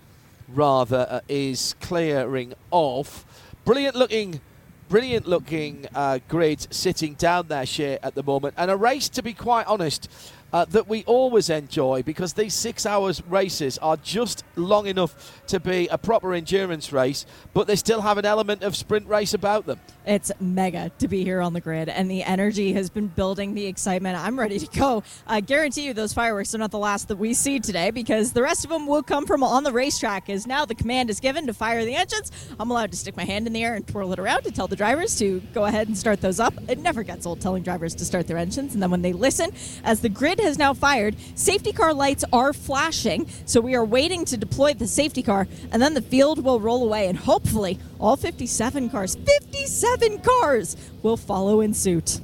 rather, 0.47 1.07
uh, 1.09 1.19
is 1.27 1.75
clearing 1.81 2.53
off. 2.71 3.25
Brilliant 3.65 3.95
looking 3.95 4.41
brilliant 4.89 5.27
looking 5.27 5.85
uh, 5.93 6.17
grid 6.27 6.67
sitting 6.73 7.13
down 7.13 7.47
there, 7.47 7.65
Shea, 7.65 7.99
at 8.01 8.15
the 8.15 8.23
moment. 8.23 8.55
And 8.57 8.71
a 8.71 8.75
race, 8.75 9.07
to 9.09 9.21
be 9.21 9.33
quite 9.33 9.67
honest, 9.67 10.09
uh, 10.53 10.65
that 10.65 10.87
we 10.87 11.03
always 11.05 11.49
enjoy 11.49 12.03
because 12.03 12.33
these 12.33 12.53
six 12.53 12.85
hours 12.85 13.21
races 13.27 13.77
are 13.79 13.97
just 13.97 14.43
long 14.55 14.87
enough 14.87 15.41
to 15.47 15.59
be 15.59 15.87
a 15.87 15.97
proper 15.97 16.33
endurance 16.33 16.91
race, 16.91 17.25
but 17.53 17.67
they 17.67 17.75
still 17.75 18.01
have 18.01 18.17
an 18.17 18.25
element 18.25 18.63
of 18.63 18.75
sprint 18.75 19.07
race 19.07 19.33
about 19.33 19.65
them. 19.65 19.79
It's 20.05 20.31
mega 20.39 20.91
to 20.99 21.07
be 21.07 21.23
here 21.23 21.41
on 21.41 21.53
the 21.53 21.61
grid, 21.61 21.89
and 21.89 22.09
the 22.09 22.23
energy 22.23 22.73
has 22.73 22.89
been 22.89 23.07
building 23.07 23.53
the 23.53 23.67
excitement. 23.67 24.17
I'm 24.17 24.39
ready 24.39 24.57
to 24.59 24.79
go. 24.79 25.03
I 25.27 25.41
guarantee 25.41 25.85
you 25.85 25.93
those 25.93 26.13
fireworks 26.13 26.55
are 26.55 26.57
not 26.57 26.71
the 26.71 26.79
last 26.79 27.07
that 27.09 27.17
we 27.17 27.33
see 27.33 27.59
today 27.59 27.91
because 27.91 28.33
the 28.33 28.41
rest 28.41 28.63
of 28.63 28.71
them 28.71 28.87
will 28.87 29.03
come 29.03 29.25
from 29.25 29.43
on 29.43 29.63
the 29.63 29.71
racetrack. 29.71 30.29
As 30.29 30.47
now 30.47 30.65
the 30.65 30.75
command 30.75 31.09
is 31.09 31.19
given 31.19 31.45
to 31.47 31.53
fire 31.53 31.85
the 31.85 31.95
engines, 31.95 32.31
I'm 32.59 32.71
allowed 32.71 32.91
to 32.91 32.97
stick 32.97 33.15
my 33.15 33.23
hand 33.23 33.45
in 33.45 33.53
the 33.53 33.63
air 33.63 33.75
and 33.75 33.87
twirl 33.87 34.11
it 34.13 34.19
around 34.19 34.43
to 34.43 34.51
tell 34.51 34.67
the 34.67 34.75
drivers 34.75 35.17
to 35.19 35.41
go 35.53 35.65
ahead 35.65 35.87
and 35.87 35.97
start 35.97 36.21
those 36.21 36.39
up. 36.39 36.53
It 36.67 36.79
never 36.79 37.03
gets 37.03 37.25
old 37.25 37.41
telling 37.41 37.61
drivers 37.61 37.93
to 37.95 38.05
start 38.05 38.25
their 38.27 38.37
engines, 38.37 38.73
and 38.73 38.81
then 38.81 38.89
when 38.89 39.01
they 39.01 39.13
listen, 39.13 39.51
as 39.83 40.01
the 40.01 40.09
grid 40.09 40.38
has 40.43 40.57
now 40.57 40.73
fired. 40.73 41.15
Safety 41.35 41.71
car 41.71 41.93
lights 41.93 42.23
are 42.31 42.53
flashing, 42.53 43.27
so 43.45 43.61
we 43.61 43.75
are 43.75 43.85
waiting 43.85 44.25
to 44.25 44.37
deploy 44.37 44.73
the 44.73 44.87
safety 44.87 45.23
car, 45.23 45.47
and 45.71 45.81
then 45.81 45.93
the 45.93 46.01
field 46.01 46.43
will 46.43 46.59
roll 46.59 46.83
away, 46.83 47.07
and 47.07 47.17
hopefully, 47.17 47.79
all 47.99 48.15
57 48.15 48.89
cars, 48.89 49.15
57 49.15 50.19
cars, 50.19 50.77
will 51.03 51.17
follow 51.17 51.61
in 51.61 51.73
suit. 51.73 52.19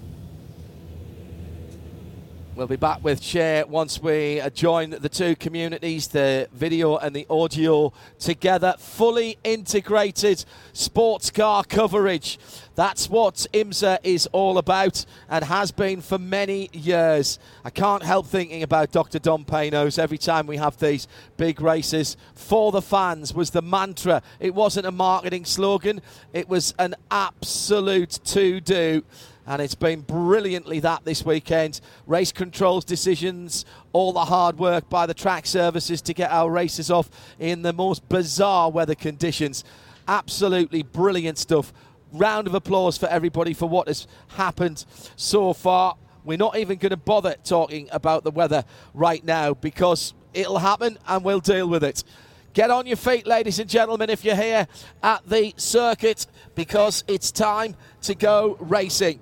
We'll 2.55 2.67
be 2.67 2.77
back 2.77 3.03
with 3.03 3.21
Shea 3.21 3.65
once 3.67 4.01
we 4.01 4.39
uh, 4.39 4.49
join 4.49 4.91
the 4.91 5.09
two 5.09 5.35
communities, 5.35 6.07
the 6.07 6.47
video 6.53 6.95
and 6.95 7.13
the 7.13 7.27
audio 7.29 7.91
together. 8.17 8.75
Fully 8.79 9.37
integrated 9.43 10.45
sports 10.71 11.31
car 11.31 11.65
coverage. 11.65 12.39
That's 12.75 13.09
what 13.09 13.47
IMSA 13.53 13.99
is 14.03 14.27
all 14.33 14.57
about 14.57 15.05
and 15.29 15.43
has 15.45 15.71
been 15.71 16.01
for 16.01 16.17
many 16.17 16.69
years. 16.73 17.39
I 17.63 17.69
can't 17.69 18.03
help 18.03 18.27
thinking 18.27 18.63
about 18.63 18.91
Dr. 18.91 19.19
Don 19.19 19.45
Panoz 19.45 19.97
every 19.97 20.17
time 20.17 20.45
we 20.45 20.57
have 20.57 20.77
these 20.77 21.07
big 21.37 21.61
races. 21.61 22.17
For 22.33 22.71
the 22.71 22.81
fans 22.81 23.33
was 23.33 23.51
the 23.51 23.61
mantra. 23.61 24.21
It 24.39 24.53
wasn't 24.53 24.87
a 24.87 24.91
marketing 24.91 25.45
slogan, 25.45 26.01
it 26.33 26.49
was 26.49 26.73
an 26.77 26.95
absolute 27.09 28.19
to 28.25 28.59
do 28.59 29.03
and 29.47 29.61
it's 29.61 29.75
been 29.75 30.01
brilliantly 30.01 30.79
that 30.79 31.05
this 31.05 31.23
weekend. 31.23 31.79
Race 32.07 32.31
controls 32.31 32.83
decisions, 32.83 33.65
all 33.93 34.11
the 34.11 34.25
hard 34.25 34.57
work 34.57 34.89
by 34.89 35.05
the 35.05 35.13
track 35.13 35.45
services 35.45 36.01
to 36.03 36.13
get 36.13 36.31
our 36.31 36.49
races 36.49 36.89
off 36.89 37.09
in 37.39 37.61
the 37.61 37.73
most 37.73 38.07
bizarre 38.09 38.71
weather 38.71 38.95
conditions. 38.95 39.63
Absolutely 40.07 40.83
brilliant 40.83 41.37
stuff. 41.37 41.73
Round 42.15 42.47
of 42.47 42.55
applause 42.55 42.97
for 42.97 43.07
everybody 43.07 43.53
for 43.53 43.67
what 43.67 43.87
has 43.87 44.07
happened 44.29 44.85
so 45.17 45.51
far. 45.51 45.97
We're 46.23 46.37
not 46.37 46.57
even 46.57 46.77
going 46.77 46.91
to 46.91 46.97
bother 46.97 47.35
talking 47.43 47.89
about 47.91 48.23
the 48.23 48.31
weather 48.31 48.63
right 48.93 49.23
now 49.23 49.53
because 49.53 50.13
it'll 50.33 50.59
happen 50.59 50.97
and 51.07 51.25
we'll 51.25 51.41
deal 51.41 51.67
with 51.67 51.83
it. 51.83 52.05
Get 52.53 52.71
on 52.71 52.87
your 52.87 52.95
feet, 52.95 53.27
ladies 53.27 53.59
and 53.59 53.69
gentlemen, 53.69 54.09
if 54.09 54.23
you're 54.23 54.37
here 54.37 54.65
at 55.03 55.27
the 55.27 55.53
circuit 55.57 56.25
because 56.55 57.03
it's 57.05 57.29
time 57.29 57.75
to 58.03 58.15
go 58.15 58.55
racing. 58.61 59.19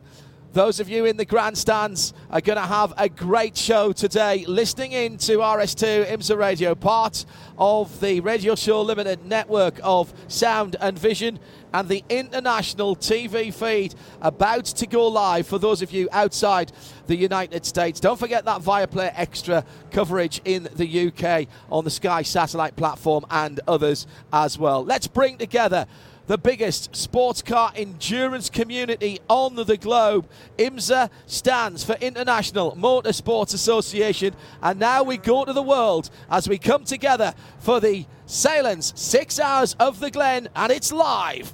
Those 0.54 0.80
of 0.80 0.88
you 0.88 1.06
in 1.06 1.18
the 1.18 1.26
grandstands 1.26 2.14
are 2.30 2.40
going 2.40 2.60
to 2.60 2.68
have 2.68 2.94
a 2.96 3.10
great 3.10 3.58
show 3.58 3.92
today, 3.92 4.46
listening 4.48 4.92
in 4.92 5.18
to 5.18 5.40
RS2 5.40 6.06
IMSA 6.06 6.38
Radio, 6.38 6.76
part 6.76 7.26
of 7.58 8.00
the 8.00 8.20
Radio 8.20 8.54
Show 8.54 8.84
Limited 8.84 9.26
network 9.26 9.80
of 9.82 10.14
sound 10.28 10.76
and 10.80 10.98
vision 10.98 11.40
and 11.74 11.90
the 11.90 12.04
international 12.08 12.96
TV 12.96 13.52
feed 13.52 13.96
about 14.22 14.66
to 14.66 14.86
go 14.86 15.08
live 15.08 15.48
for 15.48 15.58
those 15.58 15.82
of 15.82 15.92
you 15.92 16.08
outside 16.12 16.72
the 17.08 17.16
United 17.16 17.66
States. 17.66 18.00
Don't 18.00 18.20
forget 18.20 18.46
that 18.46 18.62
Viaplay 18.62 19.12
Extra 19.16 19.66
coverage 19.90 20.40
in 20.46 20.70
the 20.76 21.08
UK 21.08 21.48
on 21.72 21.84
the 21.84 21.90
Sky 21.90 22.22
satellite 22.22 22.76
platform 22.76 23.26
and 23.32 23.60
others 23.68 24.06
as 24.32 24.60
well. 24.60 24.86
Let's 24.86 25.08
bring 25.08 25.40
together 25.40 25.88
the 26.28 26.38
biggest 26.38 26.96
sports 26.96 27.42
car 27.42 27.72
endurance 27.76 28.50
community 28.50 29.20
on 29.28 29.56
the 29.56 29.78
globe. 29.78 30.28
IMSA 30.58 31.10
stands 31.26 31.84
for 31.84 31.94
International 32.02 32.76
Motorsports 32.76 33.54
Association. 33.54 34.34
And 34.62 34.80
now 34.80 35.04
we 35.04 35.18
go 35.18 35.46
to 35.46 35.54
the 35.54 35.62
world 35.62 36.10
as 36.30 36.48
we 36.48 36.58
come 36.58 36.86
together 36.86 37.34
for 37.60 37.80
the 37.80 38.06
Sahlen's 38.26 38.94
Six 38.96 39.40
Hours 39.40 39.76
of 39.80 40.00
the 40.00 40.10
Glen, 40.10 40.48
and 40.56 40.72
it's 40.72 40.92
live 40.92 41.54